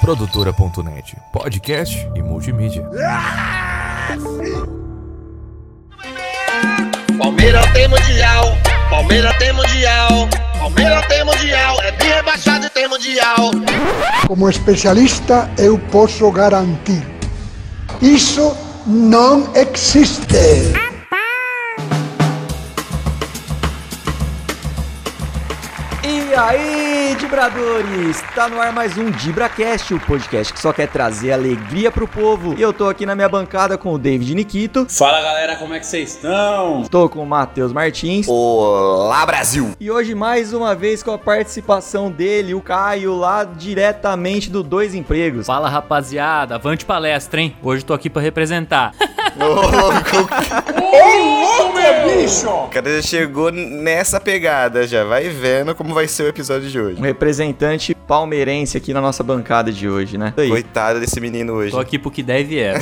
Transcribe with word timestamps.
Produtora.net, 0.00 1.16
podcast 1.30 2.08
e 2.14 2.22
multimídia. 2.22 2.88
Palmeiras 7.18 7.72
tem 7.72 7.88
mundial, 7.88 8.44
Palmeiras 8.88 9.36
tem 9.36 9.52
mundial, 9.52 10.28
Palmeiras 10.58 11.06
tem 11.06 11.24
mundial, 11.24 11.82
é 11.82 11.92
bem 11.92 12.08
rebaixado 12.08 12.66
e 12.66 12.70
tem 12.70 12.88
mundial. 12.88 13.50
Como 14.26 14.48
especialista, 14.48 15.50
eu 15.58 15.78
posso 15.78 16.30
garantir: 16.30 17.06
isso 18.00 18.56
não 18.86 19.48
existe. 19.54 20.72
E 26.04 26.34
aí, 26.34 26.81
Dibradores! 27.16 28.22
Tá 28.34 28.48
no 28.48 28.60
ar 28.60 28.72
mais 28.72 28.96
um 28.96 29.10
DibraCast, 29.10 29.94
o 29.94 30.00
podcast 30.00 30.52
que 30.52 30.58
só 30.60 30.72
quer 30.72 30.88
trazer 30.88 31.32
alegria 31.32 31.90
pro 31.90 32.08
povo. 32.08 32.54
E 32.56 32.62
eu 32.62 32.72
tô 32.72 32.88
aqui 32.88 33.04
na 33.04 33.14
minha 33.14 33.28
bancada 33.28 33.76
com 33.76 33.92
o 33.92 33.98
David 33.98 34.34
Nikito, 34.34 34.86
Fala 34.88 35.20
galera, 35.20 35.56
como 35.56 35.74
é 35.74 35.78
que 35.80 35.86
vocês 35.86 36.14
estão? 36.14 36.84
tô 36.90 37.08
com 37.08 37.22
o 37.22 37.26
Matheus 37.26 37.72
Martins. 37.72 38.26
Olá, 38.28 39.24
Brasil! 39.26 39.72
E 39.78 39.90
hoje, 39.90 40.14
mais 40.14 40.52
uma 40.52 40.74
vez, 40.74 41.02
com 41.02 41.10
a 41.10 41.18
participação 41.18 42.10
dele, 42.10 42.54
o 42.54 42.60
Caio, 42.60 43.14
lá 43.16 43.44
diretamente 43.44 44.50
do 44.50 44.62
Dois 44.62 44.94
Empregos. 44.94 45.46
Fala 45.46 45.68
rapaziada, 45.68 46.54
avante 46.54 46.84
palestra, 46.84 47.40
hein? 47.40 47.56
Hoje 47.62 47.84
tô 47.84 47.92
aqui 47.94 48.08
pra 48.08 48.22
representar. 48.22 48.92
bicho! 52.22 52.48
O 52.48 52.68
cara 52.68 52.96
já 52.96 53.02
chegou 53.02 53.50
nessa 53.50 54.20
pegada 54.20 54.86
já. 54.86 55.04
Vai 55.04 55.28
vendo 55.28 55.74
como 55.74 55.94
vai 55.94 56.06
ser 56.06 56.24
o 56.24 56.28
episódio 56.28 56.68
de 56.68 56.80
hoje. 56.80 57.00
Um 57.00 57.04
representante 57.04 57.94
palmeirense 57.94 58.76
aqui 58.76 58.92
na 58.92 59.00
nossa 59.00 59.22
bancada 59.22 59.72
de 59.72 59.88
hoje, 59.88 60.18
né? 60.18 60.34
Aí. 60.36 60.48
Coitado 60.48 61.00
desse 61.00 61.20
menino 61.20 61.54
hoje. 61.54 61.70
Tô 61.70 61.80
aqui 61.80 61.98
pro 61.98 62.10
que 62.10 62.22
deve 62.22 62.58
é. 62.58 62.74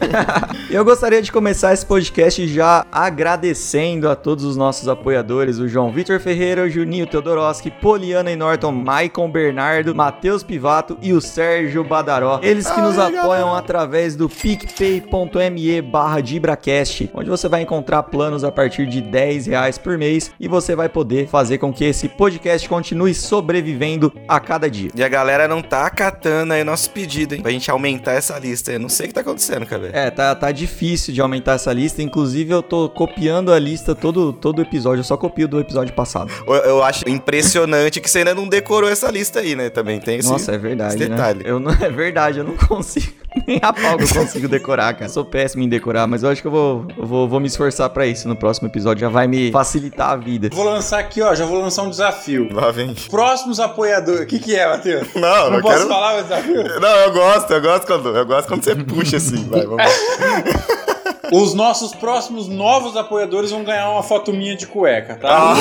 Eu 0.70 0.84
gostaria 0.84 1.22
de 1.22 1.32
começar 1.32 1.72
esse 1.72 1.84
podcast 1.84 2.46
já 2.46 2.84
agradecendo 2.92 4.08
a 4.08 4.14
todos 4.14 4.44
os 4.44 4.56
nossos 4.56 4.88
apoiadores, 4.88 5.58
o 5.58 5.66
João 5.66 5.90
Vitor 5.90 6.20
Ferreira, 6.20 6.64
o 6.64 6.68
Juninho 6.68 7.06
Teodoroski, 7.06 7.70
Poliana 7.70 8.30
e 8.30 8.36
Norton, 8.36 8.72
Maicon 8.72 9.30
Bernardo, 9.30 9.94
Matheus 9.94 10.42
Pivato 10.42 10.98
e 11.00 11.12
o 11.12 11.20
Sérgio 11.20 11.82
Badaró. 11.82 12.40
Eles 12.42 12.70
que 12.70 12.80
nos 12.80 12.98
apoiam 12.98 13.54
através 13.54 14.14
do 14.14 14.28
picpay.me 14.28 15.77
barra 15.82 16.20
DibraCast, 16.20 17.10
onde 17.14 17.30
você 17.30 17.48
vai 17.48 17.62
encontrar 17.62 18.02
planos 18.04 18.44
a 18.44 18.50
partir 18.50 18.86
de 18.86 19.00
10 19.00 19.46
reais 19.46 19.78
por 19.78 19.96
mês 19.98 20.30
e 20.38 20.48
você 20.48 20.74
vai 20.74 20.88
poder 20.88 21.28
fazer 21.28 21.58
com 21.58 21.72
que 21.72 21.84
esse 21.84 22.08
podcast 22.08 22.68
continue 22.68 23.14
sobrevivendo 23.14 24.12
a 24.26 24.38
cada 24.40 24.70
dia. 24.70 24.90
E 24.94 25.02
a 25.02 25.08
galera 25.08 25.48
não 25.48 25.62
tá 25.62 25.86
acatando 25.86 26.52
aí 26.52 26.64
nosso 26.64 26.90
pedido, 26.90 27.34
hein? 27.34 27.42
Pra 27.42 27.50
gente 27.50 27.70
aumentar 27.70 28.12
essa 28.12 28.38
lista. 28.38 28.72
Eu 28.72 28.80
não 28.80 28.88
sei 28.88 29.06
o 29.06 29.08
que 29.08 29.14
tá 29.14 29.20
acontecendo, 29.20 29.64
cara. 29.66 29.90
É, 29.92 30.10
tá, 30.10 30.34
tá 30.34 30.52
difícil 30.52 31.14
de 31.14 31.20
aumentar 31.20 31.52
essa 31.54 31.72
lista. 31.72 32.02
Inclusive, 32.02 32.52
eu 32.52 32.62
tô 32.62 32.88
copiando 32.88 33.52
a 33.52 33.58
lista 33.58 33.94
todo, 33.94 34.32
todo 34.32 34.60
episódio. 34.62 35.00
Eu 35.00 35.04
só 35.04 35.16
copio 35.16 35.48
do 35.48 35.60
episódio 35.60 35.94
passado. 35.94 36.30
Eu, 36.46 36.54
eu 36.54 36.82
acho 36.82 37.08
impressionante 37.08 38.00
que 38.00 38.10
você 38.10 38.18
ainda 38.18 38.34
não 38.34 38.48
decorou 38.48 38.90
essa 38.90 39.10
lista 39.10 39.40
aí, 39.40 39.54
né? 39.54 39.70
Também 39.70 40.00
tem 40.00 40.18
esse, 40.18 40.28
Nossa, 40.28 40.52
é 40.52 40.58
verdade, 40.58 40.96
esse 40.96 41.08
detalhe. 41.08 41.44
né? 41.44 41.50
Eu 41.50 41.60
não, 41.60 41.72
é 41.80 41.90
verdade, 41.90 42.38
eu 42.38 42.44
não 42.44 42.56
consigo. 42.56 43.12
Nem 43.46 43.58
a 43.62 43.72
pau 43.72 43.96
que 43.96 44.04
eu 44.04 44.08
consigo 44.08 44.48
decorar, 44.48 44.94
cara. 44.94 45.08
Sou 45.08 45.24
péssimo 45.24 45.62
em 45.62 45.68
decorar, 45.68 46.06
mas 46.06 46.22
eu 46.22 46.30
acho 46.30 46.40
que 46.40 46.46
eu 46.48 46.52
vou, 46.52 46.86
eu 46.96 47.06
vou, 47.06 47.28
vou 47.28 47.40
me 47.40 47.46
esforçar 47.46 47.88
pra 47.90 48.06
isso 48.06 48.28
no 48.28 48.36
próximo 48.36 48.68
episódio. 48.68 49.00
Já 49.00 49.08
vai 49.08 49.26
me 49.26 49.50
facilitar 49.50 50.10
a 50.10 50.16
vida. 50.16 50.48
Vou 50.52 50.64
lançar 50.64 50.98
aqui, 50.98 51.20
ó, 51.22 51.34
já 51.34 51.44
vou 51.44 51.60
lançar 51.60 51.82
um 51.82 51.90
desafio. 51.90 52.48
Lá 52.52 52.70
vem. 52.70 52.94
Próximos 53.10 53.60
apoiadores. 53.60 54.22
O 54.22 54.26
que, 54.26 54.38
que 54.38 54.56
é, 54.56 54.68
Matheus? 54.68 55.08
Não, 55.14 55.50
Não 55.50 55.56
eu 55.56 55.62
posso 55.62 55.76
quero... 55.76 55.88
falar 55.88 56.18
o 56.18 56.22
desafio? 56.22 56.80
Não, 56.80 56.88
eu 56.88 57.12
gosto, 57.12 57.52
eu 57.52 57.60
gosto 57.60 57.86
quando, 57.86 58.08
eu 58.16 58.26
gosto 58.26 58.48
quando 58.48 58.64
você 58.64 58.76
puxa 58.76 59.16
assim. 59.16 59.48
Vai, 59.48 59.64
vamos 59.66 59.78
lá. 59.78 60.88
Os 61.32 61.54
nossos 61.54 61.94
próximos 61.94 62.48
novos 62.48 62.96
apoiadores 62.96 63.50
vão 63.50 63.62
ganhar 63.64 63.90
uma 63.90 64.02
foto 64.02 64.32
minha 64.32 64.56
de 64.56 64.66
cueca, 64.66 65.14
tá? 65.16 65.54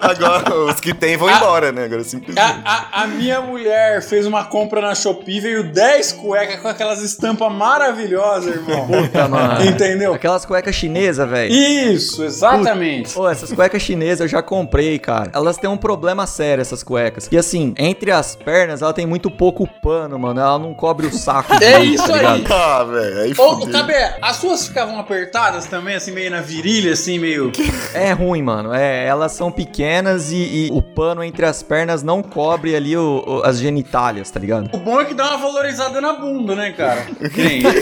Agora, 0.00 0.54
os 0.70 0.80
que 0.80 0.94
tem 0.94 1.16
vão 1.16 1.28
Ah. 1.28 1.36
embora, 1.36 1.72
né? 1.72 1.84
Agora 1.84 2.02
simplesmente. 2.04 2.44
A, 2.64 2.88
a- 2.92 3.02
a 3.02 3.06
minha 3.06 3.40
mulher 3.40 4.02
fez 4.02 4.26
uma 4.26 4.44
compra 4.44 4.80
na 4.80 4.94
Shopee, 4.94 5.40
veio 5.40 5.72
10 5.72 6.12
cuecas 6.12 6.60
com 6.60 6.68
aquelas 6.68 7.00
estampas 7.02 7.52
maravilhosas, 7.52 8.54
irmão. 8.54 8.86
Puta, 8.86 9.28
mano. 9.28 9.64
Entendeu? 9.64 10.14
Aquelas 10.14 10.44
cuecas 10.44 10.74
chinesas, 10.74 11.28
velho. 11.28 11.52
Isso, 11.52 12.24
exatamente. 12.24 13.12
Pô, 13.12 13.28
essas 13.28 13.52
cuecas 13.52 13.82
chinesas 13.82 14.20
eu 14.20 14.28
já 14.28 14.42
comprei, 14.42 14.98
cara. 14.98 15.30
Elas 15.34 15.56
têm 15.56 15.68
um 15.68 15.76
problema 15.76 16.26
sério, 16.26 16.62
essas 16.62 16.82
cuecas. 16.82 17.28
E 17.30 17.36
assim, 17.36 17.74
entre 17.78 18.10
as 18.10 18.34
pernas, 18.36 18.82
ela 18.82 18.92
tem 18.92 19.06
muito 19.06 19.30
pouco 19.30 19.66
pano, 19.82 20.18
mano. 20.18 20.40
Ela 20.40 20.58
não 20.58 20.72
cobre 20.74 21.06
o 21.06 21.12
saco. 21.12 21.48
É 21.58 21.72
direito, 21.80 21.94
isso 21.94 22.06
tá 22.06 22.14
aí. 22.14 22.38
ligado? 22.38 22.52
Ah, 22.54 22.84
velho, 22.84 23.20
aí 23.20 23.32
Ô, 23.36 23.56
Cabé, 23.98 24.18
as 24.22 24.36
suas 24.36 24.66
ficavam 24.68 24.98
apertadas 24.98 25.66
também, 25.66 25.96
assim, 25.96 26.12
meio 26.12 26.30
na 26.30 26.40
virilha, 26.40 26.92
assim, 26.92 27.18
meio. 27.18 27.50
É 27.92 28.12
ruim, 28.12 28.42
mano. 28.42 28.72
É, 28.72 29.04
elas 29.06 29.32
são 29.32 29.50
pequenas 29.50 30.30
e, 30.30 30.36
e 30.36 30.68
o 30.72 30.80
pano 30.80 31.22
entre 31.24 31.44
as 31.44 31.62
pernas 31.62 32.02
não 32.02 32.22
cobre 32.22 32.76
ali 32.76 32.96
o- 32.96 33.24
o- 33.26 33.42
as 33.44 33.58
genitálias, 33.58 34.30
tá 34.30 34.38
ligado? 34.38 34.70
O 34.72 34.78
bom 34.78 35.00
é 35.00 35.04
que 35.04 35.14
dá 35.14 35.28
uma 35.30 35.38
valorizada 35.38 36.00
na 36.00 36.12
bunda, 36.12 36.54
né, 36.54 36.72
cara? 36.72 37.06
Nem. 37.36 37.62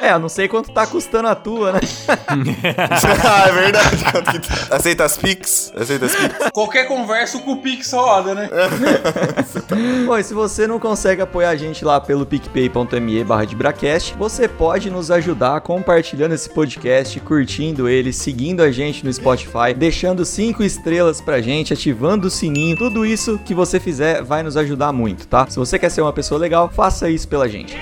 É, 0.00 0.12
eu 0.12 0.18
não 0.20 0.28
sei 0.28 0.46
quanto 0.46 0.70
tá 0.70 0.86
custando 0.86 1.26
a 1.26 1.34
tua, 1.34 1.72
né? 1.72 1.80
ah, 2.28 3.48
é 3.48 3.52
verdade. 3.52 3.96
Aceita 4.70 5.04
as 5.04 5.16
Pix? 5.18 5.72
Aceita 5.76 6.06
as 6.06 6.14
Pix? 6.14 6.34
Qualquer 6.52 6.84
conversa, 6.86 7.36
o 7.44 7.56
Pix 7.56 7.92
roda, 7.92 8.32
né? 8.32 8.48
Bom, 10.06 10.16
e 10.16 10.22
se 10.22 10.32
você 10.32 10.68
não 10.68 10.78
consegue 10.78 11.20
apoiar 11.20 11.50
a 11.50 11.56
gente 11.56 11.84
lá 11.84 12.00
pelo 12.00 12.24
picpay.me 12.24 13.24
barra 13.24 13.44
de 13.44 13.56
Bracast, 13.56 14.14
você 14.18 14.48
pode 14.48 14.90
nos 14.90 15.12
ajudar 15.12 15.60
compartilhando 15.60 16.34
esse 16.34 16.50
podcast, 16.50 17.20
curtindo 17.20 17.88
ele, 17.88 18.12
seguindo 18.12 18.62
a 18.62 18.70
gente 18.72 19.04
no 19.04 19.12
Spotify, 19.12 19.72
deixando 19.76 20.24
cinco 20.24 20.64
estrelas 20.64 21.20
pra 21.20 21.40
gente, 21.40 21.72
ativando 21.72 22.26
o 22.26 22.30
sininho. 22.30 22.76
Tudo 22.76 23.06
isso 23.06 23.38
que 23.38 23.54
você 23.54 23.78
fizer 23.78 24.22
vai 24.24 24.42
nos 24.42 24.56
ajudar 24.56 24.92
muito, 24.92 25.28
tá? 25.28 25.46
Se 25.48 25.56
você 25.56 25.78
quer 25.78 25.90
ser 25.90 26.02
uma 26.02 26.12
pessoa 26.12 26.40
legal, 26.40 26.68
faça 26.68 27.08
isso 27.08 27.28
pela 27.28 27.48
gente. 27.48 27.76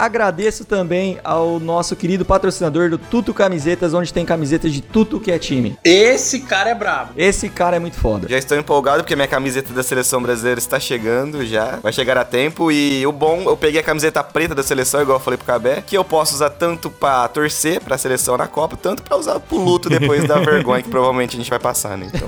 Agradeço 0.00 0.64
também 0.64 1.18
ao 1.22 1.60
nosso 1.60 1.94
querido 1.94 2.24
patrocinador 2.24 2.88
do 2.88 2.96
Tuto 2.96 3.34
Camisetas, 3.34 3.92
onde 3.92 4.10
tem 4.14 4.24
camisetas 4.24 4.72
de 4.72 4.80
tudo 4.80 5.20
que 5.20 5.30
é 5.30 5.38
time. 5.38 5.78
Esse 5.84 6.40
cara 6.40 6.70
é 6.70 6.74
brabo. 6.74 7.12
Esse 7.18 7.50
cara 7.50 7.76
é 7.76 7.78
muito 7.78 7.98
foda. 7.98 8.26
Já 8.26 8.38
estou 8.38 8.56
empolgado 8.56 9.02
porque 9.02 9.14
minha 9.14 9.28
camiseta 9.28 9.74
da 9.74 9.82
seleção 9.82 10.22
brasileira 10.22 10.58
está 10.58 10.80
chegando 10.80 11.44
já. 11.44 11.78
Vai 11.82 11.92
chegar 11.92 12.16
a 12.16 12.24
tempo. 12.24 12.72
E 12.72 13.06
o 13.06 13.12
bom, 13.12 13.42
eu 13.42 13.58
peguei 13.58 13.78
a 13.78 13.84
camiseta 13.84 14.24
preta 14.24 14.54
da 14.54 14.62
seleção, 14.62 15.02
igual 15.02 15.18
eu 15.18 15.22
falei 15.22 15.36
pro 15.36 15.46
Cabé, 15.46 15.82
que 15.86 15.98
eu 15.98 16.02
posso 16.02 16.34
usar 16.34 16.48
tanto 16.48 16.88
pra 16.88 17.28
torcer 17.28 17.82
pra 17.82 17.98
seleção 17.98 18.38
na 18.38 18.46
Copa, 18.46 18.78
tanto 18.78 19.02
pra 19.02 19.18
usar 19.18 19.38
pro 19.38 19.58
luto 19.58 19.90
depois 19.90 20.26
da 20.26 20.38
vergonha 20.40 20.82
que 20.82 20.88
provavelmente 20.88 21.36
a 21.36 21.38
gente 21.38 21.50
vai 21.50 21.58
passar, 21.58 21.98
né? 21.98 22.10
Então. 22.10 22.26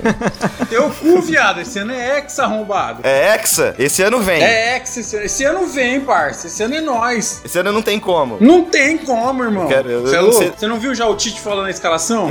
Teu 0.69 0.91
cu, 0.91 1.23
viado. 1.23 1.59
Esse 1.59 1.79
ano 1.79 1.91
é 1.91 2.19
ex 2.19 2.37
arrombado. 2.37 3.01
É 3.03 3.33
Hexa? 3.33 3.73
Esse 3.79 4.03
ano 4.03 4.19
vem. 4.21 4.43
É 4.43 4.75
ano. 4.75 4.83
Esse 5.23 5.43
ano 5.43 5.65
vem, 5.65 6.01
parça. 6.01 6.45
Esse 6.45 6.61
ano 6.61 6.75
é 6.75 6.81
nós. 6.81 7.41
Esse 7.43 7.57
ano 7.57 7.62
não 7.71 7.81
tem 7.81 7.99
como. 7.99 8.37
Não 8.39 8.63
tem 8.65 8.97
como, 8.97 9.43
irmão. 9.43 9.67
Quero- 9.67 9.89
eu 9.89 10.01
Você 10.01 10.15
é 10.15 10.17
não 10.17 10.25
louco? 10.25 10.39
sei- 10.39 10.51
Você 10.57 10.67
não 10.67 10.79
viu 10.79 10.93
já 10.95 11.07
o 11.07 11.15
Tite 11.15 11.39
falando 11.39 11.67
a 11.67 11.69
escalação? 11.69 12.29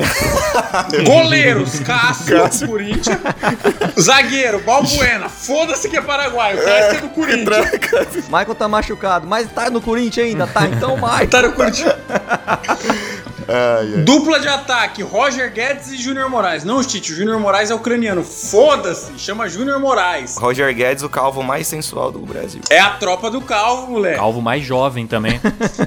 Goleiros, 1.07 1.81
Cássio, 1.81 2.37
do 2.49 2.67
Corinthians. 2.69 3.19
Zagueiro, 4.01 4.61
Balbuena. 4.61 5.29
Foda-se 5.29 5.89
que 5.89 5.97
é 5.97 6.01
Paraguai. 6.03 6.55
O 6.55 6.65
resto 6.65 6.95
é 6.97 7.01
do 7.01 7.09
Corinthians. 7.11 8.25
Michael 8.27 8.55
tá 8.55 8.69
machucado, 8.69 9.27
mas 9.27 9.49
tá 9.51 9.71
no 9.71 9.81
Corinthians 9.81 10.27
ainda, 10.29 10.47
tá? 10.47 10.67
Então 10.67 10.97
mais. 10.97 11.29
Tá 11.31 11.43
no 11.43 11.53
Corinthians. 11.53 11.93
Ai, 13.49 13.93
ai. 13.97 14.03
Dupla 14.03 14.39
de 14.41 14.49
ataque, 14.49 15.03
Roger 15.03 15.53
Guedes 15.53 15.89
e 15.93 15.97
Júnior 15.97 16.29
Moraes. 16.29 16.65
Não, 16.65 16.83
Tite, 16.83 17.13
o 17.13 17.17
Júnior 17.17 17.39
Moraes 17.41 17.71
é 17.71 17.75
ucraniano. 17.75 18.23
Foda-se, 18.23 19.19
chama 19.19 19.49
Júnior 19.49 19.81
Moraes. 19.81 20.37
Roger 20.37 20.75
Guedes, 20.75 21.03
o 21.03 21.09
calvo 21.09 21.43
mais 21.43 21.67
sensual 21.67 22.13
do 22.13 22.19
Brasil. 22.21 22.61
É 22.71 22.79
a 22.79 22.91
tropa 22.91 23.31
do 23.31 23.41
calvo, 23.41 23.91
moleque. 23.93 24.17
Calvo 24.19 24.41
mais 24.43 24.65
jovem 24.65 25.07
também. 25.07 25.41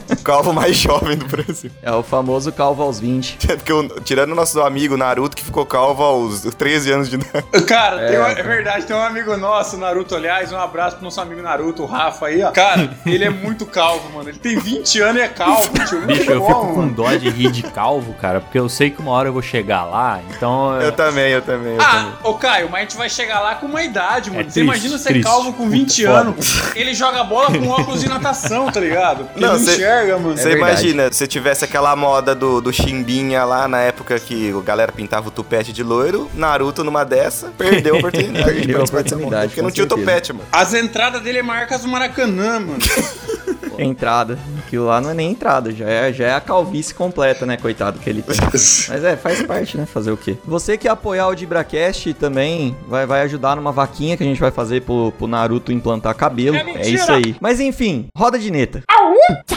O 0.10 0.22
calvo 0.24 0.52
mais 0.54 0.76
jovem 0.78 1.18
do 1.18 1.26
Brasil. 1.26 1.70
É 1.82 1.92
o 1.92 2.02
famoso 2.04 2.52
calvo 2.52 2.84
aos 2.84 3.00
20. 3.00 3.38
Porque 3.58 3.72
o- 3.74 3.88
tirando 4.02 4.32
o 4.32 4.36
nosso 4.36 4.60
amigo 4.62 4.98
Naruto, 4.98 5.36
que 5.36 5.44
ficou 5.44 5.66
calvo 5.66 6.04
aos 6.04 6.42
13 6.42 6.92
anos 6.92 7.10
de 7.10 7.16
idade. 7.16 7.46
Cara, 7.68 8.08
tem 8.08 8.18
uma- 8.18 8.30
é 8.32 8.44
verdade, 8.44 8.86
tem 8.86 8.96
um 8.96 9.02
amigo 9.02 9.36
nosso, 9.38 9.78
Naruto, 9.78 10.16
aliás, 10.16 10.52
um 10.52 10.58
abraço 10.58 10.96
pro 10.98 11.06
nosso 11.06 11.20
amigo 11.22 11.42
Naruto, 11.42 11.84
o 11.84 11.86
Rafa 11.86 12.28
aí, 12.28 12.44
ó. 12.44 12.52
Cara, 12.52 12.92
ele 13.06 13.24
é 13.24 13.30
muito 13.30 13.66
calvo, 13.66 14.10
mano. 14.14 14.30
Ele 14.30 14.40
tem 14.40 14.58
20 14.58 15.02
anos 15.02 15.22
e 15.22 15.26
é 15.26 15.28
calvo, 15.28 15.70
tio. 15.88 16.02
Bicho, 16.06 16.32
eu 16.32 16.46
fico 16.46 16.74
com 16.74 16.88
dó 16.88 17.14
de 17.16 17.30
rir 17.30 17.45
de 17.52 17.64
calvo, 17.64 18.14
cara, 18.14 18.40
porque 18.42 18.58
eu 18.60 18.68
sei 18.70 18.90
que 18.90 19.02
uma 19.02 19.12
hora 19.12 19.30
eu 19.30 19.34
vou 19.34 19.42
chegar 19.42 19.84
lá, 19.84 20.20
então. 20.30 20.80
Eu 20.82 20.92
também, 20.92 21.32
eu 21.32 21.42
também, 21.42 21.74
eu 21.74 21.78
também. 21.78 21.86
Ah, 22.00 22.14
ô 22.24 22.34
Caio, 22.36 22.70
mas 22.70 22.80
a 22.80 22.84
gente 22.84 22.98
vai 22.98 23.10
chegar 23.10 23.40
lá 23.40 23.56
com 23.56 23.66
uma 23.66 23.84
idade, 23.84 24.30
mano. 24.30 24.42
É 24.42 24.44
Você 24.46 24.52
triste, 24.52 24.64
imagina 24.64 24.98
ser 24.98 25.10
triste. 25.10 25.24
calvo 25.28 25.54
com 25.54 25.70
20 25.70 26.02
Puta, 26.06 26.12
anos, 26.18 26.62
ele 26.76 26.94
joga 26.94 27.24
bola 27.24 27.48
com 27.58 27.68
óculos 27.70 28.02
de 28.02 28.08
natação, 28.10 28.72
tá 28.72 28.80
ligado? 28.80 29.28
Ele 29.36 29.46
não, 29.46 29.54
Não, 29.54 29.60
cê- 29.60 29.74
enxerga, 29.76 30.18
mano. 30.18 30.38
Você 30.38 30.50
É 30.50 30.58
imagina, 30.58 31.12
se 31.12 31.28
tivesse 31.28 31.64
aquela 31.66 31.96
moda 31.96 32.34
do, 32.36 32.62
do 32.62 32.72
chimbinha 32.74 33.44
lá 33.46 33.68
na 33.68 33.80
época 33.80 34.20
que 34.20 34.54
o 34.54 34.62
galera 34.62 34.92
pintava 34.92 35.28
o 35.28 35.32
tupete 35.32 35.72
de 35.74 35.84
loiro, 35.84 36.30
Naruto 36.34 36.84
numa 36.84 37.04
dessa, 37.04 37.48
perdeu 37.58 37.96
a 37.96 37.98
oportunidade. 38.00 38.46
de 38.46 38.56
Perdeu 38.66 38.82
a 38.82 38.84
oportunidade, 38.84 39.48
Porque 39.48 39.62
não 39.62 39.72
tinha 39.72 39.86
o 39.86 39.88
tupete, 39.88 40.34
mano. 40.34 40.46
As 40.52 40.74
entradas 40.74 41.22
dele 41.22 41.40
é 41.40 41.44
marcas 41.44 41.82
do 41.82 41.88
Maracanã, 41.88 42.60
mano. 42.60 42.78
Entrada. 43.80 44.38
Aquilo 44.60 44.86
lá 44.86 45.00
não 45.02 45.10
é 45.10 45.14
nem 45.14 45.32
entrada, 45.32 45.72
já 45.72 45.88
é, 45.88 46.12
já 46.14 46.26
é 46.28 46.34
a 46.34 46.42
calvície 46.42 46.94
completa, 46.94 47.46
né, 47.46 47.58
coitado 47.58 48.00
que 48.00 48.10
ele 48.10 48.22
tem. 48.22 48.36
Mas 48.44 48.90
é, 49.04 49.16
faz 49.16 49.42
parte, 49.44 49.78
né, 49.78 49.86
fazer 49.86 50.12
o 50.12 50.18
quê? 50.18 50.38
Você 50.46 50.78
que 50.78 50.88
apoiar 50.88 51.28
o 51.28 51.36
DibraCast 51.36 52.14
também 52.16 52.76
vai, 52.88 53.06
vai 53.06 53.22
ajudar 53.22 53.56
numa 53.56 53.72
vaquinha 53.72 54.16
que 54.18 54.24
a 54.24 54.26
gente 54.28 54.40
vai 54.40 54.52
fazer 54.52 54.82
pro, 54.82 55.12
pro 55.18 55.28
Naruto 55.28 55.72
implantar 55.72 56.16
cabelo. 56.16 56.56
É 56.56 56.62
É, 56.76 56.90
isso 56.90 57.12
aí. 57.12 57.36
Mas 57.40 57.60
enfim, 57.60 58.08
roda 58.18 58.38
de 58.40 58.52
neta. 58.52 58.82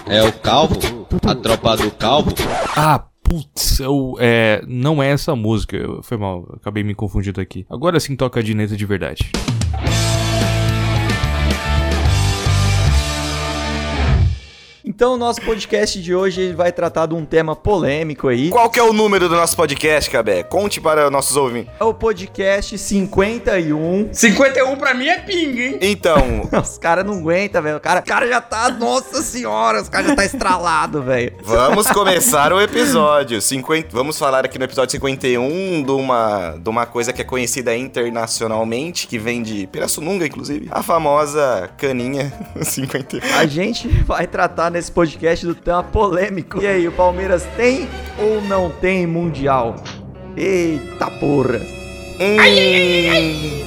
É 0.06 0.22
o 0.22 0.32
calvo? 0.32 0.74
A 1.26 1.34
tropa 1.34 1.76
do 1.76 1.90
calvo? 1.90 2.32
Ah, 2.76 3.02
putz, 3.22 3.80
eu, 3.80 4.16
é, 4.18 4.62
não 4.66 5.02
é 5.02 5.10
essa 5.10 5.34
música. 5.36 5.76
Eu- 5.76 6.02
Foi 6.02 6.16
mal, 6.16 6.46
acabei 6.60 6.82
me 6.82 6.94
confundindo 6.94 7.40
aqui. 7.40 7.66
Agora 7.70 7.98
sim 8.00 8.16
toca 8.16 8.42
de 8.42 8.54
neta 8.54 8.76
de 8.76 8.86
verdade. 8.86 9.30
Então 14.90 15.12
o 15.12 15.16
nosso 15.18 15.42
podcast 15.42 16.00
de 16.00 16.14
hoje 16.14 16.54
vai 16.54 16.72
tratar 16.72 17.04
de 17.04 17.14
um 17.14 17.22
tema 17.22 17.54
polêmico 17.54 18.26
aí. 18.28 18.48
Qual 18.48 18.70
que 18.70 18.80
é 18.80 18.82
o 18.82 18.90
número 18.90 19.28
do 19.28 19.34
nosso 19.34 19.54
podcast, 19.54 20.08
Cabé? 20.08 20.42
Conte 20.42 20.80
para 20.80 21.10
nossos 21.10 21.36
ouvintes. 21.36 21.70
É 21.78 21.84
o 21.84 21.92
podcast 21.92 22.78
51. 22.78 24.08
51 24.10 24.76
pra 24.76 24.94
mim 24.94 25.06
é 25.08 25.18
pinga, 25.18 25.62
hein? 25.62 25.78
Então, 25.82 26.48
Os 26.58 26.78
caras 26.78 27.04
não 27.04 27.18
aguentam, 27.18 27.60
velho. 27.60 27.76
O 27.76 27.80
cara, 27.80 28.00
o 28.00 28.02
cara 28.02 28.26
já 28.26 28.40
tá. 28.40 28.70
Nossa 28.70 29.20
senhora, 29.20 29.82
os 29.82 29.90
caras 29.90 30.08
já 30.08 30.16
tá 30.16 30.24
estralado, 30.24 31.02
velho. 31.02 31.34
vamos 31.42 31.86
começar 31.88 32.50
o 32.54 32.58
episódio. 32.58 33.42
50, 33.42 33.88
vamos 33.92 34.18
falar 34.18 34.46
aqui 34.46 34.58
no 34.58 34.64
episódio 34.64 34.92
51 34.92 35.82
de 35.82 35.90
uma, 35.90 36.56
de 36.58 36.70
uma 36.70 36.86
coisa 36.86 37.12
que 37.12 37.20
é 37.20 37.24
conhecida 37.24 37.76
internacionalmente, 37.76 39.06
que 39.06 39.18
vem 39.18 39.42
de 39.42 39.66
Pirassununga, 39.66 40.24
inclusive. 40.26 40.68
A 40.70 40.82
famosa 40.82 41.68
caninha 41.76 42.32
51. 42.62 43.34
A 43.36 43.44
gente 43.44 43.86
vai 44.04 44.26
tratar 44.26 44.77
nesse 44.78 44.92
podcast 44.92 45.44
do 45.44 45.56
tema 45.56 45.82
polêmico. 45.82 46.62
E 46.62 46.66
aí, 46.66 46.86
o 46.86 46.92
Palmeiras 46.92 47.42
tem 47.56 47.88
ou 48.16 48.40
não 48.42 48.70
tem 48.70 49.08
Mundial? 49.08 49.74
Eita 50.36 51.10
porra. 51.18 51.60
Hum. 52.20 53.64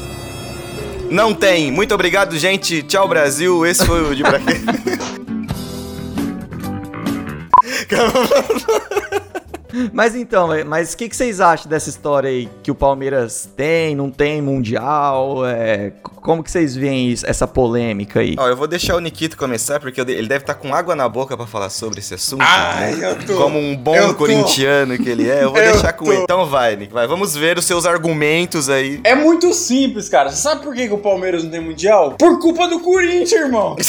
Não 1.12 1.34
tem. 1.34 1.70
Muito 1.70 1.94
obrigado, 1.94 2.38
gente. 2.38 2.82
Tchau, 2.84 3.10
Brasil. 3.10 3.66
Esse 3.66 3.86
foi 3.86 4.10
o 4.10 4.16
de 4.16 4.24
Braque. 4.24 4.46
Mas 9.94 10.16
então, 10.16 10.48
velho, 10.50 10.66
mas 10.68 10.94
o 10.94 10.98
que, 10.98 11.08
que 11.10 11.16
vocês 11.16 11.40
acham 11.40 11.70
dessa 11.70 11.90
história 11.90 12.30
aí? 12.30 12.50
Que 12.64 12.72
o 12.72 12.76
Palmeiras 12.76 13.50
tem, 13.56 13.96
não 13.96 14.10
tem 14.12 14.42
Mundial? 14.42 15.46
É, 15.46 15.92
como 16.22 16.44
que 16.44 16.52
vocês 16.52 16.76
veem 16.76 17.10
isso- 17.12 17.26
essa 17.26 17.48
polêmica 17.48 18.20
aí? 18.20 18.36
Ó, 18.38 18.48
eu 18.48 18.56
vou 18.56 18.68
deixar 18.68 18.96
o 18.96 19.00
Nikito 19.00 19.36
começar, 19.38 19.80
porque 19.80 20.02
ele 20.02 20.28
deve 20.28 20.44
estar 20.44 20.54
com 20.56 20.74
água 20.74 20.96
na 20.96 21.08
boca 21.10 21.36
pra 21.36 21.46
falar 21.48 21.70
sobre 21.70 22.00
esse 22.00 22.14
assunto. 22.14 22.42
Ai, 22.44 22.96
né? 22.96 23.12
eu 23.12 23.26
tô. 23.26 23.36
Como 23.38 23.58
um 23.60 23.76
bom 23.76 23.96
Eu 23.96 24.10
tô. 24.10 24.16
corintiano 24.16 24.98
que 24.98 25.10
ele 25.10 25.30
é, 25.30 25.44
eu 25.44 25.52
vou 25.52 25.60
Eu 25.62 25.72
deixar 25.74 25.94
com 25.94 26.06
tô. 26.06 26.14
ele. 26.14 26.22
Então 26.24 26.46
vai, 26.46 26.76
Nick, 26.76 26.94
vai. 26.94 27.08
Vamos 27.08 27.36
ver 27.36 27.58
os 27.58 27.66
seus 27.66 27.86
argumentos 27.86 28.70
aí. 28.70 29.00
É 29.04 29.16
muito 29.16 29.54
simples, 29.54 30.08
cara. 30.10 30.30
Você 30.30 30.38
sabe 30.38 30.62
por 30.64 30.74
que, 30.76 30.88
que 30.88 30.94
o 30.94 30.98
Palmeiras 31.00 31.44
não 31.44 31.52
tem 31.52 31.60
mundial? 31.62 32.12
Por 32.18 32.40
culpa 32.40 32.68
do 32.68 32.80
Corinthians, 32.80 33.32
irmão. 33.32 33.76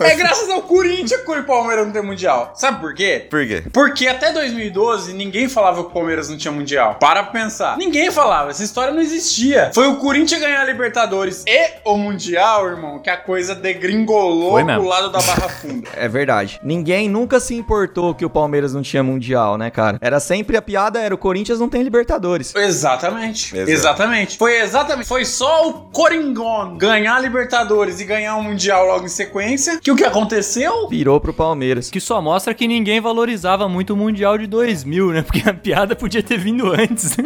É 0.00 0.14
graças 0.16 0.48
ao 0.50 0.62
Corinthians 0.62 1.20
que 1.22 1.30
o 1.30 1.44
Palmeiras 1.44 1.86
não 1.86 1.92
tem 1.92 2.02
mundial. 2.02 2.52
Sabe 2.54 2.80
por 2.80 2.94
quê? 2.94 3.26
Por 3.30 3.46
quê? 3.46 3.62
Porque 3.72 4.06
até 4.06 4.32
2012 4.32 5.12
ninguém 5.24 5.48
falava 5.48 5.82
que 5.82 5.88
o 5.88 5.92
Palmeiras 5.92 6.28
não 6.28 6.36
tinha 6.36 6.52
mundial. 6.52 6.96
Para 7.00 7.22
pra 7.22 7.32
pensar. 7.32 7.76
Ninguém 7.76 8.10
falava, 8.10 8.50
essa 8.50 8.62
história 8.62 8.92
não 8.92 9.00
existia. 9.00 9.70
Foi 9.74 9.86
o 9.88 9.96
Corinthians 9.96 10.40
ganhar 10.40 10.60
a 10.60 10.64
Libertadores 10.64 11.44
e 11.46 11.70
o 11.84 11.96
Mundial, 11.96 12.66
irmão, 12.66 12.98
que 12.98 13.10
a 13.10 13.16
coisa 13.16 13.54
degringolou 13.54 14.64
pro 14.64 14.84
lado 14.84 15.10
da 15.10 15.18
Barra 15.18 15.48
Funda. 15.48 15.88
É 15.96 16.08
verdade. 16.08 16.60
Ninguém 16.62 17.08
nunca 17.08 17.38
se 17.38 17.54
importou 17.54 18.14
que 18.14 18.24
o 18.24 18.30
Palmeiras 18.30 18.74
não 18.74 18.82
tinha 18.82 19.02
Mundial, 19.02 19.56
né, 19.56 19.70
cara? 19.70 19.98
Era 20.00 20.18
sempre 20.18 20.56
a 20.56 20.62
piada, 20.62 21.00
era 21.00 21.14
o 21.14 21.18
Corinthians 21.18 21.60
não 21.60 21.68
tem 21.68 21.82
Libertadores. 21.82 22.54
Exatamente. 22.54 23.56
Exato. 23.56 23.70
Exatamente. 23.70 24.36
Foi 24.36 24.60
exatamente. 24.60 25.06
Foi 25.06 25.24
só 25.24 25.68
o 25.68 25.72
Coringão 25.90 26.76
ganhar 26.76 27.16
a 27.16 27.20
Libertadores 27.20 28.00
e 28.00 28.04
ganhar 28.04 28.36
o 28.36 28.42
Mundial 28.42 28.86
logo 28.86 29.04
em 29.04 29.08
sequência 29.08 29.78
que 29.80 29.90
o 29.90 29.96
que 29.96 30.04
aconteceu 30.04 30.88
Virou 30.88 31.20
pro 31.20 31.32
Palmeiras. 31.32 31.90
Que 31.90 32.00
só 32.00 32.20
mostra 32.20 32.54
que 32.54 32.66
ninguém 32.66 33.00
valorizava 33.00 33.68
muito 33.68 33.94
o 33.94 33.96
Mundial 33.96 34.36
de 34.36 34.46
2000, 34.46 35.12
né? 35.14 35.22
Porque 35.22 35.48
a 35.48 35.54
piada 35.54 35.96
podia 35.96 36.22
ter 36.22 36.38
vindo 36.38 36.72
antes. 36.72 37.16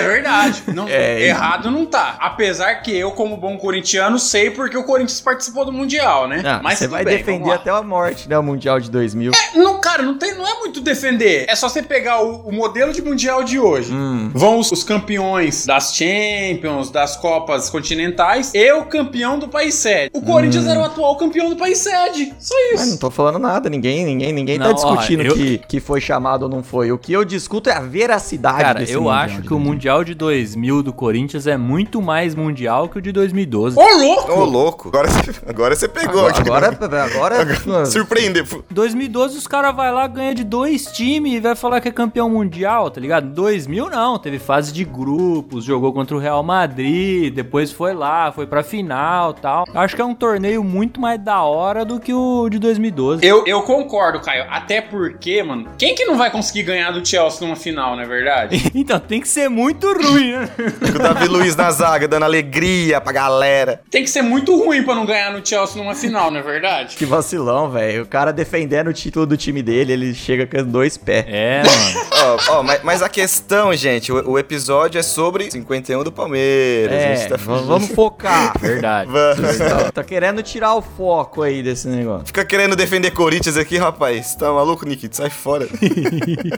É 0.00 0.08
verdade. 0.08 0.62
Não, 0.74 0.88
É, 0.88 1.22
errado 1.26 1.70
não 1.70 1.84
tá. 1.86 2.16
Apesar 2.20 2.74
que 2.76 2.96
eu, 2.96 3.10
como 3.12 3.36
bom 3.36 3.56
corintiano, 3.56 4.18
sei 4.18 4.50
porque 4.50 4.76
o 4.76 4.84
Corinthians 4.84 5.20
participou 5.20 5.64
do 5.64 5.72
Mundial, 5.72 6.26
né? 6.28 6.42
Ah, 6.44 6.60
Mas 6.62 6.78
você 6.78 6.86
vai 6.88 7.04
bem, 7.04 7.18
defender 7.18 7.50
até 7.52 7.70
a 7.70 7.82
morte, 7.82 8.28
né? 8.28 8.38
O 8.38 8.42
Mundial 8.42 8.78
de 8.80 8.90
2000. 8.90 9.32
Não, 9.54 9.80
cara, 9.80 10.02
não, 10.02 10.16
tem, 10.18 10.34
não 10.34 10.46
é 10.46 10.54
muito 10.58 10.80
defender. 10.80 11.44
É 11.48 11.54
só 11.54 11.68
você 11.68 11.82
pegar 11.82 12.20
o, 12.22 12.48
o 12.48 12.52
modelo 12.52 12.92
de 12.92 13.02
mundial 13.02 13.42
de 13.42 13.58
hoje. 13.58 13.92
Hum. 13.92 14.30
Vão 14.34 14.58
os, 14.58 14.70
os 14.72 14.82
campeões 14.84 15.66
das 15.66 15.94
Champions, 15.94 16.90
das 16.90 17.16
Copas 17.16 17.68
continentais 17.70 18.52
e 18.54 18.72
o 18.72 18.84
campeão 18.84 19.38
do 19.38 19.48
país 19.48 19.74
sede. 19.74 20.10
O 20.14 20.22
Corinthians 20.22 20.66
era 20.66 20.78
o 20.80 20.84
atual 20.84 21.16
campeão 21.16 21.48
do 21.48 21.56
país 21.56 21.78
sede. 21.78 22.32
Só 22.38 22.54
Hum. 22.54 22.58
Mas 22.72 22.80
não 22.82 22.88
isso. 22.90 22.98
tô 23.00 23.10
falando 23.10 23.38
nada, 23.38 23.68
ninguém, 23.68 24.04
ninguém, 24.04 24.32
ninguém 24.32 24.58
tá 24.58 24.64
Não, 24.66 24.70
ó, 24.72 24.74
discutindo 24.74 25.22
eu- 25.22 25.34
que, 25.34 25.58
que 25.58 25.80
foi 25.80 26.00
chamado 26.00 26.42
ou 26.44 26.48
não 26.48 26.62
foi. 26.62 26.92
O 26.92 26.98
que 26.98 27.12
eu 27.12 27.24
discuto 27.24 27.68
é 27.70 27.72
a 27.72 27.80
veracidade 27.80 28.58
Cara, 28.60 28.80
desse 28.80 28.92
eu 28.92 29.00
Mundial 29.02 29.18
acho 29.24 29.34
de 29.36 29.40
que 29.42 29.46
o 29.54 29.56
2000. 29.56 29.70
Mundial 29.90 30.04
de 30.04 30.14
2000 30.14 30.82
do 30.84 30.92
Corinthians 30.92 31.48
é 31.48 31.56
muito 31.56 32.00
mais 32.00 32.36
mundial 32.36 32.88
que 32.88 32.98
o 32.98 33.02
de 33.02 33.10
2012. 33.10 33.76
Ô, 33.76 33.82
louco! 33.98 34.32
Ô, 34.32 34.44
louco. 34.44 34.88
Agora, 34.88 35.08
você- 35.08 35.40
agora 35.48 35.74
você 35.74 35.88
pegou 35.88 36.28
aqui. 36.28 36.42
Agora, 36.42 36.68
agora, 36.68 37.04
agora 37.40 37.86
Surpreender. 37.86 38.46
2012 38.70 39.36
os 39.36 39.48
caras 39.48 39.74
vai 39.74 39.92
lá, 39.92 40.06
ganha 40.06 40.32
de 40.32 40.44
dois 40.44 40.86
times 40.86 41.32
e 41.34 41.40
vai 41.40 41.56
falar 41.56 41.80
que 41.80 41.88
é 41.88 41.90
campeão 41.90 42.30
mundial, 42.30 42.88
tá 42.88 43.00
ligado? 43.00 43.30
2000 43.34 43.90
não, 43.90 44.16
teve 44.16 44.38
fase 44.38 44.72
de 44.72 44.84
grupos, 44.84 45.64
jogou 45.64 45.92
contra 45.92 46.16
o 46.16 46.20
Real 46.20 46.42
Madrid, 46.44 47.34
depois 47.34 47.72
foi 47.72 47.92
lá, 47.92 48.30
foi 48.30 48.46
pra 48.46 48.62
final 48.62 49.34
tal. 49.34 49.64
Acho 49.74 49.96
que 49.96 50.02
é 50.02 50.04
um 50.04 50.14
torneio 50.14 50.62
muito 50.62 51.00
mais 51.00 51.18
da 51.20 51.42
hora 51.42 51.84
do 51.84 51.98
que 51.98 52.14
o 52.14 52.48
de 52.48 52.60
2012. 52.60 53.26
Eu, 53.26 53.42
eu 53.44 53.60
concordo, 53.62 54.20
Caio. 54.20 54.44
Até 54.50 54.80
porque, 54.80 55.42
mano, 55.42 55.66
quem 55.76 55.96
que 55.96 56.04
não 56.04 56.16
vai 56.16 56.30
conseguir 56.30 56.62
ganhar 56.62 56.92
do 56.92 57.04
Chelsea 57.04 57.44
numa 57.44 57.56
final, 57.56 57.96
não 57.96 58.02
é 58.04 58.06
verdade? 58.06 58.70
Então 58.80 58.98
tem 59.00 59.20
que 59.20 59.28
ser 59.28 59.48
muito 59.48 59.69
ruim, 59.80 60.32
né? 60.32 60.48
O 60.94 60.98
Davi 60.98 61.28
Luiz 61.28 61.56
na 61.56 61.70
zaga, 61.70 62.06
dando 62.08 62.24
alegria 62.24 63.00
pra 63.00 63.12
galera. 63.12 63.80
Tem 63.90 64.02
que 64.02 64.10
ser 64.10 64.22
muito 64.22 64.56
ruim 64.56 64.82
pra 64.82 64.94
não 64.94 65.06
ganhar 65.06 65.32
no 65.32 65.44
Chelsea 65.46 65.76
numa 65.82 65.94
final, 65.94 66.30
não 66.30 66.40
é 66.40 66.42
verdade? 66.42 66.96
que 66.96 67.04
vacilão, 67.04 67.70
velho. 67.70 68.02
O 68.02 68.06
cara 68.06 68.32
defendendo 68.32 68.88
o 68.88 68.92
título 68.92 69.26
do 69.26 69.36
time 69.36 69.62
dele, 69.62 69.92
ele 69.92 70.14
chega 70.14 70.46
com 70.46 70.64
dois 70.68 70.96
pés. 70.96 71.24
É, 71.28 71.62
mano. 71.66 72.06
Ó, 72.48 72.58
ó, 72.58 72.62
mas, 72.62 72.82
mas 72.82 73.02
a 73.02 73.08
questão, 73.08 73.74
gente, 73.74 74.12
o, 74.12 74.30
o 74.32 74.38
episódio 74.38 74.98
é 74.98 75.02
sobre 75.02 75.50
51 75.50 76.02
do 76.04 76.12
Palmeiras. 76.12 76.92
a 76.92 77.00
É, 77.00 77.16
gente 77.16 77.28
tá 77.28 77.36
vamos 77.36 77.88
focar. 77.92 78.52
Verdade. 78.60 79.10
Vamos. 79.10 79.58
tá, 79.58 79.92
tá 79.92 80.04
querendo 80.04 80.42
tirar 80.42 80.74
o 80.74 80.82
foco 80.82 81.42
aí 81.42 81.62
desse 81.62 81.88
negócio. 81.88 82.26
Fica 82.26 82.44
querendo 82.44 82.76
defender 82.76 83.10
Corinthians 83.12 83.56
aqui, 83.56 83.76
rapaz. 83.76 84.34
Tá 84.34 84.52
maluco, 84.52 84.86
Nikito? 84.86 85.16
Sai 85.16 85.30
fora. 85.30 85.66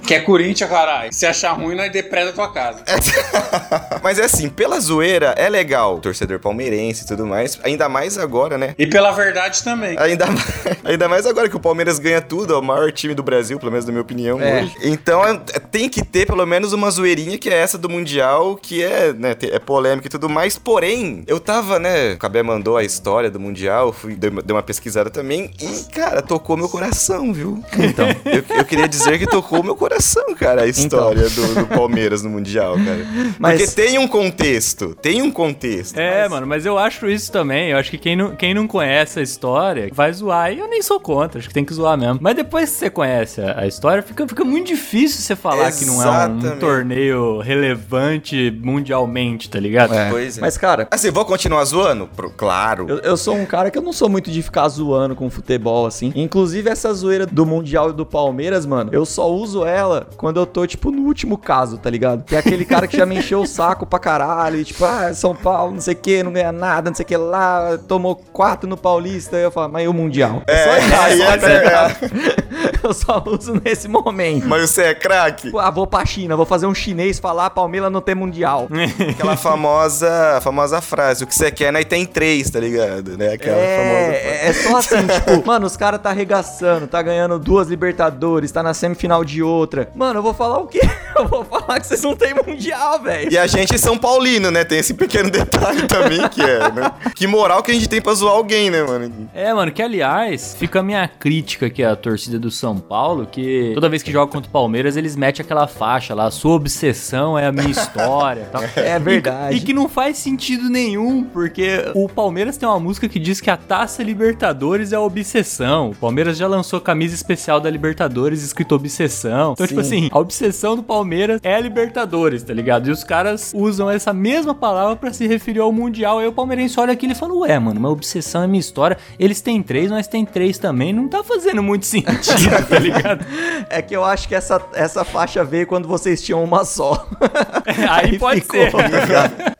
Que 0.06 0.14
é 0.14 0.20
Corinthians, 0.20 0.68
caralho. 0.68 1.12
Se 1.12 1.26
achar 1.26 1.52
ruim, 1.52 1.74
nós 1.74 1.90
depreda 1.92 2.30
a 2.30 2.32
tua 2.32 2.52
casa. 2.52 2.82
Mas 4.02 4.18
é 4.18 4.24
assim, 4.24 4.48
pela 4.48 4.78
zoeira 4.80 5.34
é 5.36 5.48
legal. 5.48 5.98
Torcedor 6.00 6.38
palmeirense 6.40 7.04
e 7.04 7.06
tudo 7.06 7.26
mais. 7.26 7.58
Ainda 7.62 7.88
mais 7.88 8.18
agora, 8.18 8.58
né? 8.58 8.74
E 8.78 8.86
pela 8.86 9.12
verdade 9.12 9.62
também. 9.62 9.96
Ainda 9.98 10.26
mais, 10.26 10.44
ainda 10.84 11.08
mais 11.08 11.26
agora 11.26 11.48
que 11.48 11.56
o 11.56 11.60
Palmeiras 11.60 11.98
ganha 11.98 12.20
tudo, 12.20 12.54
é 12.54 12.56
o 12.58 12.62
maior 12.62 12.90
time 12.92 13.14
do 13.14 13.22
Brasil, 13.22 13.58
pelo 13.58 13.70
menos 13.70 13.84
na 13.86 13.92
minha 13.92 14.02
opinião, 14.02 14.40
É. 14.40 14.62
hoje. 14.62 14.74
Então 14.82 15.24
é- 15.24 15.40
é- 15.54 15.58
tem 15.60 15.88
que 15.88 16.04
ter 16.04 16.26
pelo 16.26 16.44
menos 16.46 16.72
uma 16.72 16.90
zoeirinha 16.90 17.38
que 17.38 17.48
é 17.48 17.56
essa 17.56 17.78
do 17.78 17.88
Mundial, 17.88 18.56
que 18.56 18.82
é, 18.82 19.12
né, 19.12 19.36
é 19.40 19.58
polêmica 19.58 20.06
e 20.08 20.10
tudo 20.10 20.28
mais. 20.28 20.58
Porém, 20.58 21.22
eu 21.26 21.38
tava, 21.38 21.78
né, 21.78 22.14
o 22.14 22.18
Cabé 22.18 22.42
mandou 22.42 22.76
a 22.76 22.84
história 22.84 23.30
do 23.30 23.38
Mundial, 23.40 23.92
fui, 23.92 24.14
dei, 24.16 24.30
uma- 24.30 24.42
dei 24.42 24.54
uma 24.54 24.62
pesquisada 24.62 25.10
também, 25.10 25.50
e, 25.60 25.84
cara, 25.92 26.20
tocou 26.22 26.56
meu 26.56 26.68
coração, 26.68 27.32
viu? 27.32 27.62
Então. 27.78 28.06
Eu, 28.24 28.44
eu 28.58 28.64
queria 28.64 28.88
dizer 28.88 29.18
que 29.18 29.26
tocou 29.26 29.62
meu 29.62 29.76
coração, 29.76 30.34
cara, 30.34 30.62
a 30.62 30.66
história 30.66 31.28
do, 31.28 31.54
do 31.54 31.66
Palmeiras 31.66 32.22
no 32.22 32.30
Mundial, 32.30 32.74
cara. 32.76 32.91
Cara. 32.96 33.34
Mas- 33.38 33.60
Porque 33.62 33.74
tem 33.82 33.98
um 33.98 34.08
contexto, 34.08 34.94
tem 35.00 35.22
um 35.22 35.30
contexto. 35.30 35.98
É, 35.98 36.28
mano, 36.28 36.46
mas 36.46 36.64
eu 36.66 36.78
acho 36.78 37.08
isso 37.08 37.30
também. 37.32 37.70
Eu 37.70 37.78
acho 37.78 37.90
que 37.90 37.98
quem 37.98 38.16
não, 38.16 38.34
quem 38.36 38.54
não 38.54 38.66
conhece 38.66 39.18
a 39.18 39.22
história 39.22 39.88
vai 39.92 40.12
zoar. 40.12 40.52
E 40.52 40.58
eu 40.58 40.68
nem 40.68 40.82
sou 40.82 40.98
contra, 41.00 41.38
acho 41.38 41.48
que 41.48 41.54
tem 41.54 41.64
que 41.64 41.74
zoar 41.74 41.96
mesmo. 41.98 42.18
Mas 42.20 42.34
depois 42.36 42.70
que 42.70 42.76
você 42.76 42.90
conhece 42.90 43.40
a, 43.40 43.60
a 43.60 43.66
história, 43.66 44.02
fica, 44.02 44.26
fica 44.26 44.44
muito 44.44 44.66
difícil 44.68 45.20
você 45.20 45.36
falar 45.36 45.70
que 45.72 45.84
não 45.84 45.94
é 45.94 45.96
um, 46.06 46.08
Exatamente. 46.10 46.58
torneio 46.58 47.40
relevante 47.40 48.50
mundialmente, 48.62 49.48
tá 49.48 49.58
ligado? 49.58 49.94
É. 49.94 50.10
Pois 50.10 50.38
é. 50.38 50.40
Mas, 50.40 50.56
cara, 50.56 50.88
Assim, 50.90 51.10
vou 51.10 51.24
continuar 51.24 51.64
zoando? 51.64 52.08
Pro- 52.14 52.30
Claro. 52.30 52.86
Eu, 52.88 52.98
eu 52.98 53.16
sou 53.16 53.36
um 53.36 53.44
cara 53.46 53.70
que 53.70 53.78
eu 53.78 53.82
não 53.82 53.92
sou 53.92 54.08
muito 54.08 54.30
de 54.30 54.42
ficar 54.42 54.68
zoando 54.68 55.14
com 55.14 55.28
futebol, 55.30 55.86
assim. 55.86 56.12
Inclusive, 56.14 56.68
essa 56.70 56.92
zoeira 56.92 57.26
do 57.26 57.44
Mundial 57.46 57.90
e 57.90 57.92
do 57.92 58.04
Palmeiras, 58.06 58.64
mano, 58.66 58.90
eu 58.92 59.04
só 59.04 59.30
uso 59.30 59.64
ela 59.64 60.08
quando 60.16 60.38
eu 60.40 60.46
tô, 60.46 60.66
tipo, 60.66 60.90
no 60.90 61.02
último 61.02 61.36
caso, 61.38 61.78
tá 61.78 61.88
ligado? 61.90 62.24
Que 62.24 62.34
é 62.34 62.38
aquele 62.38 62.64
cara 62.64 62.81
que 62.86 62.96
já 62.96 63.06
me 63.06 63.18
encheu 63.18 63.40
o 63.40 63.46
saco 63.46 63.86
pra 63.86 63.98
caralho, 63.98 64.58
e 64.58 64.64
tipo, 64.64 64.84
ah, 64.84 65.12
São 65.14 65.34
Paulo, 65.34 65.72
não 65.72 65.80
sei 65.80 65.94
o 65.94 65.96
que, 65.96 66.22
não 66.22 66.32
ganha 66.32 66.52
nada, 66.52 66.90
não 66.90 66.94
sei 66.94 67.04
o 67.04 67.06
que 67.06 67.16
lá, 67.16 67.78
tomou 67.88 68.16
quatro 68.16 68.68
no 68.68 68.76
Paulista, 68.76 69.36
aí 69.36 69.42
eu 69.42 69.50
falo, 69.50 69.72
mas 69.72 69.84
e 69.84 69.88
o 69.88 69.92
Mundial? 69.92 70.42
É, 70.46 70.64
só 70.64 70.78
isso, 70.78 70.96
aí 70.96 71.20
é 71.20 71.58
ligado? 71.58 72.42
Eu 72.82 72.92
só 72.92 73.22
uso 73.24 73.60
nesse 73.64 73.86
momento. 73.86 74.46
Mas 74.46 74.70
você 74.70 74.82
é 74.82 74.94
craque? 74.94 75.52
Ah, 75.56 75.70
vou 75.70 75.86
pra 75.86 76.04
China, 76.04 76.36
vou 76.36 76.44
fazer 76.44 76.66
um 76.66 76.74
chinês 76.74 77.18
falar 77.18 77.50
Palmeiras 77.50 77.92
não 77.92 78.00
tem 78.00 78.14
mundial. 78.14 78.68
Aquela 79.10 79.36
famosa, 79.36 80.40
famosa 80.42 80.80
frase, 80.80 81.22
o 81.22 81.26
que 81.26 81.34
você 81.34 81.50
quer, 81.50 81.72
nós 81.72 81.84
tem 81.84 82.04
três, 82.04 82.50
tá 82.50 82.58
ligado? 82.58 83.16
Né? 83.16 83.34
Aquela 83.34 83.56
frase. 83.56 84.16
É, 84.16 84.48
é 84.48 84.52
só 84.52 84.76
assim, 84.76 85.06
tipo, 85.06 85.42
mano, 85.46 85.66
os 85.66 85.76
caras 85.76 86.00
tá 86.00 86.10
arregaçando, 86.10 86.86
tá 86.86 87.00
ganhando 87.00 87.38
duas 87.38 87.68
Libertadores, 87.68 88.50
tá 88.50 88.62
na 88.62 88.74
semifinal 88.74 89.24
de 89.24 89.42
outra. 89.42 89.88
Mano, 89.94 90.18
eu 90.18 90.22
vou 90.22 90.34
falar 90.34 90.58
o 90.58 90.66
quê? 90.66 90.80
Eu 91.16 91.28
vou 91.28 91.44
falar 91.44 91.78
que 91.78 91.86
vocês 91.86 92.02
não 92.02 92.16
tem 92.16 92.34
mundial, 92.34 92.71
velho. 93.02 93.32
E 93.32 93.38
a 93.38 93.46
gente 93.46 93.74
é 93.74 93.78
São 93.78 93.96
Paulino, 93.96 94.50
né? 94.50 94.64
Tem 94.64 94.78
esse 94.78 94.94
pequeno 94.94 95.30
detalhe 95.30 95.86
também 95.88 96.28
que 96.28 96.40
é, 96.40 96.70
né? 96.70 96.92
Que 97.14 97.26
moral 97.26 97.62
que 97.62 97.70
a 97.70 97.74
gente 97.74 97.88
tem 97.88 98.00
pra 98.00 98.14
zoar 98.14 98.34
alguém, 98.34 98.70
né, 98.70 98.82
mano? 98.82 99.30
É, 99.34 99.52
mano, 99.52 99.72
que 99.72 99.82
aliás, 99.82 100.56
fica 100.58 100.80
a 100.80 100.82
minha 100.82 101.06
crítica 101.08 101.66
aqui 101.66 101.82
à 101.82 101.94
torcida 101.94 102.38
do 102.38 102.50
São 102.50 102.78
Paulo, 102.78 103.26
que 103.30 103.72
toda 103.74 103.88
vez 103.88 104.02
que 104.02 104.12
joga 104.12 104.30
contra 104.30 104.48
o 104.48 104.52
Palmeiras, 104.52 104.96
eles 104.96 105.16
metem 105.16 105.44
aquela 105.44 105.66
faixa 105.66 106.14
lá, 106.14 106.30
sua 106.30 106.52
obsessão 106.52 107.38
é 107.38 107.46
a 107.46 107.52
minha 107.52 107.70
história. 107.70 108.48
tal. 108.50 108.62
É 108.82 108.98
verdade. 108.98 109.54
E, 109.54 109.58
e 109.58 109.60
que 109.60 109.72
não 109.72 109.88
faz 109.88 110.18
sentido 110.18 110.68
nenhum, 110.68 111.24
porque 111.24 111.84
o 111.94 112.08
Palmeiras 112.08 112.56
tem 112.56 112.68
uma 112.68 112.80
música 112.80 113.08
que 113.08 113.18
diz 113.18 113.40
que 113.40 113.50
a 113.50 113.56
Taça 113.56 114.02
Libertadores 114.02 114.92
é 114.92 114.96
a 114.96 115.00
obsessão. 115.00 115.90
O 115.90 115.94
Palmeiras 115.94 116.36
já 116.36 116.46
lançou 116.46 116.80
camisa 116.80 117.14
especial 117.14 117.60
da 117.60 117.70
Libertadores 117.70 118.42
escrito 118.42 118.74
obsessão. 118.74 119.52
Então, 119.52 119.66
tipo 119.66 119.82
Sim. 119.82 119.86
assim, 119.86 120.08
a 120.10 120.18
obsessão 120.18 120.74
do 120.76 120.82
Palmeiras 120.82 121.40
é 121.42 121.54
a 121.54 121.60
Libertadores, 121.60 122.42
tá 122.42 122.52
ligado? 122.52 122.61
E 122.88 122.90
os 122.90 123.04
caras 123.04 123.52
usam 123.54 123.90
essa 123.90 124.12
mesma 124.12 124.54
palavra 124.54 124.96
pra 124.96 125.12
se 125.12 125.26
referir 125.26 125.60
ao 125.60 125.72
Mundial. 125.72 126.18
Aí 126.18 126.26
o 126.26 126.32
palmeirense 126.32 126.78
olha 126.78 126.92
aquilo 126.92 127.12
e 127.12 127.16
fala, 127.16 127.34
ué, 127.34 127.58
mano, 127.58 127.78
uma 127.78 127.90
obsessão 127.90 128.42
é 128.42 128.46
minha 128.46 128.60
história. 128.60 128.96
Eles 129.18 129.40
têm 129.40 129.62
três, 129.62 129.90
nós 129.90 130.06
tem 130.06 130.24
três 130.24 130.58
também. 130.58 130.92
Não 130.92 131.08
tá 131.08 131.22
fazendo 131.22 131.62
muito 131.62 131.86
sentido, 131.86 132.66
tá 132.68 132.78
ligado? 132.78 133.24
É 133.68 133.82
que 133.82 133.94
eu 133.94 134.04
acho 134.04 134.28
que 134.28 134.34
essa, 134.34 134.60
essa 134.74 135.04
faixa 135.04 135.44
veio 135.44 135.66
quando 135.66 135.88
vocês 135.88 136.22
tinham 136.22 136.42
uma 136.42 136.64
só. 136.64 137.08
Aí 137.90 138.18
pode 138.18 138.44
ser. 138.44 138.72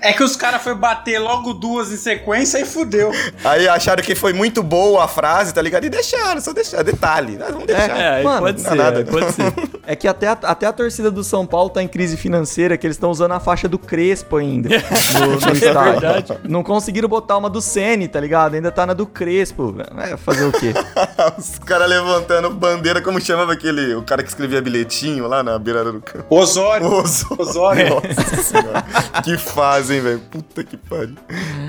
É 0.00 0.12
que 0.12 0.22
os 0.22 0.36
caras 0.36 0.62
foi 0.62 0.74
bater 0.74 1.18
logo 1.18 1.52
duas 1.54 1.92
em 1.92 1.96
sequência 1.96 2.58
e 2.58 2.64
fudeu. 2.64 3.12
Aí 3.44 3.68
acharam 3.68 4.02
que 4.02 4.14
foi 4.14 4.32
muito 4.32 4.62
boa 4.62 5.04
a 5.04 5.08
frase, 5.08 5.54
tá 5.54 5.62
ligado? 5.62 5.84
E 5.84 5.90
deixaram, 5.90 6.40
só 6.40 6.52
deixaram. 6.52 6.84
Detalhe, 6.84 7.36
nós 7.36 7.50
vamos 7.50 7.66
deixar. 7.66 7.96
É, 7.96 8.08
aí 8.16 8.24
Mano, 8.24 8.40
pode 8.40 8.60
ser, 8.60 8.72
é 8.72 8.74
nada. 8.74 8.98
aí 8.98 9.04
pode 9.04 9.32
ser. 9.32 9.42
É 9.84 9.96
que 9.96 10.06
até 10.06 10.28
a, 10.28 10.38
até 10.44 10.64
a 10.66 10.72
torcida 10.72 11.10
do 11.10 11.24
São 11.24 11.44
Paulo 11.44 11.68
tá 11.68 11.82
em 11.82 11.88
crise 11.88 12.16
financeira, 12.16 12.78
que 12.78 12.86
eles 12.92 12.96
estão 12.96 13.10
usando 13.10 13.32
a 13.32 13.40
faixa 13.40 13.68
do 13.68 13.78
Crespo 13.78 14.36
ainda 14.36 14.68
no, 15.18 15.26
no 15.26 15.52
estádio. 15.52 16.00
verdade. 16.00 16.38
Não 16.44 16.62
conseguiram 16.62 17.08
botar 17.08 17.36
uma 17.36 17.48
do 17.48 17.60
Sene, 17.60 18.06
tá 18.06 18.20
ligado? 18.20 18.54
Ainda 18.54 18.70
tá 18.70 18.86
na 18.86 18.92
do 18.92 19.06
Crespo. 19.06 19.74
É, 19.98 20.16
fazer 20.16 20.44
o 20.44 20.52
quê? 20.52 20.72
Os 21.38 21.58
caras 21.58 21.88
levantando 21.88 22.50
bandeira, 22.50 23.00
como 23.00 23.20
chamava 23.20 23.52
aquele, 23.52 23.94
o 23.94 24.02
cara 24.02 24.22
que 24.22 24.28
escrevia 24.28 24.60
bilhetinho 24.60 25.26
lá 25.26 25.42
na 25.42 25.58
beirada 25.58 25.90
do 25.92 26.00
campo. 26.00 26.24
Osório. 26.28 26.86
Oso. 26.92 27.26
Osório. 27.38 27.88
Nossa 27.88 28.42
senhora. 28.42 28.84
que 29.24 29.36
fazem, 29.38 30.00
velho. 30.00 30.20
Puta 30.30 30.62
que 30.62 30.76
pariu. 30.76 31.16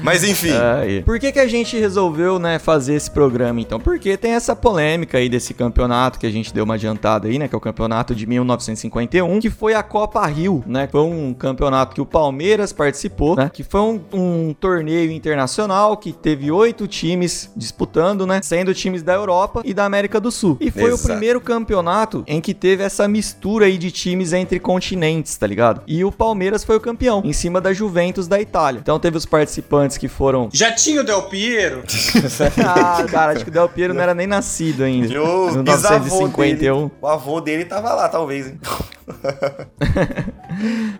Mas 0.03 0.23
enfim. 0.23 0.51
Aí. 0.51 1.01
Por 1.03 1.19
que, 1.19 1.31
que 1.31 1.39
a 1.39 1.47
gente 1.47 1.77
resolveu, 1.77 2.37
né, 2.37 2.59
fazer 2.59 2.95
esse 2.95 3.09
programa, 3.09 3.61
então? 3.61 3.79
Porque 3.79 4.17
tem 4.17 4.31
essa 4.31 4.55
polêmica 4.55 5.17
aí 5.17 5.29
desse 5.29 5.53
campeonato 5.53 6.19
que 6.19 6.25
a 6.25 6.31
gente 6.31 6.53
deu 6.53 6.65
uma 6.65 6.73
adiantada 6.75 7.27
aí, 7.27 7.39
né? 7.39 7.47
Que 7.47 7.55
é 7.55 7.57
o 7.57 7.61
campeonato 7.61 8.13
de 8.13 8.25
1951, 8.25 9.39
que 9.39 9.49
foi 9.49 9.73
a 9.73 9.83
Copa 9.83 10.25
Rio, 10.25 10.63
né? 10.67 10.87
Foi 10.91 11.01
um 11.01 11.12
campeonato 11.33 11.93
que 11.93 12.01
o 12.01 12.05
Palmeiras 12.05 12.71
participou, 12.71 13.35
né? 13.35 13.49
Que 13.53 13.63
foi 13.63 13.81
um, 13.81 14.01
um 14.13 14.53
torneio 14.53 15.11
internacional 15.11 15.97
que 15.97 16.11
teve 16.11 16.51
oito 16.51 16.87
times 16.87 17.51
disputando, 17.55 18.25
né? 18.25 18.41
Sendo 18.41 18.73
times 18.73 19.03
da 19.03 19.13
Europa 19.13 19.61
e 19.65 19.73
da 19.73 19.85
América 19.85 20.19
do 20.19 20.31
Sul. 20.31 20.57
E 20.59 20.71
foi 20.71 20.91
o 20.91 20.95
Exato. 20.95 21.07
primeiro 21.07 21.39
campeonato 21.41 22.23
em 22.27 22.41
que 22.41 22.53
teve 22.53 22.83
essa 22.83 23.07
mistura 23.07 23.65
aí 23.65 23.77
de 23.77 23.91
times 23.91 24.33
entre 24.33 24.59
continentes, 24.59 25.35
tá 25.37 25.45
ligado? 25.47 25.81
E 25.87 26.03
o 26.03 26.11
Palmeiras 26.11 26.63
foi 26.63 26.77
o 26.77 26.79
campeão, 26.79 27.21
em 27.23 27.33
cima 27.33 27.59
da 27.61 27.73
Juventus 27.73 28.27
da 28.27 28.39
Itália. 28.39 28.79
Então 28.81 28.99
teve 28.99 29.17
os 29.17 29.25
participantes 29.25 29.97
que 29.97 30.07
foram 30.07 30.49
Já 30.51 30.71
tinha 30.71 31.01
o 31.01 31.03
Del 31.03 31.23
Piero? 31.23 31.83
ah, 32.65 33.03
cara, 33.09 33.33
acho 33.33 33.43
que 33.43 33.49
o 33.49 33.53
Del 33.53 33.69
Piero 33.69 33.93
não 33.93 34.01
era 34.01 34.13
nem 34.13 34.27
nascido 34.27 34.83
ainda. 34.83 35.13
E 35.13 35.17
o 35.17 35.51
No 35.51 35.63
bisavô 35.63 36.27
1951. 36.27 36.55
dele, 36.55 36.91
o 37.01 37.07
avô 37.07 37.41
dele 37.41 37.65
tava 37.65 37.93
lá, 37.93 38.09
talvez, 38.09 38.47
hein? 38.47 38.59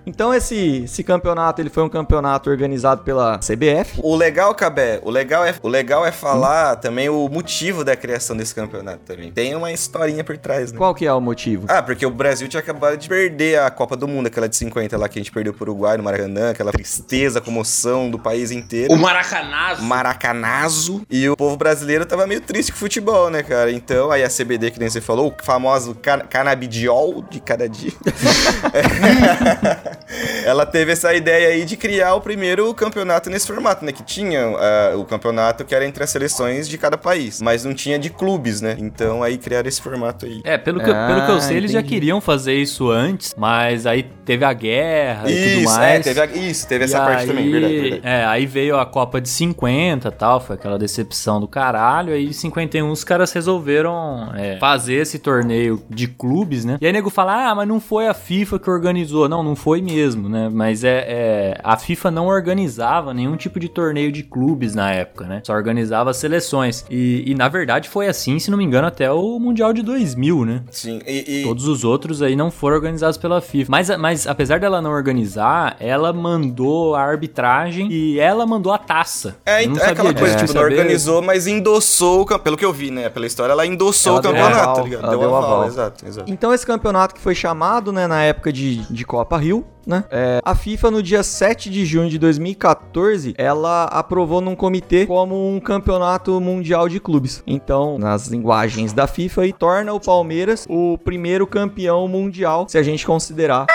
Então 0.06 0.34
esse, 0.34 0.84
esse 0.84 1.04
campeonato, 1.04 1.62
ele 1.62 1.70
foi 1.70 1.84
um 1.84 1.90
campeonato 1.90 2.50
organizado 2.50 3.04
pela 3.04 3.38
CBF. 3.38 4.00
O 4.02 4.16
legal, 4.16 4.54
Cabé, 4.54 5.00
o 5.04 5.10
legal 5.10 5.46
é, 5.46 5.54
o 5.62 5.68
legal 5.68 6.06
é 6.06 6.12
falar 6.12 6.76
também 6.78 7.10
o 7.10 7.30
motivo 7.30 7.84
da 7.84 7.96
criação 7.96 8.36
desse 8.36 8.54
campeonato 8.54 9.00
também. 9.06 9.32
Tem 9.32 9.56
uma 9.56 9.72
historinha 9.72 10.24
por 10.24 10.38
trás, 10.38 10.72
né? 10.72 10.78
Qual 10.78 10.94
que 10.94 11.06
é 11.06 11.14
o 11.14 11.22
motivo? 11.22 11.66
Ah, 11.70 11.82
porque 11.82 12.06
o 12.06 12.12
Brasil 12.12 12.48
tinha 12.48 12.60
acabado 12.60 12.98
de 12.98 13.08
perder 13.08 13.60
a 13.60 13.70
Copa 13.70 13.96
do 13.96 14.08
Mundo, 14.08 14.28
aquela 14.28 14.50
de 14.50 14.56
50 14.56 14.98
lá 14.98 15.08
que 15.08 15.20
a 15.20 15.22
gente 15.22 15.32
perdeu 15.32 15.54
pro 15.54 15.72
Uruguai 15.72 15.98
no 15.98 16.04
Maracanã, 16.04 16.52
aquela 16.52 16.72
tristeza, 16.72 17.40
comoção 17.40 18.10
do 18.10 18.20
país 18.20 18.52
inteiro. 18.52 18.94
O 18.94 18.98
Maracanazo. 18.98 19.84
Maracanazo. 19.84 21.02
E 21.10 21.30
o 21.30 21.38
povo 21.38 21.56
brasileiro 21.56 22.06
tava 22.06 22.28
meio 22.28 22.42
triste 22.42 22.72
com 22.72 22.78
o 22.78 22.80
futebol, 22.80 23.30
né, 23.30 23.44
cara? 23.44 23.72
Então, 23.72 24.12
aí 24.12 24.24
a 24.24 24.30
CBD, 24.30 24.72
que 24.72 24.80
nem 24.80 24.90
você 24.90 25.02
falou, 25.02 25.30
o 25.30 25.44
famoso 25.44 25.96
can 25.96 26.20
canabidiol 26.20 27.24
de 27.30 27.40
cada 27.40 27.68
dia. 27.70 27.93
Ela 30.46 30.66
teve 30.66 30.92
essa 30.92 31.14
ideia 31.14 31.50
aí 31.50 31.66
de 31.66 31.76
criar 31.78 32.16
o 32.16 32.22
primeiro 32.22 32.74
campeonato 32.74 33.30
nesse 33.30 33.48
formato, 33.48 33.84
né? 33.86 33.92
Que 33.92 34.04
tinha 34.04 34.42
ah, 34.46 34.94
o 34.98 35.06
campeonato 35.06 35.64
que 35.66 35.74
era 35.74 35.86
entre 35.86 36.04
as 36.04 36.10
seleções 36.10 36.68
de 36.68 36.78
cada 36.78 36.98
país, 36.98 37.42
mas 37.42 37.64
não 37.66 37.74
tinha 37.74 37.98
de 37.98 38.10
clubes, 38.10 38.62
né? 38.62 38.76
Então 38.80 39.24
aí 39.24 39.38
criaram 39.38 39.68
esse 39.68 39.82
formato 39.82 40.26
aí. 40.26 40.42
É, 40.44 40.58
pelo 40.58 40.80
que, 40.80 40.90
eu- 40.90 40.94
pelo 41.08 41.26
que 41.26 41.32
eu 41.32 41.42
sei, 41.42 41.56
Ah, 41.56 41.58
eles 41.58 41.72
já 41.72 41.84
queriam 41.84 42.20
fazer 42.22 42.56
isso 42.56 42.90
antes, 42.90 43.34
mas 43.38 43.86
aí 43.86 44.04
teve 44.26 44.46
a 44.46 44.54
guerra 44.54 45.30
e 45.30 45.36
tudo 45.36 45.62
Isso, 45.64 45.76
mais. 45.76 46.00
é, 46.00 46.02
teve, 46.14 46.22
a- 46.22 46.26
isso, 46.26 46.68
teve 46.68 46.84
E 46.84 46.86
essa 46.86 47.00
parte 47.00 47.22
aí- 47.22 47.28
também, 47.28 47.52
verdade, 47.52 47.80
verdade. 47.80 48.02
É, 48.06 48.26
aí 48.26 48.46
veio 48.46 48.78
a 48.78 48.86
Copa 48.86 49.20
de 49.22 49.30
50 49.30 50.10
e 50.10 50.12
tal, 50.12 50.40
foi 50.40 50.56
aquela 50.56 50.78
decepção 50.78 51.40
do 51.40 51.48
caralho. 51.48 52.14
Aí 52.14 52.28
em 52.28 52.34
51 52.34 52.92
os 52.92 53.04
caras 53.04 53.32
resolveram 53.32 54.32
é, 54.36 54.58
fazer 54.60 54.96
esse 54.96 55.20
torneio 55.20 55.82
de 55.90 56.08
clubes, 56.08 56.66
né? 56.66 56.78
E 56.82 56.86
aí 56.86 56.94
nego 56.94 57.10
fala, 57.10 57.50
ah, 57.50 57.56
mas 57.56 57.68
não 57.68 57.80
foi 57.84 58.08
a 58.08 58.14
FIFA 58.14 58.58
que 58.60 58.70
organizou. 58.70 59.30
Não, 59.30 59.44
não 59.44 59.56
foi 59.56 59.82
mesmo, 59.82 60.28
né? 60.30 60.50
Mas 60.52 60.84
é, 60.84 61.06
é, 61.08 61.62
a 61.64 61.78
FIFA 61.78 62.10
não 62.10 62.28
organizava 62.28 63.14
nenhum 63.14 63.36
tipo 63.36 63.60
de 63.60 63.70
torneio 63.70 64.12
de 64.12 64.24
clubes 64.24 64.74
na 64.74 64.92
época, 64.92 65.26
né? 65.26 65.42
Só 65.46 65.54
organizava 65.54 66.14
seleções. 66.14 66.86
E, 66.90 67.24
e, 67.28 67.36
na 67.36 67.48
verdade 67.48 67.90
foi 67.90 68.08
assim, 68.08 68.40
se 68.40 68.50
não 68.50 68.58
me 68.58 68.64
engano, 68.64 68.88
até 68.88 69.12
o 69.12 69.38
Mundial 69.40 69.74
de 69.74 69.82
2000, 69.84 70.46
né? 70.46 70.64
Sim, 70.72 71.00
e, 71.06 71.42
e- 71.42 71.44
Todos 71.44 71.68
os 71.68 71.84
outros 71.84 72.22
aí 72.22 72.36
não 72.36 72.50
foram 72.50 72.76
organizados 72.78 73.18
pela 73.18 73.42
FIFA. 73.42 73.70
Mas, 73.72 73.90
mas 73.98 74.26
apesar 74.28 74.60
dela 74.60 74.82
não 74.82 74.92
organizar, 74.92 75.76
ela 75.80 76.14
mandou 76.14 76.96
a 76.96 77.02
arbitragem 77.02 77.88
e 77.92 78.20
ela 78.20 78.46
mandou 78.46 78.72
a 78.72 78.78
taça. 78.78 79.36
É, 79.46 79.64
Eu 79.66 79.70
não 79.72 79.78
é 79.78 79.90
aquela 79.90 80.14
coisa, 80.14 80.36
disso, 80.36 80.46
tipo, 80.48 80.54
não 80.58 80.62
sabia. 80.64 80.78
organizou, 80.80 81.22
mas 81.22 81.48
endossou, 81.48 82.26
pelo 82.40 82.56
que 82.58 82.66
eu 82.66 82.72
vi, 82.74 82.92
né? 82.92 83.10
Pela 83.10 83.26
história, 83.26 83.52
ela 83.54 83.66
endossou 83.66 84.12
Ela 84.14 84.20
o 84.20 84.22
deu 84.22 84.32
campeonato, 84.32 84.60
aval, 84.62 84.76
tá 84.76 84.82
ligado? 84.84 85.02
ela 85.04 85.10
Deu 85.12 85.20
deu 85.20 85.36
aval, 85.36 85.52
aval. 85.54 85.68
exato, 85.68 86.06
exato. 86.08 86.32
Então 86.32 86.54
esse 86.54 86.66
campeonato 86.66 87.16
que 87.16 87.22
foi 87.22 87.36
chamado, 87.36 87.73
né, 87.92 88.08
na 88.08 88.24
época 88.24 88.52
de, 88.52 88.78
de 88.92 89.06
Copa 89.06 89.38
Rio, 89.38 89.66
né? 89.86 90.04
é, 90.10 90.40
a 90.44 90.56
FIFA 90.56 90.92
no 90.92 91.04
dia 91.04 91.24
7 91.24 91.70
de 91.70 91.86
junho 91.86 92.10
de 92.10 92.18
2014, 92.18 93.34
ela 93.38 93.86
aprovou 93.86 94.42
num 94.42 94.56
comitê 94.56 95.06
como 95.06 95.50
um 95.50 95.60
campeonato 95.60 96.40
mundial 96.40 96.88
de 96.88 97.00
clubes. 97.00 97.44
Então, 97.46 97.98
nas 97.98 98.28
linguagens 98.28 98.94
da 98.94 99.08
FIFA, 99.08 99.48
e 99.48 99.54
torna 99.54 99.94
o 99.94 100.00
Palmeiras 100.00 100.66
o 100.70 100.98
primeiro 100.98 101.46
campeão 101.46 102.08
mundial, 102.08 102.66
se 102.70 102.78
a 102.78 102.84
gente 102.84 103.06
considerar 103.06 103.66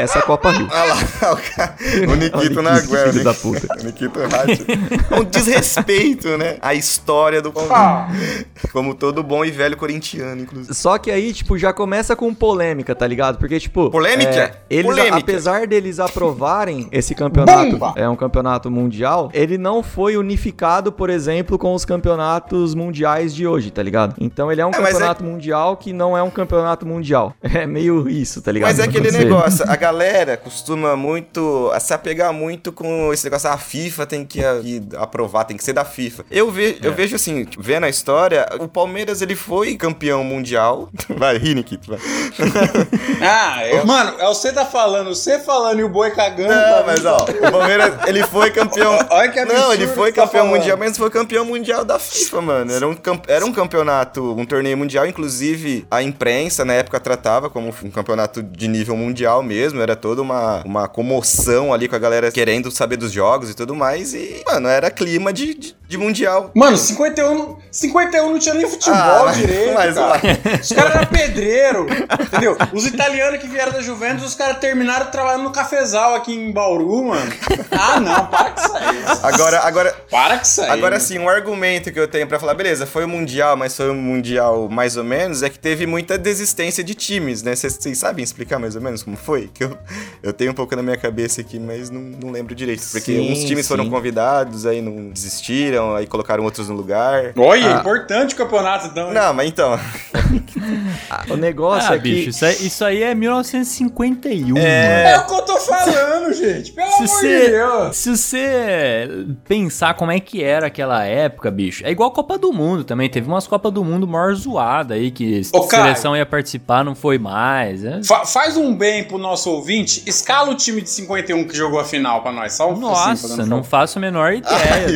essa 0.00 0.22
Copa 0.22 0.50
Rio. 0.50 0.68
Olha 0.70 0.84
lá, 0.94 0.96
o, 1.32 1.36
cara, 1.56 1.74
o 2.10 2.14
Nikito 2.16 2.38
Nikito, 2.38 2.60
aguenta. 2.68 3.12
filho 3.12 3.24
da 3.24 3.34
puta. 3.34 3.66
O 3.80 3.84
Nikito 3.84 4.20
Hachi. 4.20 4.66
É 5.10 5.20
um 5.20 5.24
desrespeito, 5.24 6.36
né? 6.38 6.56
A 6.60 6.74
história 6.74 7.40
do 7.42 7.52
Palmeiras. 7.52 7.78
Ah, 7.78 8.68
Como 8.72 8.94
todo 8.94 9.22
bom 9.22 9.44
e 9.44 9.50
velho 9.50 9.76
corintiano, 9.76 10.40
inclusive. 10.42 10.74
Só 10.74 10.98
que 10.98 11.10
aí, 11.10 11.32
tipo, 11.32 11.56
já 11.58 11.72
começa 11.72 12.14
com 12.16 12.32
polêmica, 12.34 12.94
tá 12.94 13.06
ligado? 13.06 13.38
Porque, 13.38 13.58
tipo. 13.58 13.90
Polêmica? 13.90 14.30
é, 14.30 14.54
eles, 14.70 14.86
Polêmica. 14.86 15.16
apesar 15.16 15.66
deles 15.66 15.98
aprovarem 16.00 16.88
esse 16.92 17.14
campeonato, 17.14 17.76
Bomba! 17.76 17.94
é 17.96 18.08
um 18.08 18.16
campeonato 18.16 18.70
mundial, 18.70 19.30
ele 19.32 19.58
não 19.58 19.82
foi 19.82 20.16
unificado, 20.16 20.92
por 20.92 21.10
exemplo, 21.10 21.58
com 21.58 21.74
os 21.74 21.84
campeonatos 21.84 22.74
mundiais 22.74 23.34
de 23.34 23.46
hoje, 23.46 23.70
tá 23.70 23.82
ligado? 23.82 24.14
Então 24.20 24.50
ele 24.52 24.60
é 24.60 24.66
um 24.66 24.70
É, 24.70 24.78
mas 24.78 24.92
campeonato 24.92 25.24
mundial 25.24 25.76
que 25.76 25.92
não 25.92 26.16
é 26.16 26.22
um 26.22 26.30
campeonato 26.30 26.86
mundial. 26.86 27.34
É 27.58 27.66
meio 27.66 28.08
isso, 28.08 28.40
tá 28.40 28.52
ligado? 28.52 28.68
Mas 28.70 28.78
é 28.78 28.84
aquele 28.84 29.10
negócio, 29.10 29.64
a 29.68 29.74
galera 29.88 30.36
costuma 30.36 30.94
muito 30.96 31.70
a 31.72 31.80
se 31.80 31.94
apegar 31.94 32.30
muito 32.32 32.70
com 32.70 33.10
esse 33.12 33.24
negócio, 33.24 33.48
ah, 33.48 33.54
a 33.54 33.58
FIFA 33.58 34.06
tem 34.06 34.24
que, 34.24 34.40
que 34.40 34.82
aprovar, 34.96 35.44
tem 35.44 35.56
que 35.56 35.64
ser 35.64 35.72
da 35.72 35.84
FIFA. 35.84 36.24
Eu, 36.30 36.50
ve, 36.50 36.78
eu 36.82 36.92
vejo 36.92 37.16
assim, 37.16 37.44
tipo, 37.44 37.62
vendo 37.62 37.84
a 37.84 37.88
história, 37.88 38.46
o 38.60 38.68
Palmeiras 38.68 39.22
ele 39.22 39.34
foi 39.34 39.76
campeão 39.76 40.22
mundial. 40.22 40.90
Vai, 41.08 41.36
ri, 41.38 41.54
Nikito, 41.54 41.90
vai. 41.90 41.98
ah 43.22 43.62
é- 43.64 43.84
mano, 43.84 44.14
é 44.20 44.26
você 44.26 44.52
tá 44.52 44.64
falando, 44.64 45.08
você 45.08 45.38
falando 45.38 45.80
e 45.80 45.84
o 45.84 45.88
boi 45.88 46.10
cagando. 46.10 46.52
Não, 46.52 46.78
tá 46.78 46.84
mas 46.86 47.04
ó, 47.04 47.16
o 47.16 47.50
Palmeiras, 47.50 47.94
ele 48.06 48.22
foi 48.24 48.50
campeão. 48.50 48.98
Olha 49.10 49.30
que 49.30 49.38
absurdo 49.38 49.60
Não, 49.62 49.72
ele 49.72 49.86
foi 49.88 50.12
tá 50.12 50.22
campeão 50.22 50.44
falando. 50.44 50.58
mundial, 50.58 50.76
mas 50.76 50.96
foi 50.96 51.10
campeão 51.10 51.44
mundial 51.44 51.84
da 51.84 51.98
FIFA, 51.98 52.40
mano. 52.40 52.72
Era 52.72 52.86
um, 52.86 52.96
era 53.26 53.46
um 53.46 53.52
campeonato, 53.52 54.38
um 54.38 54.44
torneio 54.44 54.76
mundial, 54.76 55.06
inclusive 55.06 55.86
a 55.90 56.02
imprensa 56.02 56.64
na 56.64 56.74
época 56.74 57.00
tratava 57.00 57.48
como 57.50 57.74
um 57.82 57.90
campeonato 57.90 58.42
de 58.42 58.68
nível 58.68 58.96
mundial 58.96 59.42
mesmo. 59.42 59.67
Era 59.80 59.94
toda 59.96 60.22
uma, 60.22 60.62
uma 60.64 60.88
comoção 60.88 61.72
ali 61.72 61.88
com 61.88 61.96
a 61.96 61.98
galera 61.98 62.30
querendo 62.30 62.70
saber 62.70 62.96
dos 62.96 63.12
jogos 63.12 63.50
e 63.50 63.54
tudo 63.54 63.74
mais. 63.74 64.14
E, 64.14 64.42
mano, 64.46 64.68
era 64.68 64.90
clima 64.90 65.32
de, 65.32 65.54
de, 65.54 65.76
de 65.86 65.98
mundial. 65.98 66.50
Mano, 66.54 66.76
51, 66.76 67.34
não- 67.34 67.58
51 67.70 68.30
não 68.30 68.38
tinha 68.38 68.54
nem 68.54 68.68
futebol 68.68 68.94
Ah, 68.98 69.22
mas- 69.26 69.36
direito, 69.36 69.74
mas 69.74 69.94
cara. 69.94 70.06
lá- 70.06 70.20
Os 70.60 70.68
caras 70.72 70.94
eram 70.94 71.06
pedreiro, 71.06 71.86
entendeu? 72.20 72.56
Os 72.72 72.86
italianos 72.86 73.40
que 73.40 73.48
vieram 73.48 73.72
da 73.72 73.80
Juventus, 73.80 74.24
os 74.24 74.34
caras 74.34 74.58
terminaram 74.58 75.06
trabalhando 75.10 75.44
no 75.44 75.50
cafezal 75.52 76.14
aqui 76.14 76.32
em 76.34 76.52
Bauru, 76.52 77.04
mano. 77.06 77.32
Ah, 77.70 78.00
não, 78.00 78.26
para 78.26 78.50
com 78.50 78.60
isso 78.60 78.76
aí. 78.76 79.04
Agora, 79.22 79.60
agora, 79.60 79.92
Para 80.10 80.36
com 80.38 80.42
isso 80.42 80.60
aí. 80.62 80.70
Agora 80.70 80.98
sim, 81.00 81.18
um 81.18 81.28
argumento 81.28 81.92
que 81.92 81.98
eu 82.00 82.08
tenho 82.08 82.26
pra 82.26 82.38
falar, 82.38 82.54
beleza, 82.54 82.86
foi 82.86 83.04
o 83.04 83.08
Mundial, 83.08 83.56
mas 83.56 83.76
foi 83.76 83.90
um 83.90 83.94
Mundial 83.94 84.68
mais 84.68 84.96
ou 84.96 85.04
menos, 85.04 85.42
é 85.42 85.48
que 85.50 85.58
teve 85.58 85.86
muita 85.86 86.16
desistência 86.18 86.82
de 86.84 86.94
times, 86.94 87.42
né? 87.42 87.54
Vocês 87.54 87.78
sabem 87.98 88.22
explicar 88.22 88.58
mais 88.58 88.74
ou 88.76 88.82
menos 88.82 89.02
como 89.02 89.16
foi? 89.16 89.50
Que 89.58 89.64
eu, 89.64 89.76
eu 90.22 90.32
tenho 90.32 90.52
um 90.52 90.54
pouco 90.54 90.76
na 90.76 90.82
minha 90.84 90.96
cabeça 90.96 91.40
aqui, 91.40 91.58
mas 91.58 91.90
não, 91.90 92.00
não 92.00 92.30
lembro 92.30 92.54
direito. 92.54 92.82
Porque 92.92 93.12
Sim, 93.16 93.32
uns 93.32 93.42
times 93.44 93.66
foram 93.66 93.82
sim. 93.84 93.90
convidados, 93.90 94.64
aí 94.66 94.80
não 94.80 95.10
desistiram, 95.10 95.96
aí 95.96 96.06
colocaram 96.06 96.44
outros 96.44 96.68
no 96.68 96.76
lugar. 96.76 97.32
Olha, 97.36 97.64
é 97.64 97.72
Ah. 97.74 97.78
importante 97.80 98.34
o 98.34 98.38
campeonato, 98.38 98.86
então. 98.86 99.12
Não, 99.12 99.34
mas 99.34 99.48
então. 99.48 99.78
O 101.30 101.36
negócio 101.36 101.90
Ah, 101.92 101.96
é 101.96 101.98
que. 101.98 102.02
bicho, 102.02 102.30
isso 102.30 102.44
aí, 102.44 102.54
isso 102.66 102.84
aí 102.84 103.02
é 103.02 103.14
1951, 103.14 104.56
É 104.58 105.12
mano. 105.12 105.22
o 105.24 105.26
que 105.26 105.34
eu 105.34 105.42
tô 105.42 105.56
falando, 105.60 106.32
gente. 106.32 106.72
Pelo 106.72 106.88
Se 106.90 106.94
amor 106.96 107.06
de 107.06 107.12
você, 107.12 107.50
Deus. 107.50 107.96
se 107.96 108.10
você 108.16 109.08
pensar 109.46 109.94
como 109.94 110.10
é 110.12 110.20
que 110.20 110.42
era 110.42 110.66
aquela 110.66 111.04
época, 111.04 111.50
bicho, 111.50 111.84
é 111.86 111.90
igual 111.90 112.10
a 112.10 112.12
Copa 112.14 112.38
do 112.38 112.52
Mundo 112.52 112.84
também. 112.84 113.08
Teve 113.08 113.26
umas 113.28 113.46
Copas 113.46 113.72
do 113.72 113.84
Mundo 113.84 114.06
maior 114.06 114.34
zoada 114.34 114.94
aí, 114.94 115.10
que 115.10 115.42
Ô, 115.52 115.64
a 115.64 115.68
seleção 115.68 116.16
ia 116.16 116.26
participar, 116.26 116.84
não 116.84 116.94
foi 116.94 117.18
mais. 117.18 117.82
né? 117.82 118.00
Fa- 118.04 118.26
faz 118.26 118.56
um 118.56 118.74
bem 118.74 119.04
pro 119.04 119.18
nosso 119.18 119.47
ouvinte, 119.50 120.02
escala 120.06 120.50
o 120.50 120.54
time 120.54 120.80
de 120.80 120.90
51 120.90 121.44
que 121.46 121.56
jogou 121.56 121.78
a 121.80 121.84
final 121.84 122.22
pra 122.22 122.32
nós. 122.32 122.52
Só 122.54 122.70
um 122.72 122.76
Nossa, 122.78 123.12
assim, 123.12 123.48
não 123.48 123.62
faço 123.62 123.98
a 123.98 124.00
menor 124.00 124.30
Aí, 124.30 124.38
ideia. 124.38 124.86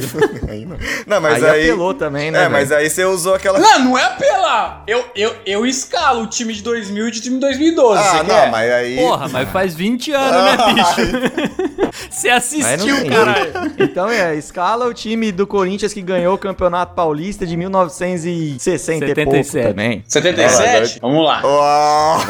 aí 0.49 0.64
não. 0.64 0.76
Não, 1.06 1.21
mas 1.21 1.42
aí, 1.42 1.50
aí. 1.50 1.64
apelou 1.71 1.94
também, 1.94 2.30
né? 2.30 2.38
é, 2.38 2.42
velho? 2.42 2.52
mas 2.52 2.73
aí 2.73 2.88
você 2.88 3.04
usou 3.04 3.35
aquela. 3.35 3.59
Não, 3.59 3.78
não 3.80 3.99
é 3.99 4.04
apelar. 4.04 4.82
Eu, 4.87 5.04
eu, 5.14 5.35
eu 5.47 5.66
escalo 5.66 6.23
o 6.23 6.26
time 6.26 6.52
de 6.52 6.62
2000 6.62 7.06
e 7.06 7.09
o 7.09 7.12
time 7.12 7.35
de 7.37 7.40
2012. 7.40 8.02
Ah, 8.02 8.23
não, 8.23 8.35
quer? 8.35 8.50
mas 8.50 8.71
aí. 8.73 8.97
Porra, 8.97 9.28
mas 9.28 9.49
faz 9.50 9.75
20 9.75 10.12
anos, 10.12 10.42
né, 10.44 10.56
bicho? 10.75 11.92
Você 12.11 12.28
Aí 12.28 12.37
assistiu, 12.37 12.97
caralho. 13.09 13.52
Então 13.78 14.09
é, 14.09 14.35
escala 14.37 14.87
o 14.87 14.94
time 14.94 15.30
do 15.32 15.47
Corinthians 15.47 15.92
que 15.92 16.00
ganhou 16.02 16.35
o 16.35 16.38
Campeonato 16.38 16.94
Paulista 16.94 17.47
de 17.47 17.56
1960 17.56 19.04
e 19.06 19.14
pouco 19.14 19.30
77. 19.44 19.68
também. 19.68 20.04
77? 20.06 20.99
Vamos 21.00 21.25
lá. 21.25 21.42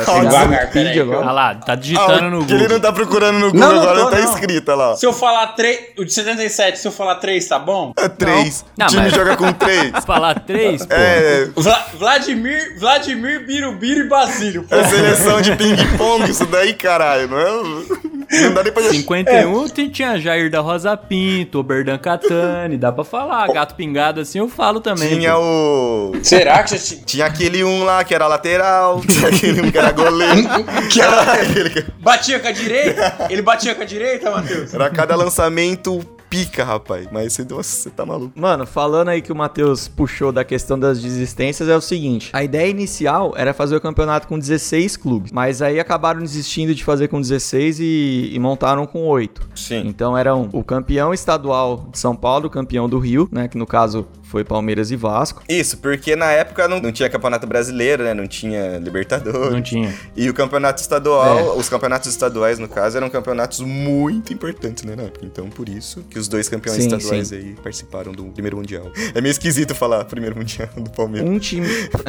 Pegar 0.05 0.49
Wikipedia 0.51 0.93
que 0.93 0.99
eu- 0.99 1.03
agora. 1.05 1.21
Olha 1.21 1.33
lá, 1.33 1.55
tá 1.55 1.75
digitando 1.75 2.12
no 2.21 2.45
que 2.45 2.53
ele 2.53 2.61
Google. 2.63 2.69
não 2.77 2.81
tá 2.81 2.93
procurando 2.93 3.39
no 3.39 3.47
Google 3.53 3.61
Não, 3.61 3.75
não 3.75 3.83
agora, 3.83 3.99
tô, 3.99 4.05
não 4.05 4.11
tá 4.11 4.19
não. 4.19 4.33
escrito, 4.35 4.69
olha 4.71 4.77
lá. 4.77 4.97
Se 4.97 5.07
eu 5.07 5.13
falar 5.13 5.47
3. 5.49 5.79
O 5.99 6.05
de 6.05 6.13
77, 6.13 6.79
se 6.79 6.87
eu 6.89 6.93
falar 6.93 7.15
3, 7.17 7.47
tá 7.49 7.59
bom? 7.59 7.93
É 7.97 8.09
três. 8.09 8.65
Não, 8.77 8.87
o 8.87 8.89
time 8.91 9.03
mas- 9.03 9.13
joga 9.15 9.37
com 9.37 9.53
três. 9.53 9.93
Falar 10.05 10.41
três, 10.41 10.85
pô. 10.85 10.93
É, 10.95 11.49
Vla- 11.57 11.87
Vladimir, 11.99 12.79
Vladimir, 12.79 13.47
Birubiru 13.47 14.01
e 14.01 14.09
Basílio. 14.09 14.65
pô. 14.69 14.75
É 14.75 14.85
seleção 14.85 15.41
de 15.41 15.55
ping-pong, 15.57 16.31
isso 16.31 16.45
daí, 16.47 16.75
caralho, 16.75 17.29
não 17.29 17.39
é? 17.39 18.43
Não 18.43 18.55
dá 18.55 18.63
nem 18.63 18.73
pra 18.73 18.83
51 18.85 19.69
t- 19.69 19.89
tinha 19.91 20.19
Jair 20.19 20.51
da 20.51 20.61
Rosa 20.61 20.97
Pinto, 20.97 21.59
Oberdan 21.59 21.99
Catani, 21.99 22.79
dá 22.79 22.91
pra 22.91 23.05
falar. 23.05 23.47
Gato 23.53 23.75
pingado 23.75 24.21
assim 24.21 24.39
eu 24.39 24.49
falo 24.49 24.81
também. 24.81 25.19
Tinha 25.19 25.35
pô. 25.35 25.41
o. 25.41 26.13
Será 26.23 26.63
que 26.63 26.71
já 26.71 26.79
tinha. 26.79 27.01
Tinha 27.05 27.27
aquele 27.27 27.63
um 27.63 27.85
lá 27.85 28.03
que 28.05 28.15
era 28.15 28.27
lateral, 28.27 29.03
tinha 29.07 29.29
aquele 29.29 29.61
um 29.61 29.71
que 29.71 29.77
era 29.77 29.93
goleiro. 29.93 30.49
que 30.91 31.01
era 31.01 31.21
aquele 31.33 31.71
que 31.71 31.85
Batia 32.03 32.41
com 32.41 32.49
a 32.49 32.53
direita? 32.53 33.29
Ele 33.31 33.43
batia 33.43 33.77
com 33.77 33.83
a 33.83 33.85
direita, 33.85 34.29
Matheus? 34.29 34.75
era 34.75 34.91
cada 34.91 35.15
lançamento 35.15 36.05
pica, 36.29 36.65
rapaz. 36.65 37.07
Mas 37.13 37.35
você, 37.35 37.45
nossa, 37.45 37.63
você 37.63 37.91
tá 37.91 38.07
maluco. 38.07 38.33
Mano, 38.35 38.67
falando 38.67 39.11
aí 39.11 39.21
que 39.21 39.31
o 39.31 39.37
Matheus 39.37 39.87
puxou 39.87 40.33
da 40.33 40.43
questão 40.43 40.79
das 40.79 41.01
desistências, 41.01 41.69
é 41.69 41.77
o 41.77 41.81
seguinte: 41.81 42.31
a 42.33 42.43
ideia 42.43 42.69
inicial 42.69 43.35
era 43.37 43.53
fazer 43.53 43.77
o 43.77 43.81
campeonato 43.81 44.27
com 44.27 44.39
16 44.39 44.97
clubes, 44.97 45.31
mas 45.31 45.61
aí 45.61 45.79
acabaram 45.79 46.21
desistindo 46.21 46.75
de 46.75 46.83
fazer 46.83 47.09
com 47.09 47.21
16 47.21 47.81
e, 47.81 48.31
e 48.33 48.39
montaram 48.39 48.87
com 48.87 49.07
8. 49.07 49.51
Sim. 49.55 49.83
Então 49.87 50.17
eram 50.17 50.49
o 50.53 50.65
campeão 50.65 51.13
estadual 51.13 51.89
de 51.93 51.99
São 51.99 52.17
Paulo, 52.17 52.47
o 52.47 52.51
campeão 52.51 52.89
do 52.89 52.99
Rio, 52.99 53.29
né? 53.31 53.47
Que 53.47 53.59
no 53.59 53.67
caso 53.67 54.09
foi 54.33 54.43
Palmeiras 54.45 54.91
e 54.91 54.97
Vasco. 54.97 55.43
Isso, 55.47 55.77
porque 55.77 56.17
na 56.17 56.31
época 56.31 56.67
não, 56.67 56.81
não 56.81 56.91
tinha 56.91 57.07
campeonato 57.11 57.47
brasileiro, 57.47 58.03
né? 58.03 58.15
Não 58.15 58.27
tinha 58.27 58.79
Libertadores. 58.79 59.53
Não 59.53 59.61
tinha. 59.61 59.95
E 60.17 60.27
o 60.31 60.33
campeonato 60.33 60.81
estadual, 60.81 61.39
É. 61.39 61.43
os 61.55 61.69
campeonatos 61.69 62.09
estaduais, 62.09 62.59
no 62.59 62.67
caso, 62.67 62.97
eram 62.97 63.11
campeonatos 63.11 63.61
muito 63.61 64.33
importantes, 64.33 64.85
né, 64.85 64.97
na 64.97 65.03
época. 65.03 65.27
Então, 65.27 65.51
por 65.51 65.69
isso 65.69 66.03
que 66.09 66.19
os 66.19 66.29
dois 66.29 66.49
campeões 66.49 66.79
Sim, 66.83 66.87
estaduais 66.87 67.29
sim. 67.29 67.37
aí 67.37 67.55
participaram 67.63 68.13
do 68.13 68.25
primeiro 68.25 68.57
mundial. 68.57 68.91
É 69.15 69.21
meio 69.21 69.33
esquisito 69.33 69.75
falar 69.75 70.03
primeiro 70.07 70.35
mundial 70.35 70.69
do 70.75 70.89
Palmeiras. 70.91 71.29
Um 71.29 71.39
time. 71.39 71.67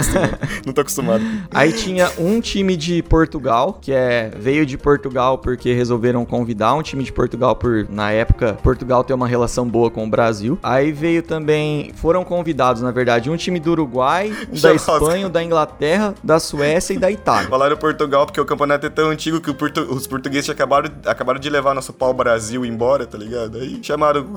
Não 0.65 0.71
tô 0.71 0.79
acostumado. 0.79 1.23
Aí 1.51 1.73
tinha 1.73 2.09
um 2.17 2.39
time 2.39 2.77
de 2.77 3.03
Portugal, 3.03 3.77
que 3.81 3.91
é 3.91 4.31
veio 4.39 4.65
de 4.65 4.77
Portugal 4.77 5.37
porque 5.39 5.73
resolveram 5.73 6.23
convidar 6.23 6.73
um 6.73 6.81
time 6.81 7.03
de 7.03 7.11
Portugal 7.11 7.53
por 7.55 7.85
na 7.89 8.11
época 8.11 8.53
Portugal 8.63 9.03
tem 9.03 9.13
uma 9.13 9.27
relação 9.27 9.67
boa 9.67 9.91
com 9.91 10.05
o 10.05 10.09
Brasil. 10.09 10.57
Aí 10.63 10.91
veio 10.93 11.21
também 11.21 11.91
foram 11.95 12.12
convidados, 12.21 12.81
na 12.81 12.91
verdade, 12.91 13.29
um 13.31 13.37
time 13.37 13.61
do 13.61 13.71
Uruguai, 13.71 14.33
um 14.51 14.55
da. 14.59 14.73
Espanha, 14.73 15.27
um 15.27 15.29
da 15.29 15.41
Inglaterra, 15.41 16.13
da 16.21 16.37
Suécia 16.41 16.93
e 16.93 16.97
da 16.97 17.09
Itália. 17.09 17.47
Falaram 17.47 17.77
Portugal 17.77 18.25
porque 18.25 18.41
o 18.41 18.45
campeonato 18.45 18.85
é 18.85 18.89
tão 18.89 19.09
antigo 19.09 19.39
que 19.39 19.53
portu- 19.53 19.87
os 19.89 20.05
portugueses 20.05 20.49
acabaram, 20.49 20.89
acabaram 21.05 21.39
de 21.39 21.49
levar 21.49 21.73
nosso 21.73 21.93
pau 21.93 22.13
Brasil 22.13 22.65
embora, 22.65 23.05
tá 23.05 23.17
ligado? 23.17 23.57
Aí 23.59 23.79
chamaram. 23.81 24.31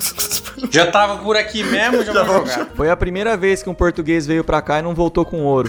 Já 0.71 0.87
tava 0.91 1.17
por 1.19 1.37
aqui 1.37 1.65
mesmo, 1.65 2.05
já, 2.05 2.13
Já 2.13 2.23
vou 2.23 2.47
jogar. 2.47 2.67
Foi 2.77 2.89
a 2.89 2.97
primeira 2.97 3.37
vez 3.37 3.63
que 3.65 3.69
um 3.69 3.75
português 3.75 4.25
veio 4.27 4.45
pra 4.45 4.63
cá 4.63 4.79
e 4.79 4.83
não 4.83 4.95
voltou 4.95 5.25
com 5.25 5.43
ouro. 5.43 5.69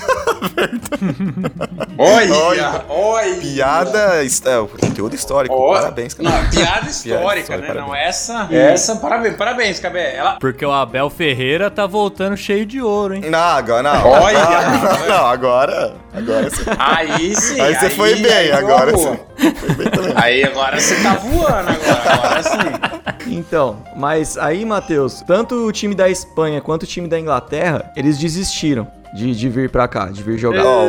Olha, 1.97 2.33
Olha. 2.35 2.85
olha. 2.89 3.35
Piada. 3.37 4.23
É, 4.45 4.57
o 4.59 4.67
conteúdo 4.67 5.15
histórico. 5.15 5.55
Ó, 5.55 5.73
Parabéns, 5.73 6.13
cara. 6.13 6.29
Não, 6.29 6.49
piada 6.49 6.87
histórica, 6.89 7.39
histórica, 7.41 7.57
né? 7.57 7.67
parabéns. 7.67 7.87
Não, 7.87 7.95
essa. 7.95 8.47
Essa, 8.51 8.95
parabéns, 8.97 9.35
parabéns, 9.35 9.79
Cabé. 9.79 10.15
Ela. 10.15 10.37
Porque 10.39 10.65
o 10.65 10.71
Abel 10.71 11.09
Ferreira 11.09 11.69
tá 11.69 11.85
voltando 11.97 12.37
cheio 12.37 12.65
de 12.65 12.81
ouro, 12.81 13.15
hein? 13.15 13.21
Não, 13.29 13.39
agora 13.39 13.83
não. 13.83 14.07
Olha. 14.07 14.39
Não, 14.39 15.07
não, 15.07 15.25
agora. 15.25 15.95
Agora 16.13 16.49
você. 16.49 16.63
Aí 16.77 17.35
sim. 17.35 17.59
Aí 17.59 17.75
você 17.75 17.89
foi 17.89 18.15
bem, 18.15 18.31
aí 18.31 18.51
agora 18.51 18.91
voou. 18.91 19.19
você 19.37 19.51
foi 19.55 19.75
bem 19.75 19.89
também. 19.89 20.13
Aí 20.15 20.43
agora 20.43 20.79
você 20.79 20.95
tá 21.01 21.15
voando 21.15 21.69
agora. 21.69 22.13
Agora 22.13 22.43
sim. 22.43 23.35
Então, 23.35 23.83
mas 23.95 24.37
aí, 24.37 24.63
Matheus, 24.63 25.21
tanto 25.21 25.55
o 25.55 25.71
time 25.71 25.95
da 25.95 26.07
Espanha 26.09 26.61
quanto 26.61 26.83
o 26.83 26.87
time 26.87 27.07
da 27.07 27.19
Inglaterra, 27.19 27.91
eles 27.95 28.17
desistiram 28.17 28.87
de, 29.13 29.35
de 29.35 29.49
vir 29.49 29.69
pra 29.69 29.87
cá, 29.87 30.07
de 30.07 30.21
vir 30.23 30.37
jogar. 30.37 30.63
Ó, 30.65 30.87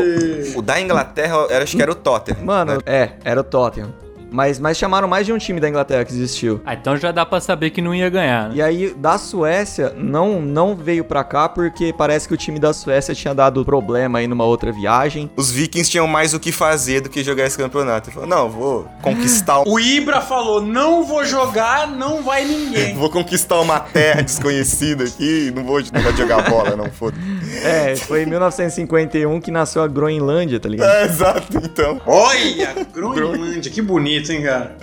o 0.57 0.63
da 0.63 0.81
Inglaterra, 0.81 1.47
era, 1.51 1.65
acho 1.65 1.77
que 1.77 1.83
era 1.83 1.91
o 1.91 1.95
Tottenham. 1.95 2.45
Mano, 2.45 2.75
né? 2.75 2.79
é, 2.87 3.11
era 3.25 3.41
o 3.41 3.45
Tottenham. 3.45 3.93
Mas, 4.31 4.59
mas 4.59 4.77
chamaram 4.77 5.09
mais 5.09 5.27
de 5.27 5.33
um 5.33 5.39
time 5.39 5.61
da 5.61 5.69
Inglaterra 5.69 6.05
que 6.05 6.13
existiu. 6.13 6.61
Ah, 6.65 6.75
então 6.75 6.97
já 6.97 7.13
dá 7.13 7.25
pra 7.25 7.41
saber 7.41 7.71
que 7.71 7.81
não 7.81 7.95
ia 7.95 8.09
ganhar, 8.11 8.49
né? 8.51 8.57
E 8.57 8.63
aí, 8.63 8.95
da 8.95 9.19
Suécia, 9.19 9.95
não, 9.97 10.41
não 10.41 10.77
veio 10.77 11.05
pra 11.05 11.25
cá 11.25 11.49
porque 11.49 11.93
parece 11.97 12.29
que 12.29 12.35
o 12.35 12.37
time 12.37 12.59
da 12.59 12.73
Suécia 12.73 13.15
tinha 13.15 13.35
dado 13.35 13.65
problema 13.65 14.19
aí 14.19 14.27
numa 14.27 14.45
outra 14.45 14.73
viagem. 14.73 15.31
Os 15.37 15.51
vikings 15.51 15.91
tinham 15.91 16.07
mais 16.07 16.35
o 16.35 16.41
que 16.41 16.53
fazer 16.53 17.01
do 17.01 17.09
que 17.09 17.23
jogar 17.23 17.47
esse 17.47 17.57
campeonato. 17.57 18.09
Ele 18.09 18.15
falou, 18.15 18.29
não, 18.29 18.49
vou 18.49 18.89
conquistar. 19.03 19.63
O 19.67 19.79
Ibra 19.79 20.21
falou: 20.21 20.61
não 20.61 21.05
vou 21.05 21.25
jogar, 21.25 21.89
não 21.89 22.23
vai 22.23 22.45
ninguém. 22.45 22.95
Vou 22.99 23.11
conquistar 23.11 23.61
uma 23.61 23.79
terra 23.79 24.23
desconhecida 24.23 25.05
aqui, 25.05 25.53
não 25.55 25.65
vou, 25.65 25.81
não 25.93 26.01
vou 26.01 26.13
jogar 26.17 26.49
bola, 26.51 26.75
não, 26.75 26.91
foda. 26.91 27.17
É, 27.63 27.95
foi 27.95 28.23
em 28.23 28.27
1951 28.27 29.41
que 29.41 29.51
nasceu 29.51 29.83
a 29.83 29.89
Groenlândia, 29.89 30.59
tá 30.59 30.69
ligado? 30.69 30.91
É, 30.91 31.05
exato, 31.05 31.59
então. 31.63 32.01
Olha, 32.07 32.75
Groenlândia, 32.93 33.71
que 33.71 33.81
bonito, 33.81 34.18
hein, 34.27 34.43
cara? 34.43 34.77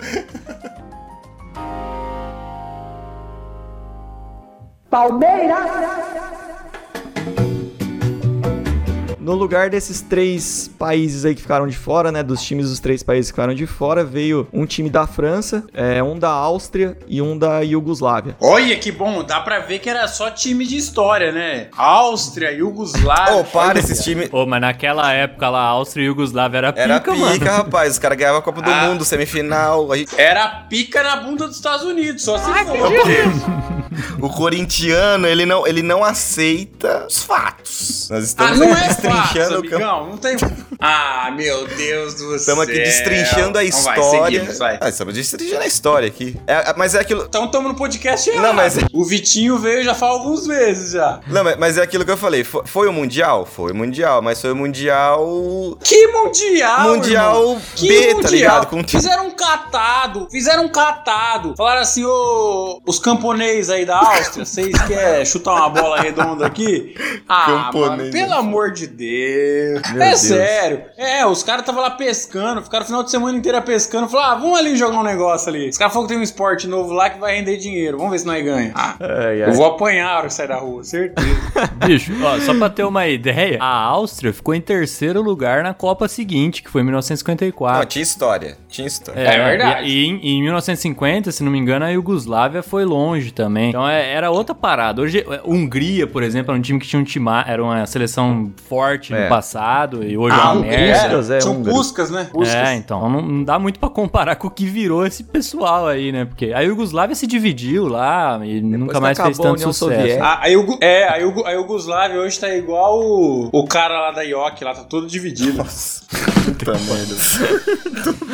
No 9.26 9.34
lugar 9.34 9.68
desses 9.68 10.00
três 10.00 10.70
países 10.78 11.24
aí 11.24 11.34
que 11.34 11.42
ficaram 11.42 11.66
de 11.66 11.76
fora, 11.76 12.12
né? 12.12 12.22
Dos 12.22 12.40
times 12.40 12.70
dos 12.70 12.78
três 12.78 13.02
países 13.02 13.28
que 13.32 13.34
ficaram 13.34 13.54
de 13.54 13.66
fora, 13.66 14.04
veio 14.04 14.46
um 14.52 14.64
time 14.64 14.88
da 14.88 15.04
França, 15.04 15.64
é, 15.74 16.00
um 16.00 16.16
da 16.16 16.28
Áustria 16.30 16.96
e 17.08 17.20
um 17.20 17.36
da 17.36 17.58
Iugoslávia. 17.58 18.36
Olha 18.40 18.76
que 18.76 18.92
bom, 18.92 19.24
dá 19.24 19.40
pra 19.40 19.58
ver 19.58 19.80
que 19.80 19.90
era 19.90 20.06
só 20.06 20.30
time 20.30 20.64
de 20.64 20.76
história, 20.76 21.32
né? 21.32 21.66
Áustria, 21.76 22.52
Iugoslávia. 22.52 23.34
Ô, 23.38 23.42
para 23.42 23.70
olha, 23.70 23.78
esses 23.80 24.04
times. 24.04 24.28
Pô, 24.28 24.46
mas 24.46 24.60
naquela 24.60 25.12
época 25.12 25.50
lá, 25.50 25.62
Áustria 25.62 26.04
e 26.04 26.06
Iugoslávia 26.06 26.58
era 26.58 26.72
pica, 26.72 26.82
Era 26.84 27.00
pica, 27.00 27.14
mano. 27.16 27.44
rapaz. 27.44 27.94
Os 27.94 27.98
caras 27.98 28.16
ganhavam 28.16 28.38
a 28.38 28.42
Copa 28.44 28.62
do 28.62 28.70
Ah. 28.70 28.84
Mundo, 28.86 29.04
semifinal. 29.04 29.90
A 29.90 29.96
gente- 29.96 30.14
Era 30.16 30.46
pica 30.70 31.02
na 31.02 31.16
bunda 31.16 31.48
dos 31.48 31.56
Estados 31.56 31.84
Unidos, 31.84 32.22
só 32.22 32.38
se 32.38 32.44
for. 32.44 32.52
O 34.20 34.28
corintiano, 34.28 35.26
ele 35.26 35.46
não, 35.46 35.66
ele 35.66 35.82
não 35.82 36.04
aceita 36.04 37.06
os 37.08 37.22
fatos. 37.22 38.08
Nós 38.10 38.20
Ah, 38.20 38.24
estamos 38.26 38.58
não 38.58 38.72
aqui 38.72 38.82
é 38.82 38.86
destrinchando 38.88 39.58
o 39.58 39.62
campo. 39.62 39.74
amigão. 39.74 40.06
Não 40.10 40.16
tem. 40.16 40.36
Ah, 40.80 41.30
meu 41.36 41.66
Deus 41.66 42.14
do 42.14 42.20
céu. 42.30 42.36
Estamos 42.36 42.64
aqui 42.64 42.72
destrinchando 42.74 43.58
a 43.58 43.64
Então 43.64 43.82
vai, 43.82 43.98
história. 43.98 44.38
seguimos, 44.38 44.58
vai. 44.58 44.78
Ah, 44.80 44.88
estamos 44.88 45.14
destrinchando 45.14 45.60
a 45.62 45.66
história 45.66 46.08
aqui. 46.08 46.36
É, 46.46 46.74
mas 46.76 46.94
é 46.94 47.00
aquilo. 47.00 47.24
Então 47.24 47.46
estamos 47.46 47.70
no 47.72 47.76
podcast 47.76 48.28
errado. 48.30 48.42
Não, 48.44 48.52
mas- 48.52 48.76
O 48.92 49.04
Vitinho 49.04 49.58
veio 49.58 49.82
já 49.84 49.94
faz 49.94 50.12
alguns 50.12 50.46
meses 50.46 50.92
já. 50.92 51.20
Não, 51.26 51.42
mas- 51.44 51.56
mas 51.58 51.78
é 51.78 51.82
aquilo 51.82 52.04
que 52.04 52.10
eu 52.10 52.16
falei. 52.16 52.44
Foi, 52.44 52.62
foi 52.66 52.88
o 52.88 52.92
Mundial? 52.92 53.46
Foi 53.46 53.72
o 53.72 53.74
Mundial, 53.74 54.20
mas 54.22 54.40
foi 54.40 54.52
o 54.52 54.56
Mundial. 54.56 55.78
Que 55.82 56.06
mundial, 56.08 56.88
Mundial 56.88 57.40
irmão? 57.40 57.62
Que 57.74 57.88
B, 57.88 58.00
tá 58.08 58.14
mundial? 58.14 58.30
ligado? 58.32 58.66
Com- 58.68 58.84
Fizeram 58.86 59.26
um 59.26 59.30
catado, 59.30 60.28
fizeram 60.30 60.64
um 60.64 60.68
catado. 60.68 61.54
Falaram 61.56 61.82
assim, 61.82 62.04
ô, 62.04 62.80
os 62.86 62.98
camponeses 62.98 63.70
aí 63.70 63.75
da 63.84 63.98
Áustria, 63.98 64.44
vocês 64.44 64.80
querem 64.82 65.24
chutar 65.26 65.54
uma 65.54 65.68
bola 65.68 66.00
redonda 66.00 66.46
aqui? 66.46 66.94
Ah, 67.28 67.70
mano, 67.74 68.10
pelo 68.10 68.30
né? 68.30 68.36
amor 68.36 68.72
de 68.72 68.86
Deus. 68.86 69.82
Meu 69.92 70.02
é 70.02 70.08
Deus. 70.10 70.20
sério. 70.20 70.82
É, 70.96 71.26
os 71.26 71.42
caras 71.42 71.60
estavam 71.62 71.82
lá 71.82 71.90
pescando, 71.90 72.62
ficaram 72.62 72.84
o 72.84 72.86
final 72.86 73.02
de 73.02 73.10
semana 73.10 73.36
inteira 73.36 73.60
pescando. 73.60 74.08
Falaram, 74.08 74.32
ah, 74.32 74.38
vamos 74.40 74.58
ali 74.58 74.76
jogar 74.76 74.98
um 74.98 75.02
negócio 75.02 75.48
ali. 75.48 75.68
Os 75.68 75.76
caras 75.76 75.92
falaram 75.92 76.08
que 76.08 76.14
tem 76.14 76.20
um 76.20 76.24
esporte 76.24 76.66
novo 76.66 76.92
lá 76.92 77.10
que 77.10 77.18
vai 77.18 77.36
render 77.36 77.56
dinheiro. 77.56 77.96
Vamos 77.98 78.12
ver 78.12 78.18
se 78.20 78.26
nós 78.26 78.44
ganha. 78.44 78.72
Ah, 78.74 78.94
Ai, 79.00 79.42
eu 79.42 79.46
ai. 79.46 79.52
vou 79.52 79.66
apanhar 79.66 80.08
a 80.08 80.18
hora 80.18 80.26
que 80.28 80.34
sair 80.34 80.48
da 80.48 80.56
rua, 80.56 80.82
certeza. 80.84 81.26
Bicho, 81.86 82.12
ó, 82.24 82.38
só 82.40 82.54
pra 82.54 82.70
ter 82.70 82.84
uma 82.84 83.06
ideia, 83.06 83.58
a 83.60 83.66
Áustria 83.84 84.32
ficou 84.32 84.54
em 84.54 84.60
terceiro 84.60 85.20
lugar 85.22 85.62
na 85.62 85.74
Copa 85.74 86.06
seguinte, 86.08 86.62
que 86.62 86.70
foi 86.70 86.80
em 86.82 86.84
Não, 86.84 86.90
1954. 86.92 87.86
tinha 87.86 88.02
história. 88.02 88.56
Tinha 88.68 88.86
história. 88.86 89.18
É 89.20 89.44
verdade. 89.44 89.88
E, 89.88 90.04
e 90.04 90.06
em, 90.06 90.38
em 90.38 90.42
1950, 90.42 91.32
se 91.32 91.42
não 91.42 91.50
me 91.50 91.58
engano, 91.58 91.84
a 91.84 91.88
Iugoslávia 91.90 92.62
foi 92.62 92.84
longe 92.84 93.30
também. 93.32 93.65
Então 93.68 93.88
é- 93.88 94.12
era 94.12 94.30
outra 94.30 94.54
parada. 94.54 95.02
Hoje, 95.02 95.18
é, 95.28 95.40
Hungria, 95.44 96.06
por 96.06 96.22
exemplo, 96.22 96.50
era 96.52 96.58
um 96.58 96.62
time 96.62 96.78
que 96.78 96.86
tinha 96.86 97.00
um 97.00 97.04
time, 97.04 97.26
era 97.46 97.62
uma 97.62 97.84
seleção 97.86 98.52
forte 98.68 99.12
É. 99.14 99.24
no 99.24 99.28
passado 99.28 100.02
e 100.04 100.16
hoje 100.16 100.34
é 100.36 100.40
Ah, 100.40 100.52
uma 100.52 100.60
merda. 100.62 101.34
É 101.34 101.38
Tinha 101.38 101.52
um 101.52 101.56
húngaro. 101.58 101.76
Puskas, 101.76 102.10
né? 102.10 102.28
Puskas. 102.32 102.54
É, 102.54 102.74
então 102.74 103.08
não, 103.08 103.22
não 103.22 103.44
dá 103.44 103.58
muito 103.58 103.78
pra 103.78 103.88
comparar 103.88 104.36
com 104.36 104.48
o 104.48 104.50
que 104.50 104.64
virou 104.66 105.06
esse 105.06 105.22
pessoal 105.24 105.86
aí, 105.88 106.12
né? 106.12 106.24
Porque 106.24 106.52
a 106.52 106.60
Iugoslávia 106.60 107.14
se 107.14 107.26
dividiu 107.26 107.86
lá 107.88 108.40
e 108.44 108.60
nunca 108.60 108.94
que 108.94 109.00
mais 109.00 109.18
fez 109.18 109.38
tanto 109.38 109.60
sucesso. 109.72 110.22
A, 110.22 110.42
a 110.42 110.46
Iugo- 110.48 110.78
é, 110.80 111.08
a, 111.08 111.16
Iugo- 111.18 111.44
a 111.46 111.52
Iugoslávia 111.52 112.20
hoje 112.20 112.38
tá 112.38 112.48
igual 112.54 113.00
o, 113.00 113.50
o 113.52 113.64
cara 113.66 114.00
lá 114.00 114.10
da 114.12 114.22
IOC, 114.22 114.62
lá 114.64 114.74
tá 114.74 114.84
todo 114.84 115.06
dividido. 115.06 115.62
Puta 116.72 116.78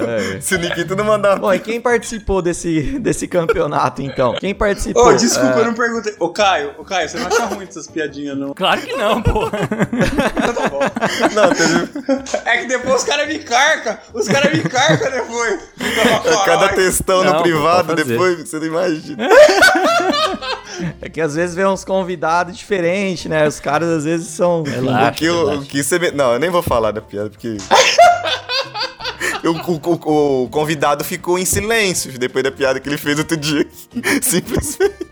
merda. 0.00 0.40
Se 0.40 0.54
o 0.54 0.58
Nikito 0.58 0.96
não 0.96 1.04
mandar 1.04 1.36
Bom, 1.38 1.52
e 1.52 1.58
quem 1.58 1.80
participou 1.80 2.40
desse, 2.40 2.98
desse 2.98 3.28
campeonato, 3.28 4.00
então? 4.02 4.34
Quem 4.34 4.54
participou? 4.54 5.08
Ô, 5.08 5.12
desculpa, 5.14 5.56
É, 5.56 5.60
eu 5.60 5.64
não 5.66 5.74
perguntei. 5.74 6.14
Ô, 6.18 6.28
Caio, 6.30 6.74
ô, 6.78 6.84
Caio, 6.84 7.08
você 7.08 7.18
não 7.18 7.26
acha 7.26 7.44
ruim 7.46 7.66
essas 7.68 7.86
piadinhas, 7.86 8.36
não? 8.38 8.54
Claro 8.54 8.80
que 8.80 8.94
não, 8.94 9.22
pô. 9.22 9.46
Então 9.48 10.54
tá 10.54 10.68
bom. 10.68 10.80
Não, 11.34 11.50
teve 11.54 11.90
É 12.48 12.58
que 12.58 12.66
depois 12.66 13.02
os 13.02 13.04
caras 13.04 13.28
me 13.28 13.38
carcam. 13.40 13.98
Os 14.14 14.26
caras 14.28 14.52
me 14.52 14.62
carcam 14.62 15.10
depois. 15.10 15.60
Fora, 16.22 16.44
cada 16.44 16.68
textão 16.70 17.22
Não, 17.24 17.34
no 17.34 17.42
privado 17.42 17.94
depois, 17.94 18.48
você 18.48 18.58
não 18.58 18.66
imagina. 18.66 19.28
É 21.02 21.08
que 21.08 21.20
às 21.20 21.34
vezes 21.34 21.54
vem 21.54 21.66
uns 21.66 21.84
convidados 21.84 22.56
diferentes, 22.56 23.26
né? 23.26 23.46
Os 23.46 23.60
caras 23.60 23.88
às 23.88 24.04
vezes 24.04 24.28
são. 24.28 24.60
O 24.62 24.64
Relaxa, 24.64 25.12
que, 25.12 25.28
o, 25.28 25.58
o 25.60 25.62
que 25.62 25.82
você. 25.82 25.98
me- 25.98 26.10
Não, 26.12 26.32
eu 26.32 26.38
nem 26.38 26.48
vou 26.50 26.62
falar 26.62 26.90
da 26.92 27.00
piada, 27.02 27.28
porque. 27.28 27.49
O, 29.44 29.48
o- 29.72 29.90
o- 30.10 30.44
o 30.44 30.48
convidado 30.48 31.04
ficou 31.04 31.38
em 31.38 31.44
silêncio 31.44 32.16
depois 32.18 32.42
da 32.44 32.50
piada 32.52 32.78
que 32.80 32.88
ele 32.88 32.98
fez 32.98 33.18
outro 33.18 33.36
dia. 33.36 33.66
Simplesmente. 34.22 35.09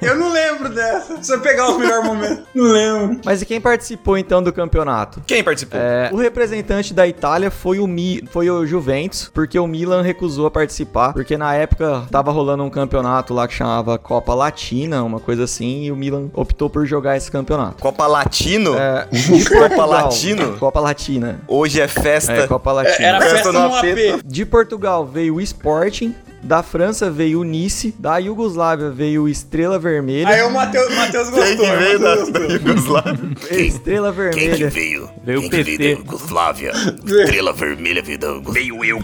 Eu 0.00 0.16
não 0.16 0.32
lembro 0.32 0.68
dessa. 0.68 1.22
Se 1.22 1.32
eu 1.32 1.40
pegar 1.40 1.70
os 1.70 1.78
melhores 1.78 2.04
momentos. 2.04 2.44
Não 2.54 2.64
lembro. 2.64 3.20
Mas 3.24 3.42
e 3.42 3.46
quem 3.46 3.60
participou 3.60 4.16
então 4.16 4.42
do 4.42 4.52
campeonato? 4.52 5.22
Quem 5.26 5.42
participou? 5.42 5.78
É, 5.80 6.10
o 6.12 6.16
representante 6.16 6.94
da 6.94 7.06
Itália 7.06 7.50
foi 7.50 7.78
o, 7.78 7.86
Mi, 7.86 8.22
foi 8.30 8.50
o 8.50 8.66
Juventus, 8.66 9.30
porque 9.32 9.58
o 9.58 9.66
Milan 9.66 10.02
recusou 10.02 10.46
a 10.46 10.50
participar, 10.50 11.12
porque 11.12 11.36
na 11.36 11.54
época 11.54 12.04
tava 12.10 12.30
rolando 12.30 12.64
um 12.64 12.70
campeonato 12.70 13.34
lá 13.34 13.46
que 13.46 13.54
chamava 13.54 13.98
Copa 13.98 14.34
Latina, 14.34 15.02
uma 15.02 15.20
coisa 15.20 15.44
assim, 15.44 15.84
e 15.84 15.92
o 15.92 15.96
Milan 15.96 16.30
optou 16.34 16.70
por 16.70 16.86
jogar 16.86 17.16
esse 17.16 17.30
campeonato. 17.30 17.82
Copa 17.82 18.06
Latino? 18.06 18.74
É, 18.76 19.06
de 19.10 19.44
Copa. 19.44 19.84
Latino? 19.84 20.56
Copa 20.58 20.80
Latina. 20.80 21.40
Hoje 21.48 21.80
é 21.80 21.88
festa. 21.88 22.32
É, 22.32 22.46
Copa 22.46 22.72
Latina. 22.72 23.08
Era 23.08 23.20
Festa 23.20 23.36
festa 23.36 23.52
no. 23.52 23.74
AP. 23.74 24.22
De 24.24 24.44
Portugal 24.44 25.04
veio 25.06 25.36
o 25.36 25.40
Sporting, 25.40 26.14
da 26.42 26.62
França 26.62 27.10
veio 27.10 27.40
o 27.40 27.44
Nice, 27.44 27.94
da 27.98 28.18
Iugoslávia 28.18 28.90
veio 28.90 29.24
o 29.24 29.28
Estrela 29.28 29.78
Vermelha. 29.78 30.28
Aí 30.28 30.42
o 30.42 30.50
Matheus, 30.50 30.94
Matheus 30.94 31.30
gostou. 31.30 31.44
Quem 31.44 31.56
que 31.56 31.76
veio 31.76 31.98
da, 31.98 32.14
da 32.14 32.40
Yugoslávia? 32.40 33.36
Estrela 33.50 34.12
Vermelha. 34.12 34.70
veio? 34.70 35.10
Veio 35.24 35.46
o 35.46 35.50
PT. 35.50 35.90
Yugoslávia. 35.92 36.72
Estrela 37.04 37.52
vermelha 37.52 38.02
veio 38.02 38.18
da 38.18 38.28
Yugoslávia. 38.28 38.62
Veio 38.62 38.84
eu. 38.84 38.98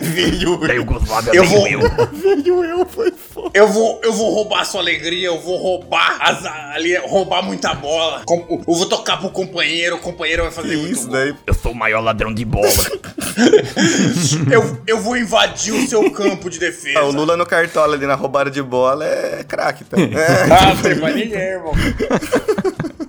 Veio 0.00 0.56
Da 0.66 0.72
Yugoslávia 0.74 1.32
Eu 1.34 1.44
veio 1.44 1.80
vou- 1.80 1.90
eu. 1.90 2.06
Veio 2.12 2.64
eu, 2.64 2.86
foi 2.86 3.10
foda. 3.12 3.50
Eu 3.54 3.68
vou, 3.68 4.00
eu 4.02 4.12
vou 4.12 4.32
roubar 4.32 4.60
a 4.60 4.64
sua 4.64 4.80
alegria, 4.80 5.26
eu 5.28 5.40
vou 5.40 5.56
roubar 5.56 6.16
as, 6.20 6.44
ali, 6.74 6.96
roubar 6.98 7.42
muita 7.42 7.74
bola. 7.74 8.22
Com- 8.26 8.62
Eu 8.66 8.74
vou 8.74 8.86
tocar 8.86 9.18
pro 9.18 9.28
companheiro, 9.30 9.96
o 9.96 10.00
companheiro 10.00 10.42
vai 10.44 10.52
fazer 10.52 10.76
muito 10.76 10.92
Isso 10.92 11.08
daí. 11.10 11.34
Eu 11.46 11.54
sou 11.54 11.72
o 11.72 11.74
maior 11.74 12.00
ladrão 12.00 12.32
de 12.32 12.44
bola. 12.44 12.66
Eu, 14.50 14.80
eu 14.86 15.00
vou 15.00 15.16
invadir 15.16 15.72
o 15.74 15.86
seu 15.88 16.08
campo 16.10 16.48
de 16.48 16.58
defesa. 16.58 17.00
Ah, 17.00 17.04
o 17.04 17.10
Lula 17.10 17.36
no 17.36 17.44
cartola 17.44 17.94
ali 17.94 18.06
na 18.06 18.14
roubada 18.14 18.50
de 18.50 18.62
bola 18.62 19.04
é 19.04 19.44
craque, 19.46 19.84
tá? 19.84 19.96
É. 20.00 20.44
Ah, 20.54 20.66
não 20.74 20.76
tem 20.82 20.96
pra 20.98 21.10
ninguém, 21.10 21.38
irmão. 21.40 21.72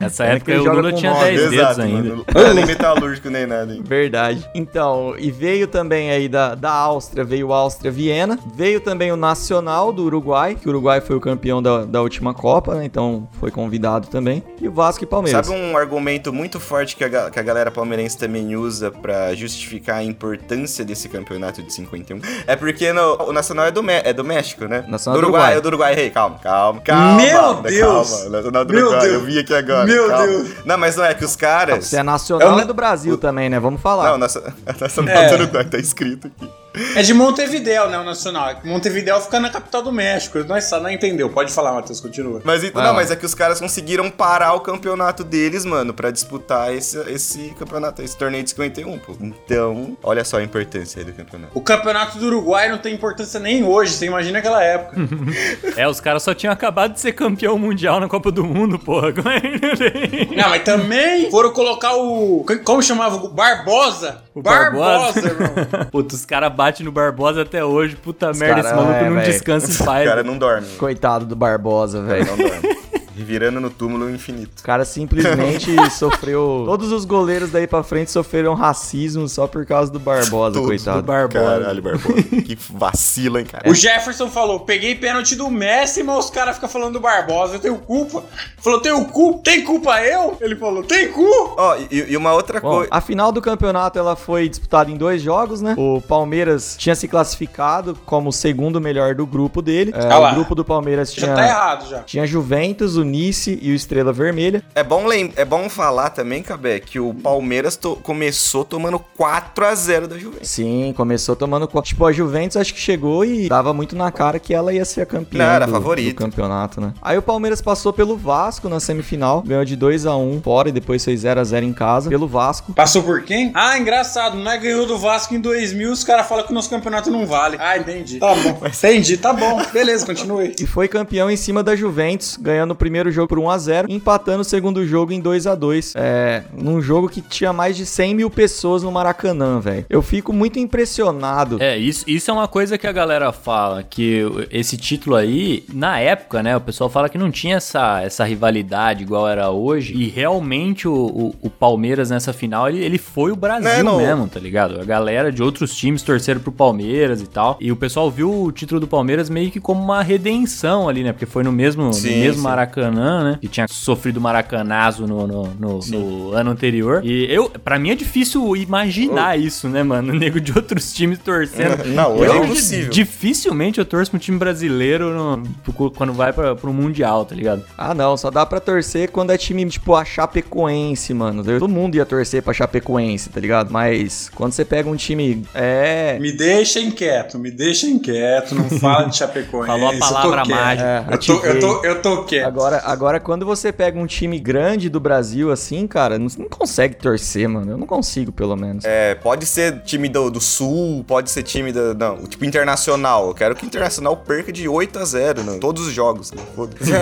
Nessa 0.06 0.26
É 0.26 0.36
época 0.36 0.54
o 0.60 0.64
Lula 0.76 0.94
tinha 0.94 1.12
nove, 1.12 1.26
10 1.26 1.40
dedos 1.40 1.54
Exato, 1.58 1.82
ainda. 1.82 1.98
mano. 2.10 2.26
Não 2.34 2.42
é 2.42 2.54
nem 2.54 2.66
metalúrgico 2.66 3.30
nem 3.30 3.46
nada, 3.46 3.74
hein? 3.74 3.82
Verdade. 3.86 4.50
Então, 4.54 5.16
e 5.18 5.30
veio 5.32 5.68
também 5.68 6.12
aí 6.12 6.28
da, 6.30 6.56
da 6.56 6.72
Áustria, 6.72 7.24
veio 7.24 7.52
Áustria-Viena. 7.54 8.40
Veio 8.56 8.80
também 8.80 9.12
o 9.12 9.16
Nacional 9.18 9.92
do 9.92 10.04
Uruguai, 10.04 10.56
que 10.56 10.68
o 10.68 10.70
Uruguai 10.70 11.02
foi 11.02 11.16
o 11.16 11.20
campeão 11.20 11.62
da, 11.62 11.86
da 11.86 12.02
última 12.02 12.34
Copa, 12.34 12.76
né? 12.76 12.86
Então 12.86 13.28
foi 13.40 13.52
convidado 13.52 14.08
também. 14.08 14.44
E 14.62 14.68
o 14.68 14.72
Vasco 14.72 15.04
e 15.04 15.08
Palmeiras. 15.08 15.46
Sabe 15.46 15.60
um 15.60 15.78
argumento 15.78 16.32
muito 16.34 16.60
forte 16.60 16.96
que 16.96 17.04
a, 17.04 17.30
que 17.30 17.40
a 17.40 17.44
galera 17.44 17.72
palmeirense 17.72 18.18
também 18.18 18.56
usa 18.56 18.92
pra 18.92 19.34
justificar 19.36 19.98
a 19.98 20.04
importância 20.04 20.84
desse 20.86 21.08
campeonato 21.10 21.62
de 21.64 21.74
51? 21.74 22.20
É 22.48 22.56
porque 22.56 22.92
no- 22.94 23.18
o 23.30 23.34
Nacional 23.34 23.66
é 23.66 23.72
do, 23.72 23.84
é 23.90 24.14
do 24.14 24.24
México, 24.24 24.66
né? 24.66 24.84
Nacional 24.88 25.20
do 25.22 25.26
Uruguai. 25.28 25.42
Uruguai. 25.56 25.58
É 25.58 25.62
do 25.62 25.68
Uruguai. 25.68 25.96
Ei, 25.98 26.10
calma, 26.10 26.38
calma, 26.40 26.82
calma. 26.82 27.16
Meu 27.18 27.40
calma, 27.40 27.62
Deus! 27.70 28.10
Calma, 28.12 28.30
Nacional 28.30 28.66
do 28.66 28.74
Meu 28.74 28.84
Uruguai. 28.88 29.02
Deus! 29.08 29.14
Eu 29.14 29.22
vi 29.26 29.40
aqui 29.40 29.54
agora. 29.54 29.86
Meu 29.86 29.95
calma. 30.08 30.26
Deus! 30.28 30.50
Não, 30.66 30.78
mas 30.78 30.96
não 30.96 31.06
é 31.06 31.14
que 31.14 31.24
os 31.26 31.36
caras... 31.36 31.86
Se 31.88 31.98
é 31.98 32.04
nacional, 32.04 32.54
é 32.54 32.62
não- 32.62 32.68
do 32.68 32.74
Brasil 32.74 33.18
também, 33.18 33.50
né? 33.50 33.60
Vamos 33.60 33.82
falar. 33.82 34.12
Não, 34.12 34.18
Nacional, 34.18 34.52
Nacional 34.80 35.16
É. 35.16 35.28
do 35.30 35.44
Uruguai, 35.44 35.66
tá 35.66 35.78
escrito 35.78 36.28
aqui. 36.28 36.50
É 36.96 37.02
de 37.02 37.14
Montevidéu, 37.14 37.90
né, 37.90 37.98
o 37.98 38.04
Nacional. 38.04 38.60
Montevidéu 38.64 39.20
fica 39.22 39.40
na 39.40 39.50
capital 39.50 39.82
do 39.82 39.92
México. 39.92 40.44
Nós 40.44 40.66
só 40.66 40.80
não 40.80 40.90
entendeu. 40.90 41.30
Pode 41.30 41.52
falar, 41.52 41.74
Matheus, 41.74 42.00
continua. 42.00 42.42
Mas 42.44 42.64
então, 42.64 42.82
não, 42.82 42.94
mas 42.94 43.12
é 43.12 43.16
que 43.16 43.26
os 43.26 43.34
caras 43.34 43.60
conseguiram 43.60 44.10
parar 44.10 44.54
o 44.54 44.60
campeonato 44.60 45.24
deles, 45.24 45.66
mano, 45.66 45.94
pra 45.94 46.12
disputar 46.12 46.74
esse, 46.74 46.98
esse 47.12 47.54
campeonato, 47.58 48.02
esse 48.02 48.18
torneio 48.18 48.44
de 48.44 48.50
51, 48.52 49.00
pô. 49.00 49.16
Então, 49.20 49.98
olha 50.04 50.24
só 50.24 50.38
a 50.38 50.44
importância 50.44 51.00
aí 51.00 51.06
do 51.06 51.14
campeonato. 51.14 51.52
O 51.54 51.62
campeonato 51.62 52.18
do 52.18 52.28
Uruguai 52.28 52.70
não 52.70 52.78
tem 52.78 52.94
importância 52.94 53.40
nem 53.40 53.64
hoje. 53.64 53.94
Você 53.94 54.06
imagina 54.06 54.40
aquela 54.40 54.64
época. 54.64 54.96
É, 55.76 55.88
os 55.88 56.00
caras 56.00 56.24
só 56.24 56.34
tinham 56.34 56.54
acabado 56.54 56.94
de 56.94 57.02
ser 57.02 57.12
campeão 57.12 57.58
mundial 57.58 58.00
na 58.00 58.08
Copa 58.08 58.32
do 58.32 58.46
Mundo, 58.46 58.80
porra. 58.80 59.10
É? 59.10 60.26
Não, 60.36 60.50
mas 60.50 60.64
também 60.64 61.30
foram 61.30 61.52
colocar 61.52 61.96
o. 61.96 62.46
Como 62.64 62.82
chamava? 62.82 63.16
O 63.18 63.30
Barbosa. 63.30 64.25
O 64.36 64.42
Barbosa, 64.42 65.22
Barbosa. 65.22 65.28
irmão. 65.28 65.86
Puta, 65.92 66.14
os 66.14 66.26
caras 66.26 66.54
batem 66.54 66.86
no 66.86 66.92
Barbosa 66.92 67.44
até 67.44 67.64
hoje. 67.64 67.96
Puta 67.96 68.34
merda, 68.34 68.48
cara, 68.48 68.60
esse 68.68 68.74
maluco 68.76 68.94
é, 68.94 69.10
não 69.10 69.16
velho. 69.16 69.32
descansa 69.32 69.72
em 69.72 69.76
O 69.82 69.86
paz. 69.86 70.08
cara 70.10 70.24
não 70.24 70.38
dorme. 70.38 70.68
Coitado 70.78 71.26
do 71.26 71.36
Barbosa, 71.38 72.02
velho. 72.02 72.26
Não 72.28 72.36
dorme. 72.38 72.78
Virando 73.16 73.60
no 73.60 73.70
túmulo 73.70 74.10
infinito. 74.10 74.60
O 74.60 74.64
cara 74.64 74.84
simplesmente 74.86 75.74
sofreu. 75.92 76.64
Todos 76.66 76.92
os 76.92 77.06
goleiros 77.06 77.50
daí 77.52 77.66
pra 77.68 77.84
frente 77.84 78.12
sofreram 78.12 78.54
racismo 78.54 79.28
só 79.30 79.48
por 79.48 79.66
causa 79.66 79.92
do 79.92 80.00
Barbosa, 80.00 80.56
Todos 80.56 80.68
coitado. 80.68 81.02
do 81.02 81.06
Barbosa. 81.08 81.44
Caralho, 81.60 81.82
Barbosa. 81.82 82.22
que 82.24 82.58
vacila, 82.72 83.40
hein, 83.40 83.46
cara. 83.46 83.70
O 83.70 83.74
Jefferson 83.74 84.30
falou: 84.30 84.60
peguei 84.62 84.96
pênalti 84.96 85.36
do 85.36 85.50
Messi, 85.50 86.04
mas 86.04 86.26
os 86.26 86.30
caras 86.30 86.56
ficam 86.56 86.70
falando 86.70 86.94
do 86.94 87.00
Barbosa. 87.00 87.56
Eu 87.56 87.60
tenho 87.60 87.78
culpa. 87.78 88.24
Falou: 88.58 88.80
tenho 88.82 89.06
culpa. 89.06 89.42
Tem 89.44 89.64
culpa 89.64 90.02
eu? 90.02 90.38
Ele 90.42 90.56
falou: 90.56 90.84
tem 90.84 91.12
cu. 91.12 91.26
Ó, 91.58 91.78
e, 91.90 92.12
e 92.12 92.18
uma 92.18 92.34
outra 92.34 92.60
coisa. 92.60 92.90
a 92.92 93.02
final 93.02 93.32
do 93.32 93.42
campeonato 93.42 93.98
ela 93.98 94.16
foi 94.16 94.50
disputada 94.50 94.92
em 94.92 94.98
dois 94.98 95.22
jogos, 95.22 95.62
né? 95.62 95.76
O 95.78 96.02
Palmeiras 96.02 96.76
tinha 96.78 96.96
se 96.96 97.08
classificado 97.08 97.96
como 98.06 98.30
o 98.30 98.34
segundo 98.34 98.82
melhor 98.82 99.16
do 99.16 99.26
grupo 99.26 99.62
dele. 99.62 99.92
É, 99.96 100.06
Ah 100.12 100.20
lá. 100.20 100.32
o 100.32 100.36
grupo 100.36 100.54
do 100.56 100.66
Palmeiras 100.66 101.14
Já 101.14 101.24
tinha, 101.24 101.36
tá 101.36 101.46
errado 101.48 101.90
já. 101.90 102.00
tinha 102.04 102.26
Juventus, 102.28 102.98
o 102.98 103.05
Nice 103.06 103.58
e 103.62 103.72
o 103.72 103.76
Estrela 103.76 104.12
Vermelha. 104.12 104.64
É 104.74 104.84
bom, 104.84 105.06
lem 105.06 105.32
é 105.36 105.46
bom 105.46 105.70
falar 105.70 106.10
também, 106.10 106.42
Cabé, 106.44 106.80
que 106.80 107.00
o 107.00 107.14
Palmeiras 107.14 107.76
to- 107.76 107.96
começou 107.98 108.66
tomando 108.66 109.00
4 109.16 109.66
a 109.66 109.74
0 109.76 110.08
da 110.08 110.18
Juventus. 110.18 110.50
Sim, 110.50 110.94
começou 110.96 111.36
tomando. 111.36 111.68
co- 111.68 111.82
Tipo, 111.82 112.06
a 112.06 112.12
Juventus 112.12 112.58
acho 112.58 112.74
que 112.74 112.80
chegou 112.80 113.24
e 113.24 113.48
dava 113.48 113.74
muito 113.74 113.96
na 113.96 114.12
cara 114.12 114.40
que 114.40 114.54
ela 114.54 114.74
ia 114.74 114.84
ser 114.86 115.02
a 115.02 115.06
campeã 115.06 115.46
Não, 115.46 115.54
era 115.54 115.66
do, 115.66 115.72
favorito. 115.72 116.16
do 116.16 116.18
campeonato, 116.18 116.82
né? 116.82 116.94
Aí 117.02 117.18
o 117.18 117.22
Palmeiras 117.22 117.62
passou 117.62 117.94
pelo 117.94 118.18
Vasco 118.18 118.68
na 118.68 118.80
semifinal, 118.80 119.42
ganhou 119.42 119.64
de 119.66 119.76
2 119.76 120.06
a 120.06 120.16
1 120.16 120.42
fora 120.42 120.70
e 120.70 120.72
depois 120.72 121.04
fez 121.06 121.20
0 121.22 121.40
a 121.40 121.44
0 121.44 121.66
em 121.66 121.74
casa 121.74 122.10
pelo 122.10 122.28
Vasco. 122.28 122.74
Passou 122.74 123.04
por 123.04 123.22
quem? 123.24 123.52
Ah, 123.54 123.78
engraçado. 123.78 124.38
Nós 124.38 124.62
ganhou 124.62 124.86
do 124.86 124.98
Vasco 124.98 125.34
em 125.36 125.40
2000. 125.40 125.92
Os 125.92 126.04
caras 126.04 126.28
falam 126.28 126.44
que 126.46 126.52
o 126.52 126.54
nosso 126.56 126.70
campeonato 126.70 127.12
não 127.12 127.26
vale. 127.28 127.58
Ah, 127.60 127.78
entendi. 127.78 128.20
Tá 128.20 128.34
bom. 128.34 128.62
Entendi, 128.66 129.18
tá 129.18 129.34
bom. 129.34 129.62
Beleza, 129.74 130.06
continue. 130.06 130.56
E 130.60 130.66
foi 130.66 130.88
campeão 130.88 131.30
em 131.30 131.36
cima 131.38 131.62
da 131.62 131.76
Juventus, 131.76 132.38
ganhando 132.40 132.72
o 132.72 132.76
primeiro 132.76 132.95
jogo 133.12 133.28
por 133.28 133.40
1x0, 133.40 133.86
empatando 133.90 134.42
o 134.42 134.46
segundo 134.46 134.86
jogo 134.86 135.12
em 135.12 135.22
2x2. 135.22 135.94
É, 135.96 136.44
num 136.54 136.82
jogo 136.82 137.10
que 137.10 137.22
tinha 137.22 137.52
mais 137.54 137.76
de 137.76 137.86
100 137.86 138.16
mil 138.16 138.30
pessoas 138.30 138.84
no 138.84 138.92
Maracanã, 138.92 139.60
velho. 139.60 139.86
Eu 139.90 140.02
fico 140.02 140.32
muito 140.34 140.60
impressionado. 140.60 141.58
É, 141.62 141.78
isso, 141.78 142.04
isso 142.08 142.30
é 142.32 142.34
uma 142.34 142.48
coisa 142.48 142.78
que 142.78 142.88
a 142.88 142.92
galera 142.92 143.32
fala, 143.32 143.84
que 143.84 144.22
esse 144.52 144.78
título 144.78 145.16
aí, 145.16 145.64
na 145.74 146.00
época, 146.00 146.42
né, 146.42 146.56
o 146.56 146.62
pessoal 146.62 146.90
fala 146.90 147.10
que 147.10 147.18
não 147.18 147.30
tinha 147.32 147.58
essa, 147.58 148.02
essa 148.02 148.24
rivalidade 148.24 149.04
igual 149.04 149.28
era 149.28 149.50
hoje, 149.50 149.94
e 149.96 150.08
realmente 150.08 150.88
o, 150.88 150.94
o, 150.94 151.36
o 151.42 151.50
Palmeiras 151.50 152.10
nessa 152.10 152.32
final, 152.34 152.70
ele, 152.70 152.84
ele 152.84 152.98
foi 152.98 153.32
o 153.32 153.36
Brasil 153.36 153.66
Né, 153.70 153.84
não. 153.84 153.98
mesmo, 153.98 154.28
tá 154.28 154.40
ligado? 154.40 154.80
A 154.80 154.86
galera 154.86 155.32
de 155.32 155.42
outros 155.44 155.76
times 155.76 156.02
torceram 156.02 156.40
pro 156.40 156.52
Palmeiras 156.52 157.22
e 157.22 157.28
tal, 157.28 157.58
e 157.60 157.72
o 157.72 157.76
pessoal 157.76 158.10
viu 158.10 158.44
o 158.44 158.52
título 158.52 158.80
do 158.80 158.88
Palmeiras 158.88 159.30
meio 159.30 159.52
que 159.52 159.60
como 159.60 159.82
uma 159.84 160.02
redenção 160.02 160.88
ali, 160.90 161.04
né, 161.04 161.12
porque 161.12 161.26
foi 161.26 161.44
no 161.44 161.52
mesmo, 161.52 161.92
Sim, 161.94 162.12
no 162.12 162.18
mesmo 162.18 162.36
sim. 162.36 162.42
Maracanã, 162.42 162.85
né, 162.92 163.38
que 163.42 163.48
tinha 163.48 163.68
sofrido 163.68 164.20
maracanazo 164.22 165.06
no, 165.08 165.26
no, 165.28 165.44
no- 165.60 165.80
no 165.88 166.32
ano 166.34 166.52
anterior, 166.52 167.02
e 167.04 167.26
eu, 167.32 167.50
pra 167.50 167.78
mim 167.80 167.90
é 167.92 167.96
difícil 167.96 168.56
imaginar 168.56 169.38
isso, 169.40 169.68
né, 169.70 169.84
mano, 169.84 170.14
o 170.14 170.16
nego 170.16 170.40
de 170.40 170.52
outros 170.56 170.94
times 170.94 171.20
torcendo. 171.20 171.86
Não, 171.96 172.16
hoje 172.16 172.32
é 172.32 172.38
Eu, 172.38 172.46
impossível. 172.46 172.90
Dificilmente 172.90 173.80
eu 173.80 173.86
torço 173.86 174.12
pro 174.12 174.20
time 174.20 174.38
brasileiro 174.38 175.12
no- 175.14 175.44
quando 175.92 176.14
vai 176.14 176.32
pra, 176.34 176.56
pro 176.56 176.74
Mundial, 176.74 177.26
tá 177.26 177.36
ligado? 177.36 177.64
Ah, 177.78 177.94
não, 177.94 178.16
só 178.18 178.30
dá 178.30 178.46
pra 178.46 178.60
torcer 178.60 179.10
quando 179.12 179.32
é 179.32 179.38
time 179.38 179.66
tipo 179.66 179.96
a 179.96 180.04
Chapecoense, 180.06 181.14
mano. 181.14 181.44
Todo 181.44 181.68
mundo 181.68 181.96
ia 181.96 182.06
torcer 182.06 182.42
pra 182.42 182.54
Chapecoense, 182.54 183.30
tá 183.30 183.40
ligado? 183.40 183.72
Mas 183.72 184.30
quando 184.36 184.52
você 184.54 184.64
pega 184.66 184.90
um 184.90 184.96
time. 184.96 185.46
É. 185.54 186.18
Me 186.20 186.32
deixa 186.32 186.80
inquieto, 186.80 187.38
me 187.40 187.50
deixa 187.52 187.88
inquieto. 187.88 188.54
Não 188.56 188.70
fala 188.70 189.06
de 189.10 189.18
Chapecoense. 189.18 189.68
Falou 189.68 189.90
a 189.90 189.98
palavra 189.98 190.46
mágica. 190.46 191.06
É, 191.10 191.14
Eu 191.14 191.18
tô, 191.20 191.34
eu, 191.46 191.60
tô, 191.60 191.86
eu 191.86 192.02
tô 192.02 192.24
quieto. 192.24 192.46
Agora, 192.48 192.75
agora, 192.84 193.20
quando 193.20 193.46
você 193.46 193.72
pega 193.72 194.00
um 194.00 194.06
time 194.06 194.40
grande 194.40 194.90
do 194.90 195.00
Brasil 195.00 195.52
assim, 195.52 195.88
cara, 195.88 196.18
não, 196.20 196.28
não 196.38 196.50
consegue 196.50 196.96
torcer, 196.96 197.48
mano. 197.48 197.72
Eu 197.72 197.78
não 197.78 197.88
consigo, 197.88 198.32
pelo 198.32 198.56
menos. 198.56 198.84
É, 198.86 199.16
pode 199.16 199.46
ser 199.46 199.82
time 199.84 200.10
do, 200.10 200.30
do 200.30 200.42
Sul, 200.42 201.04
pode 201.08 201.30
ser 201.32 201.44
time 201.44 201.72
da. 201.72 201.94
Não, 201.94 202.24
tipo 202.26 202.46
internacional. 202.46 203.28
Eu 203.28 203.34
quero 203.34 203.56
que 203.56 203.64
o 203.64 203.68
internacional 203.68 204.18
perca 204.18 204.52
de 204.52 204.68
8 204.68 205.00
a 205.00 205.06
0 205.06 205.44
né? 205.44 205.58
todos 205.60 205.88
os 205.88 205.94
jogos. 205.94 206.32
né? 206.32 206.42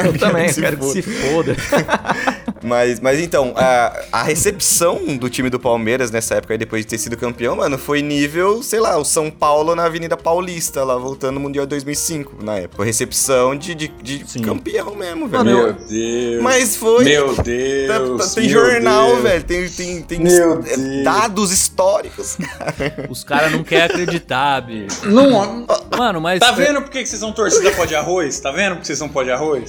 Eu 0.06 0.18
também, 0.18 0.50
Se 0.54 0.62
quero 0.62 0.78
que 0.78 0.84
foda. 0.84 1.02
se 1.02 1.02
foda. 1.02 1.56
Mas, 2.64 3.00
mas 3.00 3.20
então, 3.20 3.54
a, 3.56 3.94
a 4.12 4.24
recepção 4.24 5.18
do 5.18 5.30
time 5.30 5.50
do 5.50 5.60
Palmeiras 5.60 6.10
nessa 6.12 6.36
época, 6.36 6.54
aí, 6.54 6.58
depois 6.58 6.84
de 6.84 6.90
ter 6.90 6.98
sido 6.98 7.18
campeão, 7.18 7.56
mano, 7.58 7.78
foi 7.78 8.02
nível, 8.02 8.64
sei 8.64 8.80
lá, 8.80 8.98
o 8.98 9.04
São 9.06 9.30
Paulo 9.30 9.76
na 9.76 9.86
Avenida 9.86 10.16
Paulista, 10.18 10.84
lá 10.84 10.96
voltando 10.98 11.36
no 11.36 11.40
Mundial 11.42 11.66
2005, 11.66 12.44
na 12.44 12.56
época. 12.58 12.78
Foi 12.78 12.86
recepção 12.86 13.56
de, 13.56 13.76
de, 13.76 13.88
de 14.02 14.40
campeão 14.42 14.96
mesmo, 14.96 15.28
velho. 15.28 15.44
Meu 15.44 15.74
Deus. 15.74 16.42
Mas 16.42 16.76
foi. 16.76 17.04
Meu 17.06 17.36
Tá- 17.36 17.44
Deus. 17.44 18.28
tá- 18.30 18.36
tem 18.36 18.50
meu 18.50 18.54
jornal, 18.72 19.08
Deus. 19.08 19.22
velho. 19.24 19.44
Tem, 19.44 19.70
tem, 19.70 20.02
tem 20.02 20.20
Meu 20.20 20.54
é, 20.66 20.78
Deus. 20.78 21.04
dados 21.04 21.52
históricos. 21.52 22.38
Os 23.10 23.24
caras 23.24 23.52
não 23.52 23.64
querem 23.64 23.86
acreditar, 23.86 24.62
bicho. 24.62 25.10
Não, 25.10 25.66
Mano, 25.98 26.22
mas. 26.22 26.40
tá 26.40 26.52
vendo 26.52 26.82
por 26.82 26.90
que 26.90 27.04
que 27.04 27.10
vocês 27.10 27.20
são 27.20 27.32
torcida 27.34 27.72
pó 27.72 27.86
de 27.86 27.96
arroz? 27.96 28.40
Tá 28.40 28.52
vendo 28.52 28.76
por 28.76 28.82
que 28.82 28.88
vocês 28.88 28.98
são 29.00 29.10
pó 29.10 29.24
de 29.24 29.32
arroz? 29.32 29.64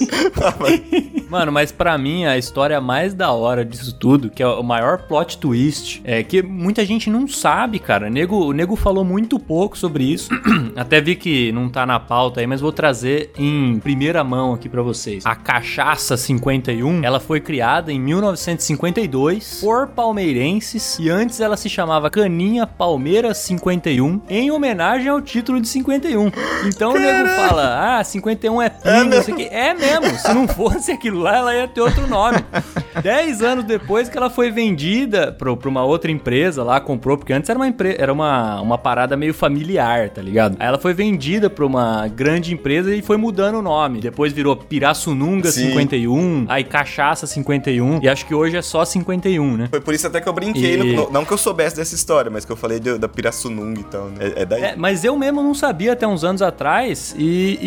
Mano, 1.29 1.51
mas 1.53 1.73
pra 1.73 1.97
mim 1.99 2.25
a 2.27 2.37
história 2.39 2.81
mais 2.85 3.15
da 3.15 3.33
hora 3.33 3.65
disso 3.65 3.95
tudo, 3.95 4.31
que 4.31 4.43
é 4.43 4.47
o 4.47 4.63
maior 4.63 4.99
plot 5.09 5.39
twist, 5.39 6.01
é 6.05 6.23
que 6.23 6.43
muita 6.43 6.85
gente 6.85 7.09
não 7.11 7.27
sabe, 7.27 7.79
cara. 7.79 8.07
O 8.07 8.11
nego, 8.11 8.47
o 8.47 8.53
nego 8.53 8.77
falou 8.77 9.05
muito 9.05 9.39
pouco 9.39 9.77
sobre 9.77 10.05
isso. 10.05 10.29
Até 10.77 11.01
vi 11.01 11.17
que 11.17 11.51
não 11.53 11.69
tá 11.69 11.87
na 11.87 11.99
pauta 11.99 12.41
aí, 12.41 12.47
mas 12.47 12.61
vou 12.61 12.73
trazer 12.73 13.33
em 13.39 13.79
primeira 13.79 14.23
mão 14.23 14.53
aqui 14.53 14.69
pra 14.69 14.83
vocês. 14.83 15.25
A 15.25 15.35
Cachaça 15.35 16.17
51, 16.17 17.03
ela 17.03 17.19
foi 17.19 17.41
criada 17.41 17.91
em 17.91 17.99
1952 17.99 19.61
por 19.61 19.89
palmeirenses 19.89 20.99
e 20.99 21.09
antes 21.09 21.41
ela 21.41 21.57
se 21.57 21.69
chamava 21.69 22.11
Caninha 22.11 22.67
Palmeiras 22.67 23.39
51 23.39 24.21
em 24.29 24.51
homenagem 24.51 25.09
ao 25.09 25.21
título 25.21 25.61
de 25.61 25.69
51. 25.69 26.31
Então 26.67 26.93
o 26.93 26.99
nego 26.99 27.29
fala: 27.29 27.99
"Ah, 27.99 28.05
51 28.05 28.61
é 28.61 28.69
pingo, 28.69 29.15
não 29.15 29.23
sei 29.23 29.35
o 29.35 29.37
quê". 29.37 29.49
É 29.51 29.73
mesmo. 29.73 30.19
Se 30.19 30.35
não 30.35 30.47
fosse 30.47 30.93
aquilo 30.93 31.21
lá, 31.21 31.37
ela 31.37 31.55
ia 31.55 31.69
ter 31.69 31.81
outro 31.81 32.07
nome. 32.07 32.39
Dez 33.03 33.43
anos 33.43 33.65
depois 33.65 34.09
que 34.09 34.17
ela 34.17 34.31
foi 34.31 34.51
vendida 34.51 35.33
pra 35.33 35.53
uma 35.69 35.85
outra 35.85 36.11
empresa 36.11 36.63
lá, 36.63 36.81
comprou, 36.81 37.17
porque 37.17 37.33
antes 37.33 37.49
era 37.51 37.59
uma 37.59 37.67
empresa, 37.69 37.97
era 38.01 38.13
uma, 38.13 38.61
uma 38.61 38.79
parada 38.79 39.17
meio 39.17 39.35
familiar, 39.35 40.11
tá 40.11 40.21
ligado? 40.23 40.57
Aí 40.59 40.67
ela 40.67 40.79
foi 40.79 40.93
vendida 40.95 41.49
pra 41.51 41.65
uma 41.67 42.07
grande 42.09 42.53
empresa 42.55 42.95
e 42.95 43.03
foi 43.03 43.17
mudando 43.17 43.57
o 43.59 43.63
nome. 43.63 44.01
Depois 44.01 44.33
virou 44.33 44.57
Pirassununga 44.57 45.51
Sim. 45.51 45.69
51, 45.69 46.47
aí 46.49 46.65
Cachaça 46.65 47.27
51, 47.27 48.01
e 48.03 48.09
acho 48.09 48.27
que 48.27 48.35
hoje 48.35 48.57
é 48.57 48.63
só 48.63 48.85
51, 48.85 49.57
né? 49.57 49.69
Foi 49.71 49.81
por 49.81 49.95
isso 49.95 50.07
até 50.07 50.21
que 50.21 50.29
eu 50.29 50.33
brinquei. 50.33 50.75
E- 50.81 50.95
no- 50.97 51.11
não 51.11 51.25
que 51.25 51.33
eu 51.33 51.39
soubesse 51.39 51.77
dessa 51.77 51.95
história, 51.95 52.31
mas 52.31 52.45
que 52.45 52.53
eu 52.53 52.57
falei 52.57 52.79
de- 52.81 52.99
da 52.99 53.09
Pirassununga 53.09 53.81
e 53.81 53.85
tal, 53.85 54.05
né? 54.07 54.17
É, 54.37 54.43
é 54.43 54.45
daí. 54.47 54.63
É, 54.63 54.77
mas 54.77 55.05
eu 55.05 55.17
mesmo 55.17 55.43
não 55.43 55.55
sabia 55.55 55.93
até 55.93 56.07
uns 56.07 56.25
anos 56.25 56.43
atrás, 56.43 57.15
e, 57.19 57.59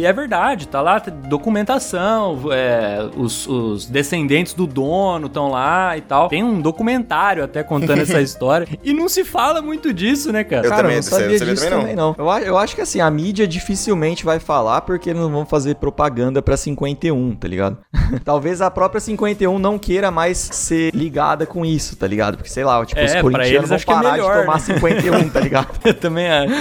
e 0.00 0.06
é 0.06 0.12
verdade, 0.12 0.66
tá 0.68 0.80
lá, 0.80 0.98
documentação, 0.98 2.40
é, 2.52 3.08
os, 3.16 3.46
os 3.46 3.86
descendentes 3.86 4.41
do 4.54 4.66
dono 4.66 5.26
estão 5.26 5.50
lá 5.50 5.96
e 5.96 6.00
tal. 6.00 6.28
Tem 6.28 6.42
um 6.42 6.60
documentário 6.60 7.44
até 7.44 7.62
contando 7.62 8.00
essa 8.00 8.20
história, 8.22 8.66
e 8.82 8.92
não 8.92 9.08
se 9.08 9.24
fala 9.24 9.62
muito 9.62 9.92
disso, 9.92 10.32
né, 10.32 10.42
cara? 10.42 10.66
Eu 10.66 10.70
Cara, 10.70 10.82
também, 10.82 10.96
eu 10.96 11.02
não 11.02 11.02
sabia 11.02 11.38
você 11.38 11.44
disso 11.44 11.68
também 11.68 11.82
também, 11.82 11.96
não. 11.96 12.14
Eu, 12.18 12.26
eu 12.44 12.58
acho 12.58 12.74
que 12.74 12.80
assim, 12.80 13.00
a 13.00 13.10
mídia 13.10 13.46
dificilmente 13.46 14.24
vai 14.24 14.38
falar 14.38 14.80
porque 14.82 15.10
eles 15.10 15.20
não 15.20 15.30
vão 15.30 15.46
fazer 15.46 15.76
propaganda 15.76 16.40
pra 16.40 16.56
51, 16.56 17.36
tá 17.36 17.48
ligado? 17.48 17.78
Talvez 18.24 18.60
a 18.60 18.70
própria 18.70 19.00
51 19.00 19.58
não 19.58 19.78
queira 19.78 20.10
mais 20.10 20.38
ser 20.38 20.94
ligada 20.94 21.46
com 21.46 21.64
isso, 21.64 21.96
tá 21.96 22.06
ligado? 22.06 22.36
Porque, 22.36 22.50
sei 22.50 22.64
lá, 22.64 22.84
tipo, 22.84 23.00
É, 23.00 23.04
os 23.04 23.20
corintianos 23.20 23.68
vão 23.68 23.76
acho 23.76 23.86
que 23.86 23.92
é 23.92 23.94
parar 23.94 24.12
melhor, 24.12 24.34
de 24.34 24.40
tomar 24.42 24.54
né? 24.54 24.60
51, 24.60 25.28
tá 25.28 25.40
ligado? 25.40 25.68
Eu 25.84 25.94
também 25.94 26.28
acho. 26.28 26.54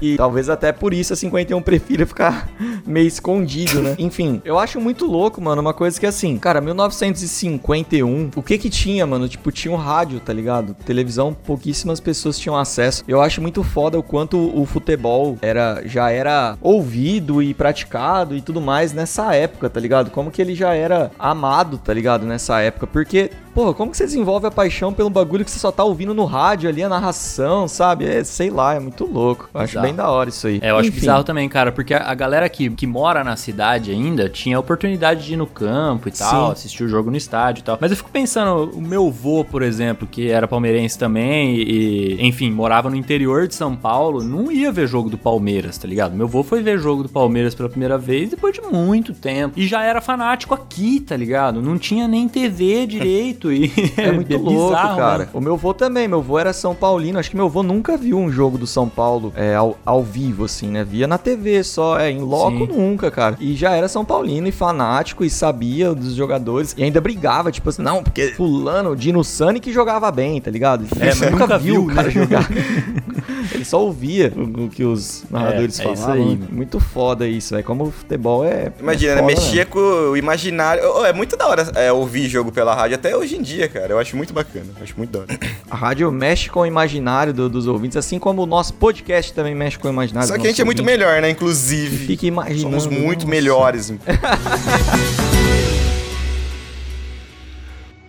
E 0.00 0.16
talvez 0.16 0.48
até 0.48 0.72
por 0.72 0.94
isso 0.94 1.12
a 1.12 1.16
51 1.16 1.60
prefira 1.62 2.06
ficar 2.06 2.48
meio 2.88 3.06
escondido, 3.06 3.82
né? 3.82 3.94
Enfim, 4.00 4.40
eu 4.44 4.58
acho 4.58 4.80
muito 4.80 5.06
louco, 5.06 5.40
mano, 5.40 5.60
uma 5.60 5.74
coisa 5.74 5.98
que 5.98 6.06
assim, 6.06 6.38
cara, 6.38 6.60
1951, 6.60 8.30
o 8.34 8.42
que 8.42 8.58
que 8.58 8.70
tinha, 8.70 9.06
mano? 9.06 9.28
Tipo, 9.28 9.52
tinha 9.52 9.72
um 9.72 9.76
rádio, 9.76 10.20
tá 10.20 10.32
ligado? 10.32 10.74
Televisão, 10.74 11.34
pouquíssimas 11.34 12.00
pessoas 12.00 12.38
tinham 12.38 12.56
acesso. 12.56 13.04
Eu 13.06 13.20
acho 13.20 13.40
muito 13.40 13.62
foda 13.62 13.98
o 13.98 14.02
quanto 14.02 14.38
o 14.58 14.64
futebol 14.64 15.36
era 15.42 15.82
já 15.84 16.10
era 16.10 16.56
ouvido 16.60 17.42
e 17.42 17.52
praticado 17.52 18.36
e 18.36 18.40
tudo 18.40 18.60
mais 18.60 18.92
nessa 18.92 19.34
época, 19.34 19.68
tá 19.68 19.78
ligado? 19.78 20.10
Como 20.10 20.30
que 20.30 20.40
ele 20.40 20.54
já 20.54 20.74
era 20.74 21.10
amado, 21.18 21.78
tá 21.78 21.92
ligado? 21.92 22.24
Nessa 22.24 22.60
época, 22.60 22.86
porque 22.86 23.30
Porra, 23.58 23.74
como 23.74 23.90
que 23.90 23.96
você 23.96 24.04
desenvolve 24.04 24.46
a 24.46 24.52
paixão 24.52 24.92
pelo 24.92 25.10
bagulho 25.10 25.44
que 25.44 25.50
você 25.50 25.58
só 25.58 25.72
tá 25.72 25.82
ouvindo 25.82 26.14
no 26.14 26.24
rádio 26.24 26.68
ali, 26.68 26.80
a 26.80 26.88
narração, 26.88 27.66
sabe? 27.66 28.04
É, 28.04 28.22
sei 28.22 28.50
lá, 28.50 28.74
é 28.74 28.78
muito 28.78 29.04
louco. 29.04 29.50
Eu 29.52 29.60
acho 29.60 29.70
Bizarro. 29.70 29.86
bem 29.88 29.96
da 29.96 30.08
hora 30.08 30.28
isso 30.28 30.46
aí. 30.46 30.60
É, 30.62 30.70
eu 30.70 30.76
acho 30.76 30.90
Enfim. 30.90 31.00
bizarro 31.00 31.24
também, 31.24 31.48
cara, 31.48 31.72
porque 31.72 31.92
a, 31.92 32.08
a 32.08 32.14
galera 32.14 32.48
que, 32.48 32.70
que 32.70 32.86
mora 32.86 33.24
na 33.24 33.34
cidade 33.34 33.90
ainda 33.90 34.28
tinha 34.28 34.56
a 34.56 34.60
oportunidade 34.60 35.26
de 35.26 35.32
ir 35.32 35.36
no 35.36 35.44
campo 35.44 36.08
e 36.08 36.12
tal, 36.12 36.46
Sim. 36.46 36.52
assistir 36.52 36.84
o 36.84 36.88
jogo 36.88 37.10
no 37.10 37.16
estádio 37.16 37.62
e 37.62 37.64
tal. 37.64 37.76
Mas 37.80 37.90
eu 37.90 37.96
fico 37.96 38.10
pensando, 38.12 38.70
o 38.72 38.80
meu 38.80 39.10
vô, 39.10 39.44
por 39.44 39.62
exemplo, 39.62 40.06
que 40.06 40.30
era 40.30 40.46
palmeirense 40.46 40.96
também 40.96 41.56
e, 41.56 42.24
enfim, 42.24 42.52
morava 42.52 42.88
no 42.88 42.94
interior 42.94 43.48
de 43.48 43.56
São 43.56 43.74
Paulo, 43.74 44.22
não 44.22 44.52
ia 44.52 44.70
ver 44.70 44.86
jogo 44.86 45.10
do 45.10 45.18
Palmeiras, 45.18 45.76
tá 45.76 45.88
ligado? 45.88 46.14
Meu 46.14 46.28
vô 46.28 46.44
foi 46.44 46.62
ver 46.62 46.78
jogo 46.78 47.02
do 47.02 47.08
Palmeiras 47.08 47.56
pela 47.56 47.68
primeira 47.68 47.98
vez 47.98 48.30
depois 48.30 48.54
de 48.54 48.60
muito 48.60 49.12
tempo. 49.12 49.58
E 49.58 49.66
já 49.66 49.82
era 49.82 50.00
fanático 50.00 50.54
aqui, 50.54 51.00
tá 51.00 51.16
ligado? 51.16 51.60
Não 51.60 51.76
tinha 51.76 52.06
nem 52.06 52.28
TV 52.28 52.86
direito 52.86 53.47
e 53.52 53.72
É 53.96 54.12
muito 54.12 54.36
louco, 54.36 54.68
bizarro, 54.68 54.96
cara. 54.96 55.18
né? 55.18 55.28
O 55.32 55.40
meu 55.40 55.56
vô 55.56 55.74
também, 55.74 56.06
meu 56.08 56.22
vô 56.22 56.38
era 56.38 56.52
São 56.52 56.74
Paulino. 56.74 57.18
Acho 57.18 57.30
que 57.30 57.36
meu 57.36 57.48
vô 57.48 57.62
nunca 57.62 57.96
viu 57.96 58.18
um 58.18 58.30
jogo 58.30 58.58
do 58.58 58.66
São 58.66 58.88
Paulo 58.88 59.32
é, 59.36 59.54
ao, 59.54 59.78
ao 59.84 60.02
vivo, 60.02 60.44
assim, 60.44 60.68
né? 60.68 60.84
Via 60.84 61.06
na 61.06 61.18
TV 61.18 61.62
só, 61.64 61.98
é, 61.98 62.10
em 62.10 62.20
loco 62.20 62.66
Sim. 62.66 62.72
nunca, 62.72 63.10
cara. 63.10 63.36
E 63.40 63.54
já 63.54 63.72
era 63.72 63.88
São 63.88 64.04
Paulino 64.04 64.46
e 64.48 64.52
fanático 64.52 65.24
e 65.24 65.30
sabia 65.30 65.94
dos 65.94 66.14
jogadores. 66.14 66.74
E 66.76 66.82
ainda 66.82 67.00
brigava, 67.00 67.50
tipo 67.50 67.68
assim, 67.68 67.82
não, 67.82 68.02
porque 68.02 68.28
fulano, 68.28 68.94
Dino 68.96 69.22
Sani 69.24 69.60
que 69.60 69.72
jogava 69.72 70.10
bem, 70.10 70.40
tá 70.40 70.50
ligado? 70.50 70.84
É, 70.98 71.06
mas 71.06 71.22
Ele 71.22 71.30
nunca 71.32 71.58
viu, 71.58 71.84
o 71.84 71.86
cara 71.86 72.08
né? 72.08 72.10
jogar. 72.10 72.48
Ele 73.52 73.64
só 73.64 73.80
ouvia 73.82 74.32
o, 74.36 74.64
o 74.64 74.68
que 74.68 74.84
os 74.84 75.24
narradores 75.30 75.78
É, 75.80 75.84
é 75.84 75.92
isso 75.92 76.02
falavam. 76.02 76.24
aí, 76.28 76.38
muito 76.50 76.78
foda 76.80 77.26
isso, 77.26 77.54
velho. 77.54 77.64
Como 77.64 77.84
o 77.84 77.90
futebol 77.92 78.44
é. 78.44 78.72
Imagina, 78.80 79.12
é 79.12 79.14
né? 79.16 79.22
foda, 79.22 79.34
Mexia 79.34 79.64
com 79.66 79.78
o 79.80 80.16
imaginário. 80.16 80.82
É 81.04 81.12
muito 81.12 81.36
da 81.36 81.46
hora 81.46 81.70
é, 81.74 81.90
ouvir 81.92 82.28
jogo 82.28 82.50
pela 82.52 82.74
rádio, 82.74 82.96
até 82.96 83.16
hoje 83.16 83.36
em 83.36 83.42
dia, 83.42 83.68
cara. 83.68 83.92
Eu 83.92 83.98
acho 83.98 84.16
muito 84.16 84.32
bacana. 84.32 84.66
Acho 84.80 84.94
muito 84.96 85.10
da 85.10 85.20
hora. 85.20 85.38
A 85.70 85.76
rádio 85.76 86.10
mexe 86.12 86.48
com 86.50 86.60
o 86.60 86.66
imaginário 86.66 87.32
do- 87.32 87.48
dos 87.48 87.66
ouvintes, 87.66 87.96
assim 87.96 88.18
como 88.18 88.42
o 88.42 88.46
nosso 88.46 88.74
podcast 88.74 89.32
também 89.32 89.54
mexe 89.54 89.78
com 89.78 89.88
o 89.88 89.90
imaginário 89.90 90.28
Só 90.28 90.36
que 90.36 90.46
a 90.46 90.50
gente 90.50 90.60
é 90.60 90.64
muito 90.64 90.84
melhor, 90.84 91.20
né? 91.22 91.30
Inclusive. 91.30 92.06
Fica 92.06 92.26
imaginando. 92.26 92.60
Somos 92.80 92.86
muito 92.86 93.20
nossa. 93.20 93.30
melhores. 93.30 93.92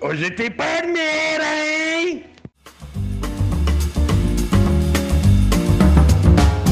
Hoje 0.02 0.32
tem 0.32 0.50
Palmeira, 0.50 1.44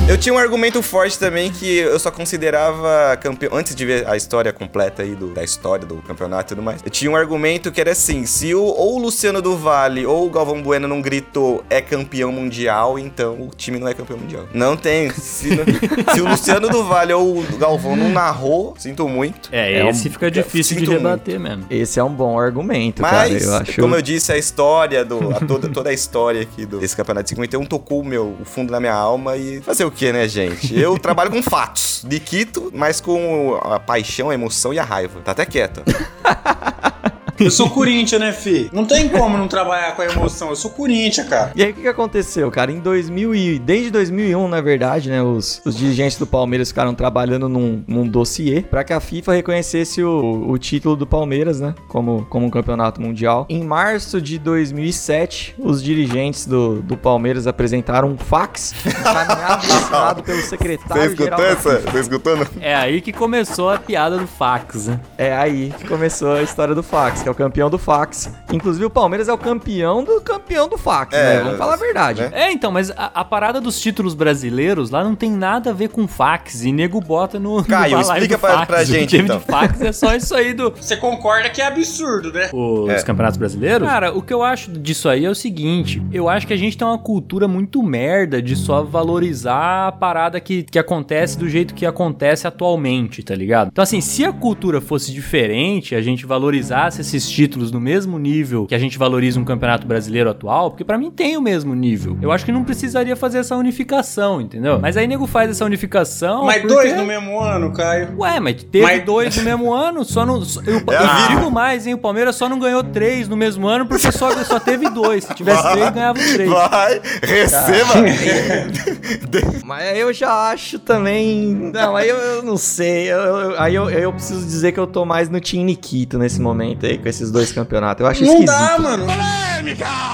Eu 0.10 0.17
tinha 0.17 0.34
um 0.34 0.38
argumento 0.38 0.82
forte 0.82 1.20
também 1.20 1.52
que 1.52 1.80
eu 1.80 2.00
só 2.00 2.10
considerava 2.10 3.17
campeão. 3.17 3.54
Antes 3.54 3.76
de 3.76 3.86
ver 3.86 4.08
a 4.08 4.15
história 4.15 4.54
completa 4.54 5.04
aí 5.04 5.13
do- 5.13 5.34
da 5.34 5.43
história 5.43 5.86
do 5.86 5.96
campeonato 5.98 6.54
e 6.54 6.56
tudo 6.56 6.63
mais, 6.63 6.80
eu 6.82 6.89
tinha 6.89 7.12
um 7.12 7.15
argumento 7.15 7.70
que 7.74 7.82
era 7.82 7.91
assim: 7.91 8.26
se 8.26 8.56
o, 8.56 8.63
ou 8.63 8.96
o 8.96 9.00
Luciano 9.00 9.41
do 9.41 9.58
Vale 9.58 10.06
ou 10.06 10.26
o 10.26 10.30
Galvão 10.30 10.62
Bueno 10.63 10.88
não 10.88 11.02
gritou 11.02 11.62
é 11.70 11.82
campeão 11.82 12.32
mundial, 12.32 12.98
então 12.98 13.34
o 13.34 13.50
time 13.54 13.80
não 13.80 13.88
é 13.89 13.93
campeão 13.93 14.17
mundial. 14.17 14.46
Não 14.54 14.78
tem. 14.78 15.10
Se, 15.12 15.50
não- 15.54 15.65
se 16.15 16.22
o 16.22 16.30
Luciano 16.30 16.70
do 16.70 16.86
Vale 16.86 17.12
ou 17.12 17.39
o 17.39 17.58
Galvão 17.58 17.98
não 17.98 18.08
narrou, 18.10 18.76
sinto 18.80 19.10
muito. 19.10 19.50
É, 19.52 19.80
É 19.80 19.84
um- 19.84 19.89
esse 19.89 20.10
fica 20.10 20.32
difícil 20.32 20.78
de 20.78 20.86
rebater 20.86 21.38
mesmo. 21.38 21.65
Esse 21.70 22.00
é 22.00 22.04
um 22.04 22.13
bom 22.13 22.39
argumento, 22.39 23.02
cara. 23.02 23.30
Mas, 23.30 23.43
Eu 23.43 23.54
acho. 23.56 23.82
como 23.82 23.93
eu 23.93 24.02
disse, 24.02 24.32
a 24.32 24.38
história 24.38 25.04
do. 25.04 25.36
a 25.36 25.39
toda, 25.41 25.67
toda 25.67 25.89
a 25.89 25.93
história 25.93 26.41
aqui 26.43 26.65
do, 26.65 26.80
desse 26.80 26.96
campeonato 26.96 27.26
de 27.26 27.30
51 27.32 27.65
tocou 27.65 28.00
o 28.00 28.06
meu, 28.06 28.38
o 28.39 28.46
fundo 28.46 28.72
da 28.72 28.80
minha 28.80 28.93
alma 28.93 29.36
e 29.36 29.60
fazer 29.60 29.84
o 29.84 29.97
que, 29.98 30.14
né, 30.14 30.28
gente? 30.28 30.78
Eu 30.78 30.98
trabalho 31.00 31.32
com 31.32 31.42
fatos 31.42 32.06
Quito, 32.20 32.72
mas 32.74 33.02
com 33.02 33.60
a 33.64 33.80
paixão, 33.80 34.30
a 34.30 34.34
emoção 34.34 34.74
e 34.74 34.78
a 34.80 34.84
raiva. 34.84 35.20
Tá 35.22 35.32
até 35.32 35.46
quieto. 35.46 35.82
Eu 37.39 37.52
sou 37.52 37.69
Corinthians, 37.69 38.19
né, 38.19 38.32
fi? 38.32 38.67
Não 38.73 38.84
tem 38.84 39.08
como 39.08 39.38
não 39.38 39.47
trabalhar 39.47 39.95
com 39.95 40.02
a 40.02 40.06
emoção. 40.06 40.50
Eu 40.50 40.56
sou 40.56 40.71
Corinthians, 40.71 41.28
cara. 41.28 41.52
E 41.56 41.63
aí, 41.63 41.71
o 41.71 41.73
que, 41.73 41.82
que 41.82 41.88
aconteceu, 41.88 42.50
cara? 42.50 42.71
Em 42.71 42.80
2000 42.80 43.36
e... 43.36 43.60
Desde 43.60 43.91
2001, 43.91 44.47
na 44.47 44.60
verdade, 44.60 45.10
né? 45.10 45.21
Os, 45.21 45.62
os 45.63 45.78
dirigentes 45.78 46.17
do 46.17 46.26
Palmeiras 46.26 46.69
ficaram 46.69 46.95
trabalhando 46.95 47.47
num, 47.47 47.84
num 47.88 48.08
dossiê 48.08 48.62
pra 48.62 48.84
que 48.84 48.91
a 48.91 49.00
FIFA 49.00 49.34
reconhecesse 49.34 50.04
o, 50.04 50.50
o 50.50 50.58
título 50.58 50.95
do 50.95 51.06
Palmeiras, 51.06 51.60
né? 51.60 51.76
Como, 51.88 52.26
como 52.28 52.47
um 52.47 52.50
campeonato 52.50 53.00
mundial. 53.00 53.45
Em 53.50 53.63
março 53.63 54.19
de 54.19 54.39
2007, 54.39 55.56
os 55.60 55.84
dirigentes 55.84 56.47
do, 56.47 56.82
do 56.82 56.97
Palmeiras 56.97 57.45
apresentaram 57.45 58.10
um 58.10 58.17
fax 58.17 58.73
encaminhado 58.84 59.67
e 59.67 59.71
assinado 59.71 60.23
pelo 60.23 60.41
secretário-geral 60.41 61.39
da 61.39 61.56
FIFA. 61.56 61.91
Tá 61.91 62.00
escutando? 62.00 62.47
É 62.60 62.76
aí 62.76 63.00
que 63.00 63.13
começou 63.13 63.69
a 63.69 63.78
piada 63.78 64.17
do 64.17 64.26
fax, 64.26 64.88
né? 64.88 65.00
É 65.17 65.36
aí 65.36 65.71
que 65.78 65.88
começou 65.88 66.34
a 66.34 66.41
história 66.41 66.73
do 66.73 66.82
fax, 66.82 67.27
que 67.28 67.30
é 67.30 67.32
o 67.32 67.36
campeão 67.36 67.70
do 67.70 67.78
fax. 67.78 68.32
Inclusive, 68.54 68.86
o 68.86 68.90
Palmeiras 68.90 69.28
é 69.28 69.34
o 69.34 69.38
campeão 69.38 70.02
do 70.04 70.22
campeão 70.22 70.70
do 70.70 70.78
fax, 70.78 71.13
É, 71.13 71.38
né? 71.38 71.44
Vamos 71.44 71.58
falar 71.58 71.74
a 71.74 71.78
verdade. 71.78 72.22
né? 72.22 72.30
É, 72.34 72.52
então, 72.52 72.72
mas 72.72 72.90
a, 72.92 73.12
a 73.16 73.26
parada 73.26 73.60
dos 73.60 73.80
títulos 73.82 74.13
brasileiros 74.13 74.90
lá 74.92 75.04
não 75.04 75.16
tem 75.16 75.30
nada 75.32 75.72
a 75.72 75.74
ver 75.74 75.90
com 75.90 76.08
fax. 76.08 76.63
E 76.63 76.72
nego 76.72 77.02
bota 77.02 77.38
no. 77.40 77.63
Caio, 77.66 77.96
no 77.96 78.02
explica 78.02 78.38
do 78.38 78.40
pra- 78.40 78.50
fax. 78.60 78.68
pra 78.68 78.82
O 78.82 78.86
gente, 78.86 79.10
time 79.10 79.24
então. 79.24 79.38
de 79.40 79.44
fax 79.46 79.82
é 79.82 79.92
só 79.92 80.16
isso 80.16 80.34
aí 80.36 80.54
do. 80.54 80.72
Você 80.72 80.96
concorda 80.96 81.50
que 81.50 81.62
é 81.62 81.66
absurdo, 81.68 82.32
né? 82.32 82.50
Os 82.54 82.90
É. 82.90 83.04
campeonatos 83.04 83.38
brasileiros? 83.38 83.88
Cara, 83.88 84.13
o 84.18 84.22
que 84.22 84.34
eu 84.34 84.42
acho 84.44 84.72
disso 84.72 85.10
aí 85.10 85.26
é 85.26 85.30
o 85.30 85.36
seguinte: 85.36 86.02
eu 86.13 86.30
acho 86.30 86.48
que 86.48 86.54
a 86.54 86.58
gente 86.58 86.78
tem 86.78 86.88
uma 86.88 86.98
cultura 86.98 87.48
muito 87.48 87.84
merda 87.84 88.42
de 88.42 88.56
só 88.56 88.84
valorizar 88.84 89.88
a 89.88 89.92
parada 89.92 90.40
que, 90.40 90.63
que 90.63 90.80
acontece 90.80 91.38
do 91.38 91.50
jeito 91.50 91.74
que 91.74 91.86
acontece 91.86 92.48
atualmente, 92.48 93.24
tá 93.24 93.36
ligado? 93.36 93.70
Então, 93.72 93.82
assim, 93.84 94.00
se 94.02 94.24
a 94.24 94.32
cultura 94.32 94.80
fosse 94.80 95.12
diferente, 95.12 95.96
a 95.96 96.02
gente 96.02 96.26
valorizasse 96.26 97.04
esses 97.18 97.30
títulos 97.30 97.72
no 97.72 97.80
mesmo 97.80 98.18
nível 98.18 98.66
que 98.66 98.76
a 98.76 98.80
gente 98.80 98.98
valoriza 98.98 99.40
um 99.40 99.44
campeonato 99.46 99.86
brasileiro 99.88 100.30
atual, 100.30 100.72
porque 100.72 100.84
pra 100.84 100.98
mim 100.98 101.12
tem 101.12 101.36
o 101.38 101.42
mesmo 101.42 101.74
nível. 101.76 102.18
Eu 102.22 102.32
acho 102.32 102.46
que 102.46 102.52
não 102.52 102.64
precisaria 102.64 103.16
fazer 103.16 103.40
essa 103.40 103.56
unificação, 103.56 104.40
entendeu? 104.42 104.80
Mas 104.80 104.96
aí 104.98 105.08
nego 105.08 105.28
faz 105.28 105.50
essa 105.50 105.66
unificação. 105.66 106.46
Mas 106.46 106.62
porque- 106.62 106.74
dois 106.74 106.96
no 106.96 107.06
mesmo 107.06 107.40
ano, 107.40 107.72
Caio. 107.74 108.10
Ué, 108.18 108.40
mas 108.40 108.64
teve 108.64 108.86
Mas- 108.86 109.04
dois 109.06 109.36
no 109.38 109.44
mesmo 109.44 109.74
ano, 109.74 110.04
só 110.06 110.26
não. 110.26 110.44
Só, 110.44 110.62
eu, 110.62 110.78
É 110.92 110.98
a 110.98 111.30
eu 111.32 111.36
digo 111.38 111.52
mais, 111.52 111.86
hein? 111.88 111.94
O 111.94 111.98
Palmeiras 111.98 112.36
só 112.36 112.48
não 112.48 112.60
ganhou 112.60 112.84
três 112.84 113.28
no 113.28 113.36
mesmo 113.36 113.68
ano 113.68 113.86
porque 113.86 114.12
só, 114.12 114.32
só 114.44 114.60
teve 114.60 114.90
dois. 114.90 115.24
Se 115.24 115.34
tivesse 115.34 115.64
três, 115.72 115.90
ganhava 115.90 116.20
três. 116.20 116.50
Vai, 116.50 117.02
receba! 117.24 117.94
Mas 119.66 119.82
aí 119.88 120.00
eu 120.00 120.14
já 120.14 120.32
acho 120.52 120.80
também. 120.80 121.54
Não, 121.74 121.96
aí 121.96 122.10
eu, 122.10 122.18
eu 122.18 122.44
não 122.44 122.58
sei. 122.58 123.12
Eu- 123.12 123.18
eu- 123.18 123.60
aí 123.60 123.76
eu, 123.76 123.90
eu 123.90 124.14
preciso 124.14 124.46
dizer 124.46 124.72
que 124.72 124.80
eu 124.80 124.88
tô 124.88 125.06
mais 125.06 125.30
no 125.30 125.40
Team 125.40 125.64
Nikito 125.66 126.18
nesse 126.18 126.40
momento 126.42 126.86
aí, 126.86 126.98
com 127.08 127.10
esses 127.10 127.32
dois 127.32 127.52
campeonatos. 127.52 128.02
Eu 128.02 128.08
acho 128.08 128.24
Não 128.26 128.34
esquisito. 128.34 128.48
dá, 128.60 128.78
mano. 128.80 129.06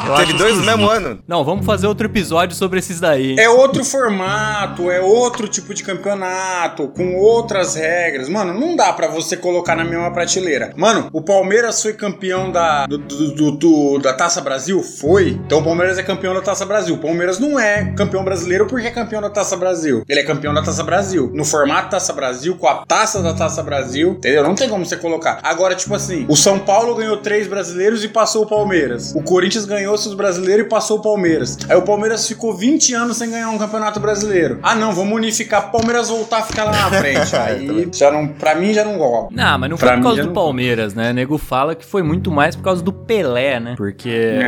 Eu 0.08 0.16
Teve 0.16 0.34
dois 0.34 0.58
no 0.58 0.64
mesmo 0.64 0.90
ano. 0.90 1.20
Não, 1.28 1.44
vamos 1.44 1.66
fazer 1.66 1.88
outro 1.88 2.06
episódio 2.08 2.56
sobre 2.56 2.80
esses 2.80 3.00
daí. 3.00 3.36
É 3.38 3.50
outro 3.50 3.84
formato, 3.86 4.90
é 4.90 5.00
outro 5.02 5.48
tipo 5.48 5.74
de 5.74 5.84
campeonato, 5.84 6.88
com 6.90 7.16
outras 7.16 7.76
regras. 7.76 8.30
Mano, 8.30 8.54
não 8.54 8.76
dá 8.76 8.92
pra 8.94 9.08
você 9.08 9.36
colocar 9.38 9.76
na 9.76 9.84
mesma 9.84 10.12
prateleira. 10.12 10.72
Mano, 10.76 11.10
o 11.12 11.22
Palmeiras 11.22 11.82
foi 11.82 11.94
campeão 11.94 12.52
da, 12.52 12.86
do, 12.88 12.98
do- 12.98 13.34
do- 13.36 13.52
do- 13.52 14.00
da 14.00 14.14
Taça 14.14 14.42
Brasil? 14.42 14.82
Foi. 14.82 15.30
Então 15.46 15.60
o 15.60 15.64
Palmeiras 15.64 15.98
é 15.98 16.04
campeão 16.04 16.34
da 16.34 16.42
Taça 16.42 16.66
Brasil. 16.66 16.96
O 16.96 17.00
Palmeiras 17.00 17.40
não 17.40 17.60
é 17.60 17.94
campeão 17.96 18.24
brasileiro 18.24 18.66
porque 18.68 18.88
é 18.88 18.92
campeão 18.92 19.22
da 19.22 19.30
Taça 19.30 19.56
Brasil. 19.58 20.04
Ele 20.08 20.20
é 20.20 20.24
campeão 20.24 20.54
da 20.54 20.62
Taça 20.62 20.84
Brasil. 20.84 21.32
No 21.34 21.46
formato 21.46 21.90
Taça 21.90 22.14
Brasil, 22.14 22.56
com 22.56 22.68
a 22.68 22.86
taça 22.86 23.22
da 23.22 23.34
Taça 23.34 23.62
Brasil, 23.64 24.12
entendeu? 24.12 24.44
Não 24.44 24.56
tem 24.56 24.70
como 24.70 24.86
você 24.86 24.98
colocar. 24.98 25.40
Agora, 25.44 25.76
tipo 25.76 25.94
assim, 25.94 26.26
o 26.30 26.36
São 26.36 26.60
Paulo 26.60 26.96
ganhou 26.96 27.18
três 27.18 27.48
brasileiros 27.48 28.04
e 28.04 28.08
passou 28.08 28.44
o 28.44 28.48
Palmeiras. 28.48 29.14
O 29.16 29.22
Corinthians 29.22 29.43
ganhou 29.68 29.98
seus 29.98 30.14
brasileiros 30.16 30.66
e 30.66 30.70
passou 30.70 30.98
o 31.00 31.02
Palmeiras. 31.02 31.58
Aí 31.70 31.76
o 31.76 31.82
Palmeiras 31.82 32.28
ficou 32.28 32.54
20 32.56 32.94
anos 32.94 33.18
sem 33.18 33.30
ganhar 33.30 33.50
um 33.50 33.58
campeonato 33.58 34.00
brasileiro. 34.00 34.60
Ah, 34.64 34.76
não, 34.76 34.94
vamos 34.94 35.14
unificar. 35.16 35.72
Palmeiras 35.72 36.10
voltar 36.10 36.40
a 36.40 36.42
ficar 36.44 36.66
lá 36.66 36.72
na 36.72 36.90
frente. 37.00 37.36
Aí 37.36 37.90
já 37.94 38.12
não, 38.12 38.28
pra 38.28 38.56
mim 38.56 38.74
já 38.74 38.84
não 38.84 38.98
gola. 38.98 39.30
Não, 39.32 39.58
mas 39.60 39.70
não 39.70 39.78
Pra 39.78 39.88
foi 39.90 39.98
por 39.98 40.04
causa 40.04 40.24
do 40.24 40.32
Palmeiras, 40.32 40.94
né? 40.94 41.12
O 41.12 41.14
nego 41.14 41.38
fala 41.38 41.76
que 41.76 41.86
foi 41.86 42.02
muito 42.04 42.32
mais 42.32 42.56
por 42.56 42.64
causa 42.64 42.84
do 42.84 42.92
Pelé, 42.94 43.60
né? 43.60 43.76
Porque. 43.78 44.40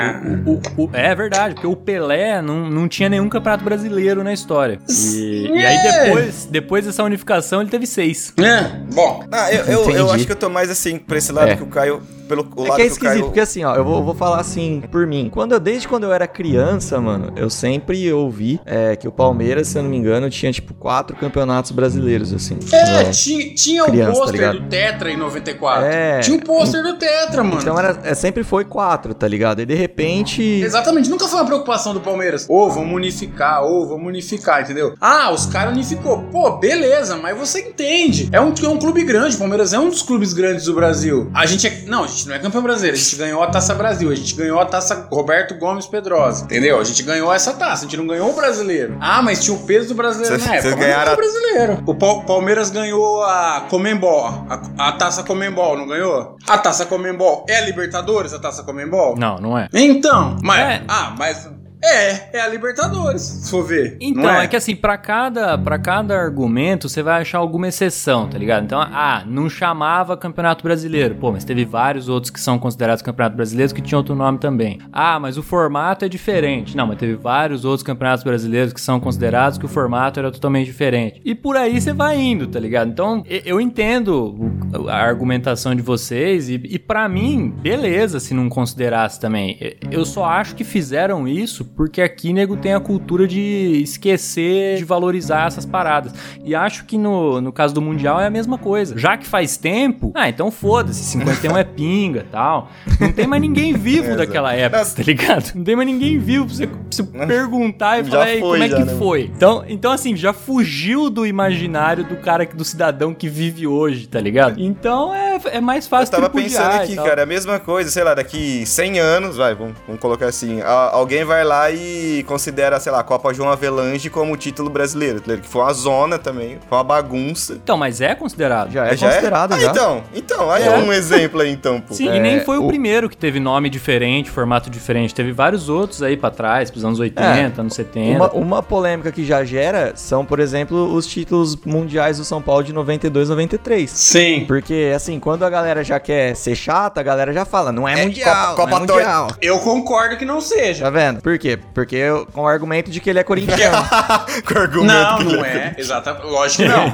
O- 0.46 0.52
o- 0.52 0.86
o- 0.86 0.90
é 0.94 1.14
verdade, 1.16 1.54
porque 1.56 1.68
o 1.68 1.76
Pelé 1.76 2.42
não, 2.42 2.70
não 2.70 2.88
tinha 2.88 3.10
nenhum 3.10 3.30
campeonato 3.30 3.64
brasileiro 3.64 4.24
na 4.24 4.34
história. 4.34 4.80
E, 4.90 5.48
e 5.54 5.66
aí 5.66 5.76
É. 5.78 6.04
depois, 6.06 6.46
depois 6.50 6.86
dessa 6.86 7.04
unificação 7.04 7.62
ele 7.62 7.70
teve 7.70 7.86
seis. 7.86 8.34
É, 8.38 8.62
bom. 8.94 9.24
Ah, 9.32 9.52
eu, 9.52 9.66
eu, 9.66 9.92
eu 9.92 10.12
acho 10.12 10.26
que 10.26 10.32
eu 10.32 10.36
tô 10.36 10.50
mais 10.50 10.70
assim, 10.70 10.98
pra 10.98 11.18
esse 11.18 11.32
lado 11.32 11.50
É. 11.52 11.56
que 11.56 11.64
o 11.64 11.68
Caio. 11.68 12.02
Pelo 12.26 12.48
o 12.56 12.66
É 12.68 12.76
que 12.76 12.82
é 12.82 12.86
esquisito, 12.86 13.00
Caio- 13.14 13.26
porque 13.26 13.40
assim, 13.40 13.64
ó, 13.64 13.76
eu 13.76 13.84
vou, 13.84 14.04
vou 14.04 14.14
falar 14.16 14.40
assim 14.40 14.82
por 14.92 15.06
mim. 15.08 15.30
Quando 15.32 15.54
eu, 15.54 15.60
desde 15.60 15.88
quando 15.88 16.04
eu 16.04 16.14
era 16.14 16.28
criança, 16.28 17.00
mano, 17.00 17.32
eu 17.36 17.50
sempre 17.50 18.12
ouvi 18.12 18.60
é, 18.66 18.96
que 18.96 19.08
o 19.08 19.12
Palmeiras, 19.12 19.68
se 19.68 19.78
eu 19.78 19.84
não 19.84 19.90
me 19.90 19.98
engano, 19.98 20.30
tinha 20.30 20.52
tipo 20.52 20.74
quatro 20.74 21.16
campeonatos 21.16 21.72
brasileiros, 21.72 22.34
assim. 22.34 22.58
É, 22.72 23.04
Não. 23.04 23.12
tinha, 23.12 23.54
tinha 23.56 23.84
o 23.84 23.88
Criança, 23.88 24.12
tá 24.12 24.18
pôster 24.20 24.40
ligado? 24.40 24.60
do 24.60 24.70
Tetra 24.70 25.12
em 25.12 25.18
94. 25.18 25.86
É. 25.86 26.20
Tinha 26.20 26.38
o 26.38 26.42
pôster 26.42 26.84
do 26.84 26.98
Tetra, 26.98 27.44
mano. 27.44 27.62
Então 27.62 27.78
era, 27.78 28.00
é, 28.04 28.14
sempre 28.14 28.44
foi 28.44 28.66
quatro, 28.66 29.14
tá 29.14 29.28
ligado? 29.28 29.62
E 29.62 29.66
de 29.66 29.74
repente. 29.76 30.42
Exatamente, 30.42 31.10
nunca 31.10 31.28
foi 31.28 31.40
uma 31.40 31.46
preocupação 31.46 31.94
do 31.94 32.02
Palmeiras. 32.02 32.46
Ô, 32.50 32.70
vamos 32.70 32.94
unificar, 32.94 33.64
ô, 33.64 33.86
vamos 33.88 34.08
unificar, 34.08 34.62
entendeu? 34.62 34.96
Ah, 35.00 35.32
os 35.32 35.46
caras 35.46 35.74
unificou. 35.74 36.24
Pô, 36.32 36.58
beleza, 36.58 37.18
mas 37.18 37.38
você 37.38 37.60
entende. 37.62 38.30
É 38.32 38.40
um, 38.42 38.54
é 38.64 38.68
um 38.68 38.78
clube 38.78 39.04
grande, 39.04 39.36
o 39.36 39.40
Palmeiras 39.40 39.74
é 39.74 39.80
um 39.80 39.90
dos 39.90 40.02
clubes 40.02 40.34
grandes 40.34 40.66
do 40.66 40.74
Brasil. 40.74 41.30
A 41.34 41.46
gente 41.46 41.68
é. 41.68 41.84
Não, 41.86 42.04
a 42.04 42.08
gente 42.16 42.28
não 42.28 42.36
é 42.36 42.40
campeão 42.40 42.62
brasileiro, 42.64 42.96
a 42.98 43.00
gente 43.00 43.16
ganhou 43.16 43.44
a 43.44 43.48
taça 43.48 43.74
Brasil, 43.76 44.10
a 44.12 44.16
gente 44.16 44.34
ganhou 44.36 44.60
a 44.60 44.66
taça 44.66 45.08
Roberto 45.12 45.56
Gomes 45.56 45.86
Pedrosa, 45.88 46.46
entendeu? 46.46 46.80
A 46.80 46.84
gente 46.84 47.04
ganhou 47.04 47.34
essa 47.34 47.54
taça, 47.54 47.82
a 47.86 47.88
gente 47.88 47.98
não 47.98 48.08
ganhou 48.08 48.30
o 48.30 48.34
brasileiro. 48.34 48.98
Ah, 49.00 49.22
mas 49.22 49.44
tinha 49.44 49.56
o 49.56 49.60
peso 49.66 49.90
do 49.90 49.96
brasileiro 49.96 50.36
Vocês- 50.36 50.48
na 50.50 50.56
época. 50.56 50.76
ganharam 50.76 51.14
o 51.14 51.16
brasileiro. 51.16 51.84
O 51.86 51.96
Pal- 51.96 52.24
Palmeiras 52.26 52.70
ganhou 52.70 53.24
a 53.24 53.66
Comembol, 53.70 54.26
a, 54.50 54.88
a 54.88 54.92
taça 54.94 55.24
Comembol, 55.24 55.78
não 55.78 55.88
ganhou? 55.88 56.36
A 56.48 56.58
taça 56.58 56.86
Comembol 56.86 57.46
é 57.50 57.58
a 57.58 57.62
Libertadores, 57.62 58.34
a 58.34 58.40
taça 58.40 58.64
Comembol? 58.64 59.16
Não, 59.18 59.38
não 59.38 59.58
é. 59.58 59.68
Então, 59.74 60.38
mas. 60.42 60.60
É. 60.62 60.82
Ah, 60.88 61.14
mas. 61.18 61.50
É, 61.86 62.38
é 62.38 62.42
a 62.42 62.48
Libertadores, 62.48 63.22
se 63.22 63.52
for 63.52 63.64
ver. 63.64 63.98
Então, 64.02 64.24
não 64.24 64.30
é? 64.42 64.48
que 64.48 64.56
assim, 64.56 64.76
pra 64.76 64.98
cada, 64.98 65.58
pra 65.58 65.78
cada 65.78 66.18
argumento, 66.20 66.90
você 66.90 67.04
vai 67.04 67.22
achar 67.22 67.38
alguma 67.38 67.68
exceção, 67.68 68.28
tá 68.28 68.38
ligado? 68.38 68.64
Então, 68.64 68.80
ah, 68.82 69.24
não 69.28 69.50
chamava 69.50 70.18
Campeonato 70.18 70.64
Brasileiro. 70.64 71.16
Pô, 71.16 71.32
mas 71.32 71.44
teve 71.44 71.64
vários 71.66 72.10
outros 72.10 72.32
que 72.32 72.40
são 72.40 72.58
considerados 72.58 73.02
Campeonato 73.02 73.36
Brasileiros 73.36 73.72
que 73.74 73.82
tinham 73.82 74.00
outro 74.00 74.16
nome 74.16 74.38
também. 74.40 74.80
Ah, 74.92 75.20
mas 75.20 75.38
o 75.38 75.44
formato 75.44 76.06
é 76.06 76.10
diferente. 76.10 76.76
Não, 76.76 76.88
mas 76.88 76.98
teve 76.98 77.16
vários 77.16 77.66
outros 77.66 77.84
Campeonatos 77.84 78.24
Brasileiros 78.24 78.74
que 78.74 78.82
são 78.82 79.00
considerados 79.00 79.58
que 79.58 79.66
o 79.66 79.70
formato 79.70 80.20
era 80.20 80.32
totalmente 80.32 80.66
diferente. 80.66 81.22
E 81.24 81.36
por 81.36 81.56
aí 81.56 81.80
você 81.80 81.94
vai 81.94 82.20
indo, 82.20 82.48
tá 82.48 82.60
ligado? 82.60 82.90
Então, 82.90 83.24
eu 83.28 83.62
entendo 83.62 84.36
o- 84.40 84.55
a 84.88 84.96
argumentação 84.96 85.76
de 85.76 85.82
vocês 85.82 86.50
e, 86.50 86.62
e 86.64 86.80
para 86.80 87.08
mim, 87.08 87.50
beleza 87.50 88.20
se 88.20 88.34
não 88.34 88.50
considerasse 88.50 89.20
também. 89.20 89.58
Eu 89.92 90.06
só 90.06 90.26
acho 90.26 90.56
que 90.56 90.64
fizeram 90.64 91.28
isso 91.28 91.66
porque 91.66 92.02
aqui 92.02 92.34
nego 92.34 92.58
tem 92.58 92.74
a 92.74 92.80
cultura 92.80 93.28
de 93.28 93.82
esquecer 93.82 94.78
de 94.78 94.84
valorizar 94.84 95.48
essas 95.48 95.66
paradas. 95.66 96.14
E 96.44 96.56
acho 96.56 96.86
que 96.86 96.98
no, 96.98 97.42
no 97.42 97.52
caso 97.52 97.74
do 97.74 97.82
Mundial 97.82 98.20
é 98.20 98.28
a 98.28 98.30
mesma 98.30 98.58
coisa. 98.58 98.98
Já 98.98 99.18
que 99.18 99.26
faz 99.26 99.58
tempo, 99.58 100.12
ah, 100.16 100.30
então 100.30 100.52
foda-se, 100.52 101.04
51 101.04 101.58
é 101.58 101.64
pinga 101.64 102.26
tal. 102.32 102.70
Não 103.00 103.12
tem 103.12 103.28
mais 103.28 103.42
ninguém 103.42 103.74
vivo 103.74 104.16
daquela 104.18 104.54
época, 104.54 104.86
tá 104.86 105.04
ligado? 105.04 105.54
Não 105.56 105.64
tem 105.64 105.76
mais 105.76 105.88
ninguém 105.88 106.18
vivo 106.18 106.46
pra 106.46 106.56
você, 106.56 106.68
pra 106.68 106.78
você 106.90 107.04
perguntar 107.28 108.00
e 108.00 108.04
falar, 108.04 108.30
"Ei, 108.30 108.40
foi, 108.40 108.50
como 108.52 108.64
é 108.64 108.70
já, 108.70 108.78
que 108.78 108.84
né, 108.84 108.96
foi? 108.98 109.32
Então, 109.36 109.64
então, 109.68 109.92
assim, 109.92 110.16
já 110.16 110.34
fugiu 110.34 111.10
do 111.10 111.26
imaginário 111.26 112.04
do 112.04 112.16
cara, 112.18 112.46
do 112.46 112.64
cidadão 112.64 113.14
que 113.14 113.28
vive 113.28 113.68
hoje, 113.68 114.08
tá 114.08 114.20
ligado? 114.20 114.60
Então 114.66 115.14
é, 115.14 115.40
é 115.54 115.62
mais 115.62 115.86
Eu 115.86 115.90
fácil 115.90 116.12
tava 116.12 116.30
tripudiar 116.30 116.64
pensando 116.80 116.84
aqui, 116.84 116.96
cara, 117.10 117.24
a 117.24 117.26
mesma 117.26 117.60
coisa, 117.60 117.90
sei 117.90 118.04
lá, 118.04 118.14
daqui 118.14 118.66
100 118.66 119.00
anos, 119.00 119.38
vai, 119.38 119.54
vamos, 119.56 119.76
vamos 119.86 120.02
colocar 120.02 120.26
assim, 120.28 120.62
a- 120.62 120.90
alguém 120.94 121.24
vai 121.24 121.44
lá 121.44 121.70
e 121.72 122.24
considera, 122.28 122.80
sei 122.80 122.92
lá, 122.92 123.00
a 123.00 123.04
Copa 123.04 123.34
João 123.34 123.50
Avelange 123.50 124.10
como 124.10 124.36
título 124.38 124.70
brasileiro, 124.70 125.20
tá 125.22 125.36
que 125.38 125.48
foi 125.48 125.62
uma 125.62 125.74
zona 125.74 126.18
também, 126.18 126.58
foi 126.68 126.78
uma 126.78 126.84
bagunça. 126.84 127.54
Então, 127.54 127.78
mas 127.78 128.02
é 128.02 128.16
considerado. 128.16 128.72
Já 128.72 128.86
é 128.88 128.96
Já 128.98 129.08
considerado, 129.10 129.54
Ah, 129.54 129.60
já. 129.60 129.72
então, 129.72 130.04
então, 130.14 130.52
aí 130.52 130.64
é. 130.64 130.68
É. 130.68 130.78
um 130.78 130.92
exemplo 130.92 131.42
aí, 131.42 131.52
então, 131.52 131.80
pô. 131.82 131.94
Sim, 131.94 132.10
É, 132.10 132.16
e 132.18 132.20
nem 132.20 132.40
foi 132.42 132.58
o, 132.58 132.66
o- 132.66 132.68
primeiro 132.68 133.10
que 133.10 133.18
teve 133.18 133.40
nome 133.40 133.70
diferente, 133.70 134.30
formato 134.30 134.70
diferente. 134.70 135.14
Teve 135.14 135.32
vários 135.32 135.70
outros 135.70 136.02
aí 136.02 136.18
pra 136.18 136.32
trás, 136.32 136.72
pros 136.72 136.84
anos 136.84 137.00
80, 137.00 137.62
anos 137.62 137.74
70. 137.74 138.16
Uma, 138.18 138.32
uma 138.34 138.64
polêmica 138.64 139.12
que 139.12 139.24
já 139.26 139.44
gera 139.44 139.94
são, 139.96 140.26
por 140.26 140.40
exemplo, 140.40 140.94
os 140.94 141.06
títulos 141.06 141.56
mundiais 141.66 142.18
do 142.18 142.24
São 142.26 142.42
Paulo 142.42 142.64
de 142.64 142.74
92 142.74 143.30
93. 143.30 143.90
Sim. 143.90 144.44
Porque, 144.48 144.55
assim, 144.96 145.20
quando 145.20 145.44
a 145.44 145.50
galera 145.50 145.84
já 145.84 146.00
quer 146.00 146.36
ser 146.36 146.56
chata, 146.56 147.00
a 147.00 147.04
galera 147.04 147.34
já 147.34 147.46
fala, 147.46 147.72
não 147.72 147.88
é, 147.88 148.00
É, 148.00 148.04
mundial, 148.06 148.56
Copa- 148.56 148.72
não 148.72 148.78
é 148.78 148.80
Copa 148.88 148.94
mundial. 148.94 149.28
Eu 149.42 149.60
concordo 149.60 150.18
que 150.18 150.26
não 150.26 150.40
seja. 150.42 150.84
Tá 150.86 150.90
vendo? 150.90 151.22
Por 151.22 151.38
quê? 151.38 151.58
Porque 151.74 151.96
eu- 151.96 152.26
com 152.32 152.42
o 152.42 152.48
argumento 152.48 152.90
de 152.92 153.00
que 153.00 153.10
ele 153.10 153.20
é 153.20 153.24
corintiano. 153.24 153.78
Com 154.46 154.54
o 154.54 154.62
argumento 154.62 154.94
Não, 154.94 155.18
que 155.18 155.24
não 155.24 155.46
ele- 155.46 155.58
é. 155.58 155.76
Exatamente. 155.78 156.26
Lógico 156.26 156.64
que 156.64 156.70
não. 156.70 156.94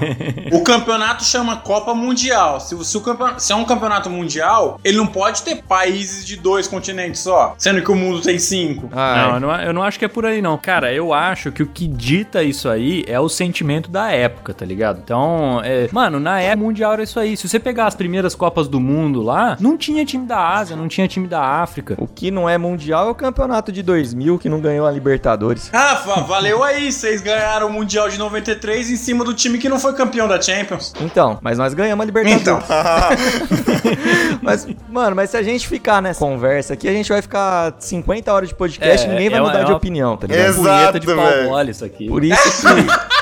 O 0.60 0.64
campeonato 0.64 1.24
chama 1.24 1.58
Copa 1.58 1.94
Mundial. 1.94 2.60
Se, 2.60 2.76
o- 2.76 2.84
se, 2.84 2.98
o 2.98 3.02
campeon- 3.02 3.38
se 3.40 3.52
é 3.52 3.56
um 3.56 3.66
campeonato 3.66 4.10
mundial, 4.10 4.80
ele 4.84 4.98
não 4.98 5.08
pode 5.08 5.42
ter 5.44 5.64
países 5.64 6.26
de 6.26 6.36
dois 6.38 6.68
continentes 6.68 7.22
só. 7.22 7.56
Sendo 7.58 7.82
que 7.82 7.92
o 7.92 7.96
mundo 7.96 8.22
tem 8.22 8.38
cinco. 8.40 8.90
Ai. 8.92 9.18
Não, 9.28 9.34
eu 9.36 9.40
não, 9.40 9.62
eu 9.62 9.74
não 9.74 9.84
acho 9.84 9.98
que 10.00 10.06
é 10.06 10.08
por 10.08 10.26
aí, 10.26 10.42
não. 10.42 10.58
Cara, 10.58 10.94
eu 10.94 11.14
acho 11.14 11.52
que 11.52 11.64
o 11.64 11.68
que 11.68 11.88
dita 11.88 12.44
isso 12.44 12.70
aí 12.70 13.04
é 13.08 13.20
o 13.20 13.30
sentimento 13.30 13.90
da 13.90 14.12
época, 14.12 14.54
tá 14.54 14.66
ligado? 14.66 15.00
Então, 15.04 15.62
é, 15.64 15.88
mano, 15.92 16.20
na 16.20 16.40
época 16.42 16.62
mundial 16.62 16.94
era 16.94 17.04
isso 17.04 17.20
aí. 17.20 17.36
Se 17.42 17.50
você 17.50 17.60
pegar 17.60 17.88
as 17.88 17.96
primeiras 17.96 18.36
Copas 18.36 18.68
do 18.68 18.80
Mundo 18.80 19.20
lá, 19.20 19.58
não 19.60 19.76
tinha 19.76 20.06
time 20.06 20.28
da 20.28 20.38
Ásia, 20.38 20.76
não 20.76 20.88
tinha 20.88 21.08
time 21.08 21.28
da 21.28 21.42
África. 21.42 21.96
O 21.98 22.06
que 22.06 22.30
não 22.30 22.48
é 22.48 22.56
mundial 22.56 23.08
é 23.08 23.10
o 23.10 23.16
campeonato 23.16 23.72
de 23.72 23.82
2000, 23.82 24.38
que 24.38 24.48
não 24.48 24.60
ganhou 24.62 24.86
a 24.86 24.92
Libertadores. 24.92 25.68
Ah, 25.74 25.96
va- 26.06 26.22
valeu 26.22 26.64
aí. 26.64 26.92
Vocês 26.92 27.20
ganharam 27.20 27.66
o 27.66 27.74
Mundial 27.74 28.08
de 28.10 28.20
93 28.20 28.92
em 28.92 28.96
cima 28.96 29.26
do 29.26 29.34
time 29.34 29.58
que 29.58 29.68
não 29.68 29.80
foi 29.80 29.94
campeão 29.94 30.28
da 30.28 30.40
Champions. 30.40 30.94
Então, 31.02 31.40
mas 31.42 31.58
nós 31.58 31.74
ganhamos 31.74 32.04
a 32.04 32.06
Libertadores. 32.06 32.42
Então. 32.44 32.62
Mas, 34.42 34.68
mano, 34.90 35.16
mas 35.16 35.30
se 35.32 35.38
a 35.38 35.44
gente 35.44 35.68
ficar 35.68 36.02
nessa 36.02 36.20
conversa 36.20 36.74
aqui, 36.74 36.88
a 36.88 36.92
gente 36.94 37.10
vai 37.10 37.22
ficar 37.22 37.74
50 37.80 38.32
horas 38.34 38.50
de 38.50 38.56
podcast 38.56 39.06
É, 39.06 39.10
e 39.10 39.12
ninguém 39.14 39.30
vai 39.30 39.40
é 39.40 39.42
mudar 39.42 39.60
é 39.60 39.64
de 39.64 39.72
uma- 39.72 39.78
opinião, 39.78 40.18
tá 40.18 40.28
ligado? 40.28 40.48
Exato, 40.48 40.62
Punheta 40.68 41.00
de 41.00 41.08
pau 41.08 41.44
mole 41.46 41.72
isso 41.72 41.86
aqui. 41.86 42.08
Por 42.08 42.24
isso 42.24 42.42
que. 42.62 43.12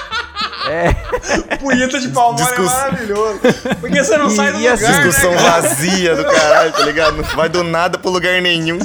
Punheta 1.59 1.99
de 1.99 2.09
é 2.33 2.35
Discuss- 2.35 2.71
maravilhoso. 2.71 3.39
Porque 3.79 4.03
você 4.03 4.17
não 4.17 4.27
E- 4.27 4.35
sai 4.35 4.51
do 4.51 4.57
e 4.59 4.61
lugar, 4.61 4.73
essa 4.73 4.87
né, 4.91 5.03
Discussão 5.03 5.33
cara? 5.35 5.61
vazia 5.61 6.15
do 6.15 6.25
caralho, 6.25 6.71
tá 6.71 6.83
ligado? 6.85 7.17
Não 7.17 7.23
vai 7.23 7.49
do 7.49 7.63
nada 7.63 7.97
pro 7.97 8.11
lugar 8.11 8.41
nenhum. 8.41 8.79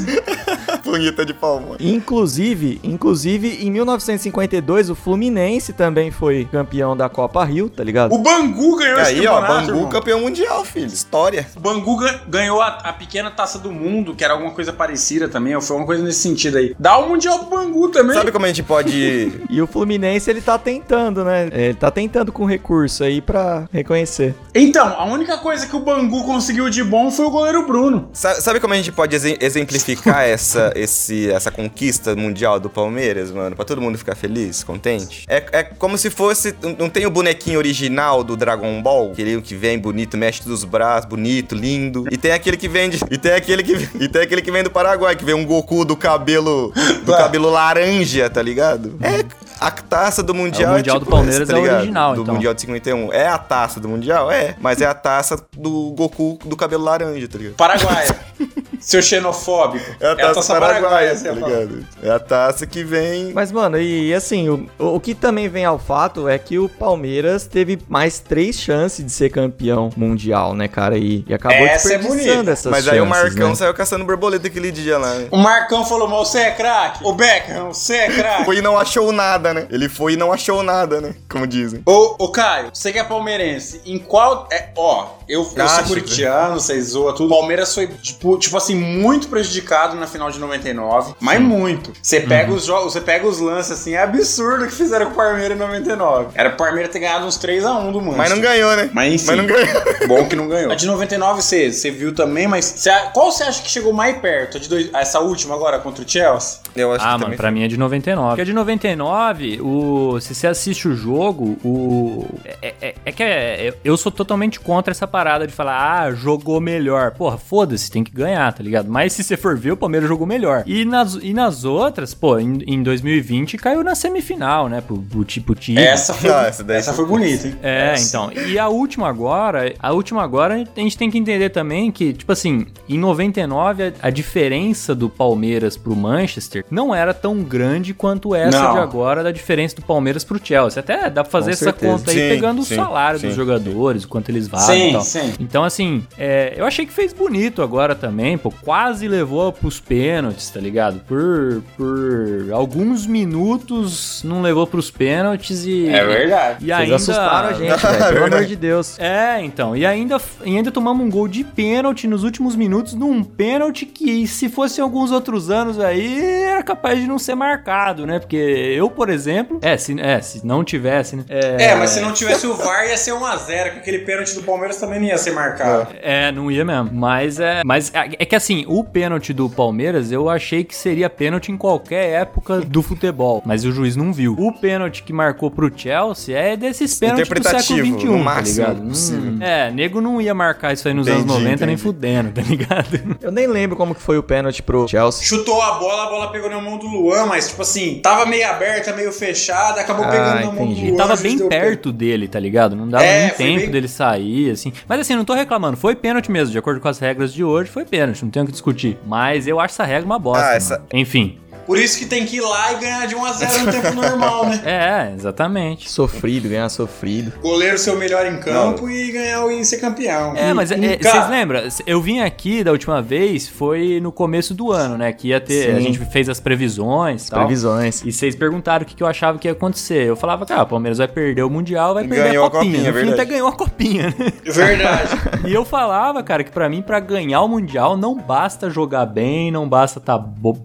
Punheta 0.94 1.24
de 1.26 1.34
palma. 1.34 1.76
Inclusive, 1.80 2.78
inclusive, 2.84 3.58
em 3.66 3.70
1952, 3.70 4.90
o 4.90 4.94
Fluminense 4.94 5.72
também 5.72 6.12
foi 6.12 6.44
campeão 6.50 6.96
da 6.96 7.08
Copa 7.08 7.44
Rio, 7.44 7.68
tá 7.68 7.82
ligado? 7.82 8.14
O 8.14 8.18
Bangu 8.18 8.76
ganhou 8.76 8.98
E 8.98 9.02
esse 9.02 9.10
aí, 9.12 9.26
ó, 9.26 9.40
campeonato, 9.40 9.66
Bangu 9.66 9.76
irmão. 9.78 9.88
campeão 9.90 10.20
mundial, 10.20 10.64
filho. 10.64 10.86
História. 10.86 11.46
O 11.56 11.60
Bangu 11.60 11.96
ga- 11.96 12.20
ganhou 12.28 12.62
a, 12.62 12.68
a 12.68 12.92
pequena 12.92 13.28
taça 13.30 13.58
do 13.58 13.72
mundo, 13.72 14.14
que 14.14 14.22
era 14.22 14.34
alguma 14.34 14.52
coisa 14.52 14.72
parecida 14.72 15.28
também, 15.28 15.56
ou 15.56 15.60
foi 15.60 15.76
uma 15.76 15.84
coisa 15.86 16.02
nesse 16.04 16.20
sentido 16.20 16.58
aí. 16.58 16.76
Dá 16.78 16.96
o 16.98 17.08
Mundial 17.08 17.40
pro 17.40 17.58
Bangu 17.58 17.88
também. 17.88 18.14
Sabe 18.16 18.30
como 18.30 18.44
a 18.44 18.48
gente 18.48 18.62
pode. 18.62 19.32
E 19.50 19.60
o 19.60 19.66
Fluminense, 19.66 20.30
ele 20.30 20.40
tá 20.40 20.56
tentando, 20.58 21.24
né? 21.24 21.48
Ele 21.52 21.74
tá 21.74 21.90
tentando 21.90 22.30
com 22.32 22.44
recurso 22.44 23.02
aí 23.04 23.20
pra 23.20 23.68
reconhecer. 23.72 24.34
Então, 24.54 24.86
a 24.86 25.04
única 25.06 25.38
coisa 25.38 25.66
que 25.66 25.74
o 25.74 25.80
Bangu 25.80 26.24
conseguiu 26.24 26.68
de 26.70 26.82
bom 26.84 27.10
foi 27.10 27.26
o 27.26 27.30
goleiro 27.30 27.66
Bruno. 27.66 28.08
Sa- 28.12 28.40
Sabe 28.40 28.60
como 28.60 28.74
a 28.74 28.76
gente 28.76 28.92
pode 28.92 29.14
exe- 29.16 29.36
exemplificar 29.40 30.22
essa, 30.28 30.72
esse, 30.84 31.30
essa 31.30 31.50
conquista 31.50 32.14
mundial 32.14 32.58
do 32.60 32.70
Palmeiras, 32.70 33.30
mano? 33.30 33.56
Pra 33.56 33.64
todo 33.64 33.80
mundo 33.80 33.98
ficar 33.98 34.14
feliz, 34.14 34.62
contente? 34.62 35.24
É, 35.28 35.44
é 35.52 35.62
como 35.62 35.98
se 35.98 36.10
fosse. 36.10 36.54
não- 36.78 36.88
tem 36.88 37.06
o 37.06 37.10
bonequinho 37.10 37.58
original 37.58 38.22
do 38.22 38.36
Dragon 38.36 38.80
Ball? 38.82 39.12
Aquele 39.12 39.40
que 39.42 39.54
vem 39.54 39.78
bonito, 39.78 40.16
mexe 40.16 40.42
todos 40.42 40.60
os 40.60 40.64
braços, 40.64 41.08
bonito, 41.08 41.54
lindo. 41.54 42.04
E 42.10 42.16
tem 42.16 42.32
aquele 42.32 42.56
que 42.56 42.68
vem 42.68 42.88
de, 42.90 42.98
E 43.10 43.18
tem 43.18 43.32
aquele 43.32 43.62
que. 43.62 43.72
E 44.00 44.08
tem 44.08 44.22
aquele 44.22 44.40
que 44.42 44.50
vem 44.50 44.62
do 44.62 44.70
Paraguai, 44.70 45.16
que 45.16 45.24
vem 45.24 45.34
um 45.34 45.44
Goku 45.44 45.84
do 45.84 45.96
cabelo. 45.96 46.72
Do 47.04 47.12
cabelo 47.12 47.50
laranja, 47.50 48.28
tá 48.30 48.40
ligado? 48.42 48.96
É. 49.00 49.43
A 49.60 49.70
taça 49.70 50.22
do 50.22 50.34
Mundial 50.34 50.70
É, 50.70 50.74
o 50.74 50.76
Mundial 50.78 50.96
tipo 50.98 51.04
do 51.06 51.10
Palmeiras 51.10 51.48
tá 51.48 51.56
é 51.56 51.60
o 51.60 51.74
original, 51.74 52.14
Do 52.14 52.22
então. 52.22 52.34
Mundial 52.34 52.54
de 52.54 52.60
51. 52.60 53.12
É 53.12 53.26
a 53.28 53.38
taça 53.38 53.80
do 53.80 53.88
Mundial? 53.88 54.30
É. 54.30 54.56
Mas 54.60 54.80
é 54.80 54.86
a 54.86 54.94
taça 54.94 55.36
do 55.56 55.92
Goku 55.96 56.38
do 56.44 56.56
cabelo 56.56 56.84
laranja, 56.84 57.26
tá 57.28 57.38
ligado? 57.38 57.54
Paraguaia. 57.54 58.16
Seu 58.80 59.00
xenofóbico. 59.00 59.84
É 59.98 60.10
a 60.10 60.14
taça, 60.16 60.60
paraguaia, 60.60 61.16
você 61.16 61.24
tá 61.28 61.32
ia 61.34 61.40
falar. 61.40 61.58
ligado? 61.60 61.86
É 62.02 62.10
a 62.10 62.18
taça 62.18 62.66
que 62.66 62.84
vem. 62.84 63.32
Mas, 63.32 63.50
mano, 63.50 63.78
e, 63.80 64.12
assim, 64.12 64.50
o, 64.50 64.68
o 64.78 65.00
que 65.00 65.14
também 65.14 65.48
vem 65.48 65.64
ao 65.64 65.78
fato 65.78 66.28
é 66.28 66.36
que 66.38 66.58
o 66.58 66.68
Palmeiras 66.68 67.46
teve 67.46 67.78
mais 67.88 68.18
três 68.18 68.60
chances 68.60 69.02
de 69.02 69.10
ser 69.10 69.30
campeão 69.30 69.88
mundial, 69.96 70.52
né, 70.54 70.68
cara? 70.68 70.98
E, 70.98 71.24
e 71.26 71.32
acabou 71.32 71.56
Essa 71.66 71.94
é 71.94 71.96
desperdiçando 71.98 72.34
bonita. 72.34 72.50
essas 72.50 72.70
Mas 72.70 72.86
aí 72.86 73.00
o 73.00 73.06
chances, 73.06 73.22
Marcão 73.22 73.48
né? 73.50 73.54
saiu 73.54 73.72
caçando 73.72 74.04
borboleta 74.04 74.48
aquele 74.48 74.70
dia 74.70 74.98
lá, 74.98 75.14
né? 75.14 75.28
O 75.30 75.38
Marcão 75.38 75.86
falou, 75.86 76.06
mas 76.06 76.28
você 76.28 76.40
é 76.40 76.50
craque? 76.50 76.98
O 77.04 77.14
Beckham, 77.14 77.72
você 77.72 77.94
é 77.94 78.08
craque? 78.08 78.44
Foi 78.44 78.58
e 78.58 78.60
não 78.60 78.78
achou 78.78 79.10
nada, 79.12 79.53
né? 79.54 79.66
Ele 79.70 79.88
foi 79.88 80.12
e 80.14 80.16
não 80.16 80.32
achou 80.32 80.62
nada, 80.62 81.00
né? 81.00 81.14
Como 81.30 81.46
dizem. 81.46 81.80
Ô, 81.86 82.16
ô, 82.18 82.28
Caio, 82.28 82.70
você 82.72 82.92
que 82.92 82.98
é 82.98 83.04
palmeirense, 83.04 83.80
em 83.86 83.98
qual. 83.98 84.48
É, 84.52 84.68
ó, 84.76 85.06
eu, 85.28 85.48
eu 85.56 85.68
sou 85.68 85.84
curitiano, 85.84 86.60
vocês 86.60 86.88
zoam 86.90 87.14
tudo. 87.14 87.30
Palmeiras 87.30 87.74
foi, 87.74 87.86
tipo, 87.86 88.36
tipo 88.38 88.56
assim, 88.56 88.74
muito 88.74 89.28
prejudicado 89.28 89.96
na 89.96 90.06
final 90.06 90.30
de 90.30 90.38
99, 90.38 91.14
mas 91.20 91.40
muito. 91.40 91.92
Você 92.02 92.20
pega 92.20 92.50
Uhum. 92.50 92.56
os 92.56 92.64
jogos, 92.64 92.92
você 92.92 93.00
pega 93.00 93.26
os 93.26 93.38
lances 93.38 93.72
assim, 93.72 93.94
é 93.94 94.02
absurdo 94.02 94.64
o 94.64 94.68
que 94.68 94.74
fizeram 94.74 95.06
com 95.06 95.12
o 95.12 95.16
Palmeiras 95.16 95.56
em 95.56 95.60
99. 95.60 96.28
Era 96.34 96.50
pro 96.50 96.58
Palmeiras 96.66 96.92
ter 96.92 96.98
ganhado 96.98 97.24
uns 97.26 97.38
3x1 97.38 97.92
do 97.92 98.00
Manchester. 98.00 98.16
Mas 98.16 98.30
não 98.30 98.40
ganhou, 98.40 98.76
né? 98.76 98.90
Mas 98.92 99.12
enfim. 99.14 99.26
Mas 99.28 99.36
não 99.36 99.46
ganhou. 99.46 99.82
Bom 100.08 100.28
que 100.28 100.36
não 100.36 100.48
ganhou. 100.48 100.72
A 100.72 100.74
de 100.74 100.86
99 100.86 101.42
você, 101.42 101.72
você 101.72 101.90
viu 101.90 102.14
também, 102.14 102.46
mas 102.46 102.64
você- 102.64 102.90
qual 103.12 103.30
você 103.32 103.44
acha 103.44 103.62
que 103.62 103.70
chegou 103.70 103.92
mais 103.92 104.16
perto? 104.18 104.56
A 104.56 104.60
de 104.60 104.68
dois- 104.68 104.90
essa 104.92 105.20
última 105.20 105.54
agora 105.54 105.78
contra 105.78 106.04
o 106.04 106.08
Chelsea? 106.08 106.58
Eu 106.76 106.92
acho 106.92 107.00
Ah, 107.04 107.06
que 107.06 107.12
mano, 107.12 107.24
também 107.24 107.36
pra 107.36 107.50
mim 107.50 107.62
é 107.64 107.68
de 107.68 107.76
99. 107.78 108.28
Porque 108.30 108.42
a 108.42 108.44
de 108.44 108.52
99, 108.52 109.33
o, 109.60 110.18
se 110.20 110.34
você 110.34 110.46
assiste 110.46 110.88
o 110.88 110.94
jogo, 110.94 111.56
o. 111.64 112.24
É, 112.62 112.74
é- 112.80 112.94
é 113.04 113.12
que 113.12 113.22
é- 113.22 113.68
é- 113.68 113.74
eu 113.84 113.96
sou 113.96 114.10
totalmente 114.12 114.60
contra 114.60 114.90
essa 114.92 115.06
parada 115.06 115.46
de 115.46 115.52
falar, 115.52 116.02
ah, 116.02 116.12
jogou 116.12 116.60
melhor. 116.60 117.12
Porra, 117.12 117.36
foda-se, 117.36 117.90
tem 117.90 118.04
que 118.04 118.12
ganhar, 118.12 118.52
tá 118.52 118.62
ligado? 118.62 118.90
Mas 118.90 119.12
se 119.12 119.22
você 119.24 119.36
for 119.36 119.56
ver, 119.56 119.72
o 119.72 119.76
Palmeiras 119.76 120.08
jogou 120.08 120.26
melhor. 120.26 120.62
E 120.66 120.84
nas, 120.84 121.14
e 121.20 121.32
nas 121.34 121.64
outras, 121.64 122.14
pô, 122.14 122.38
em, 122.38 122.58
em 122.66 122.82
2020 122.82 123.56
caiu 123.56 123.82
na 123.82 123.94
semifinal, 123.94 124.68
né? 124.68 124.80
Pro, 124.80 124.98
pro 124.98 125.24
tipo 125.24 125.54
time. 125.54 125.80
Essa 125.80 126.14
foi, 126.14 126.30
essa 126.30 126.64
essa 126.72 126.92
foi- 126.92 127.06
bonita, 127.06 127.48
hein? 127.48 127.56
É, 127.62 127.92
Essa. 127.92 128.08
então. 128.08 128.32
E 128.46 128.58
a 128.58 128.68
última 128.68 129.08
agora, 129.08 129.72
a 129.78 129.92
última 129.92 130.22
agora, 130.22 130.54
a 130.54 130.80
gente 130.80 130.96
tem 130.98 131.10
que 131.10 131.18
entender 131.18 131.50
também 131.50 131.90
que, 131.90 132.12
tipo 132.12 132.30
assim, 132.32 132.66
em 132.88 132.98
99, 132.98 133.82
a, 133.84 133.92
a 134.08 134.10
diferença 134.10 134.94
do 134.94 135.08
Palmeiras 135.08 135.76
pro 135.76 135.94
Manchester 135.96 136.64
não 136.70 136.94
era 136.94 137.14
tão 137.14 137.42
grande 137.42 137.94
quanto 137.94 138.34
essa 138.34 138.58
Não. 138.62 138.72
de 138.74 138.78
agora 138.78 139.23
da 139.24 139.32
diferença 139.32 139.74
do 139.76 139.82
Palmeiras 139.82 140.22
pro 140.24 140.40
Chelsea. 140.42 140.80
Até 140.80 141.10
dá 141.10 141.22
pra 141.24 141.30
fazer 141.30 141.46
Com 141.50 141.52
essa 141.52 141.64
certeza. 141.64 141.92
conta 141.92 142.10
aí 142.10 142.16
Sim, 142.16 142.28
pegando 142.28 142.60
o 142.62 142.64
sim, 142.64 142.76
salário 142.76 143.18
sim. 143.18 143.26
dos 143.28 143.36
jogadores, 143.36 144.04
o 144.04 144.08
quanto 144.08 144.28
eles 144.28 144.46
valem 144.46 144.66
Sim, 144.66 144.88
e 144.88 144.92
tal. 144.92 145.00
sim. 145.02 145.34
Então, 145.40 145.64
assim, 145.64 146.06
é, 146.18 146.54
eu 146.56 146.64
achei 146.64 146.86
que 146.86 146.92
fez 146.92 147.12
bonito 147.12 147.62
agora 147.62 147.94
também, 147.94 148.38
pô. 148.38 148.50
Quase 148.62 149.08
levou 149.08 149.52
pros 149.52 149.80
pênaltis, 149.80 150.48
tá 150.50 150.60
ligado? 150.60 151.00
Por, 151.00 151.62
por 151.76 152.52
alguns 152.52 153.06
minutos 153.06 154.22
não 154.24 154.40
levou 154.42 154.66
pros 154.66 154.90
pênaltis 154.90 155.64
e. 155.64 155.88
É 155.88 156.04
verdade. 156.04 156.64
E 156.64 156.66
Vocês 156.66 156.80
ainda. 156.80 156.96
assustaram 156.96 157.48
a 157.48 157.52
gente, 157.52 157.76
velho. 157.80 158.14
Pelo 158.14 158.24
amor 158.26 158.44
de 158.44 158.56
Deus. 158.56 158.98
É, 158.98 159.40
então. 159.42 159.76
E 159.76 159.84
ainda, 159.86 160.20
e 160.44 160.56
ainda 160.56 160.70
tomamos 160.70 161.04
um 161.06 161.10
gol 161.10 161.26
de 161.28 161.42
pênalti 161.44 162.06
nos 162.06 162.22
últimos 162.24 162.54
minutos, 162.56 162.94
num 162.94 163.22
pênalti 163.24 163.86
que, 163.86 164.26
se 164.26 164.48
fosse 164.48 164.80
alguns 164.80 165.10
outros 165.10 165.50
anos 165.50 165.78
aí, 165.80 166.22
era 166.44 166.62
capaz 166.62 167.00
de 167.00 167.06
não 167.06 167.18
ser 167.18 167.34
marcado, 167.34 168.06
né? 168.06 168.18
Porque 168.18 168.36
eu, 168.36 168.90
por 168.90 169.08
exemplo. 169.08 169.13
É, 169.60 169.76
se, 169.76 170.00
é, 170.00 170.20
se 170.20 170.46
não 170.46 170.64
tivesse, 170.64 171.16
né? 171.16 171.24
É, 171.28 171.74
mas 171.74 171.90
se 171.90 172.00
não 172.00 172.12
tivesse 172.12 172.46
o 172.46 172.54
VAR 172.54 172.86
ia 172.86 172.96
ser 172.96 173.12
1x0, 173.12 173.72
que 173.72 173.78
aquele 173.78 173.98
pênalti 174.00 174.34
do 174.34 174.42
Palmeiras 174.42 174.76
também 174.76 175.00
não 175.00 175.06
ia 175.06 175.18
ser 175.18 175.32
marcado. 175.32 175.88
É, 176.00 176.32
não 176.32 176.50
ia 176.50 176.64
mesmo. 176.64 176.90
Mas 176.92 177.38
é. 177.38 177.62
Mas 177.64 177.92
é 177.94 178.04
é 178.18 178.24
que 178.24 178.36
assim, 178.36 178.64
o 178.68 178.82
pênalti 178.84 179.32
do 179.32 179.48
Palmeiras 179.48 180.12
eu 180.12 180.28
achei 180.28 180.64
que 180.64 180.74
seria 180.74 181.08
pênalti 181.10 181.50
em 181.50 181.56
qualquer 181.56 182.20
época 182.20 182.60
do 182.60 182.82
futebol. 182.82 183.42
Mas 183.44 183.64
o 183.64 183.72
juiz 183.72 183.96
não 183.96 184.12
viu. 184.12 184.34
O 184.38 184.52
pênalti 184.52 185.02
que 185.02 185.12
marcou 185.12 185.50
pro 185.50 185.70
Chelsea 185.74 186.36
é 186.36 186.56
desses 186.56 186.98
pênaltis 186.98 187.28
do 187.28 187.42
século 187.42 187.98
XXI, 187.98 188.06
tá 188.06 188.12
máximo 188.12 188.66
ligado? 188.66 188.82
Hum, 188.82 189.38
é, 189.40 189.70
nego 189.70 190.00
não 190.00 190.20
ia 190.20 190.34
marcar 190.34 190.72
isso 190.72 190.86
aí 190.86 190.94
nos 190.94 191.06
anos 191.06 191.24
Entendi, 191.24 191.38
90 191.38 191.66
nem 191.66 191.74
entendi. 191.74 191.82
fudendo, 191.82 192.32
tá 192.32 192.42
ligado? 192.42 193.16
Eu 193.20 193.30
nem 193.30 193.46
lembro 193.46 193.76
como 193.76 193.94
que 193.94 194.02
foi 194.02 194.18
o 194.18 194.22
pênalti 194.22 194.62
pro 194.62 194.86
Chelsea. 194.88 195.24
Chutou 195.24 195.60
a 195.60 195.72
bola, 195.72 196.04
a 196.04 196.06
bola 196.06 196.32
pegou 196.32 196.50
na 196.50 196.60
mão 196.60 196.78
do 196.78 196.86
Luan, 196.86 197.26
mas 197.26 197.48
tipo 197.48 197.62
assim, 197.62 198.00
tava 198.02 198.26
meio 198.26 198.48
aberta, 198.48 198.92
meio 198.92 199.03
fechada, 199.12 199.80
acabou 199.80 200.04
Ah, 200.04 200.08
pegando 200.10 200.34
na 200.34 200.40
mão 200.46 200.54
do 200.54 200.62
entendi. 200.62 200.80
Luan. 200.86 200.94
E 200.94 200.96
tava 200.96 201.16
bem 201.16 201.38
perto 201.48 201.92
dele, 201.92 202.28
tá 202.28 202.38
ligado? 202.38 202.74
Não 202.76 202.88
dava 202.88 203.04
É, 203.04 203.20
nem 203.26 203.30
tempo 203.34 203.60
bem- 203.62 203.70
dele 203.70 203.88
sair, 203.88 204.50
assim. 204.50 204.72
Mas 204.88 205.00
assim, 205.00 205.14
não 205.14 205.24
tô 205.24 205.34
reclamando. 205.34 205.76
Foi 205.76 205.94
pênalti 205.94 206.30
mesmo, 206.30 206.52
de 206.52 206.58
acordo 206.58 206.80
com 206.80 206.88
as 206.88 206.98
regras 206.98 207.32
de 207.32 207.42
hoje, 207.44 207.70
foi 207.70 207.84
pênalti, 207.84 208.22
não 208.22 208.30
tenho 208.30 208.44
o 208.44 208.46
que 208.46 208.52
discutir. 208.52 208.98
Mas 209.06 209.46
eu 209.46 209.60
acho 209.60 209.74
essa 209.74 209.84
regra 209.84 210.04
uma 210.04 210.18
bosta. 210.18 210.44
Ah, 210.46 210.54
essa- 210.54 210.82
Enfim. 210.92 211.38
Por 211.66 211.78
isso 211.78 211.98
que 211.98 212.06
tem 212.06 212.24
que 212.26 212.36
ir 212.36 212.40
lá 212.40 212.72
e 212.72 212.76
ganhar 212.76 213.06
de 213.06 213.14
1x0 213.14 213.64
no 213.64 213.72
tempo 213.72 213.92
normal, 213.94 214.46
né? 214.46 214.60
É, 214.64 215.12
exatamente. 215.14 215.90
Sofrido, 215.90 216.48
ganhar 216.48 216.68
sofrido. 216.68 217.32
Goleiro 217.40 217.78
ser 217.78 217.90
o 217.90 217.96
melhor 217.96 218.26
em 218.26 218.38
campo 218.38 218.88
e 218.88 219.12
ganhar 219.12 219.46
e 219.52 219.64
ser 219.64 219.78
campeão. 219.78 220.34
É, 220.36 220.52
mas 220.52 220.70
é, 220.70 220.76
E, 220.78 220.84
é, 220.94 220.98
vocês 220.98 221.28
lembram? 221.28 221.62
Eu 221.86 222.00
vim 222.00 222.20
aqui 222.20 222.62
da 222.64 222.70
última 222.72 223.00
vez, 223.02 223.48
foi 223.48 224.00
no 224.00 224.10
começo 224.12 224.54
do 224.54 224.72
ano, 224.72 224.96
né? 224.98 225.12
Que 225.12 225.28
ia 225.28 225.40
ter. 225.40 225.70
A 225.70 225.76
Sim. 225.76 225.82
gente 225.82 226.04
fez 226.06 226.28
as 226.28 226.40
previsões. 226.40 227.28
tal. 227.28 227.40
Previsões. 227.40 228.02
E 228.04 228.12
vocês 228.12 228.34
perguntaram 228.34 228.84
o 228.84 228.86
que, 228.86 228.94
que 228.94 229.02
eu 229.02 229.06
achava 229.06 229.38
que 229.38 229.48
ia 229.48 229.52
acontecer. 229.52 230.06
Eu 230.06 230.16
falava, 230.16 230.44
cara, 230.46 230.62
o 230.62 230.66
Palmeiras 230.66 230.98
vai 230.98 231.08
perder 231.08 231.42
o 231.42 231.50
Mundial, 231.50 231.94
vai 231.94 232.04
perder 232.06 232.28
Ganhou 232.30 232.44
a 232.44 232.48
a 232.48 232.50
copinha. 232.50 232.72
copinha, 232.72 232.90
no 232.92 232.98
fim 232.98 233.04
verdade. 233.04 233.20
até 233.20 233.30
ganhou 233.30 233.48
a 233.48 233.52
copinha, 233.52 234.14
né? 234.18 234.32
Verdade. 234.44 235.10
E 235.44 235.52
eu 235.52 235.62
falava, 235.64 236.22
cara, 236.22 236.42
que 236.42 236.50
pra 236.50 236.68
mim, 236.70 236.80
pra 236.80 236.98
ganhar 236.98 237.42
o 237.42 237.48
Mundial, 237.48 237.96
não 237.98 238.16
basta 238.16 238.70
jogar 238.70 239.04
bem, 239.04 239.50
não 239.50 239.68
basta 239.68 240.00
tá, 240.00 240.18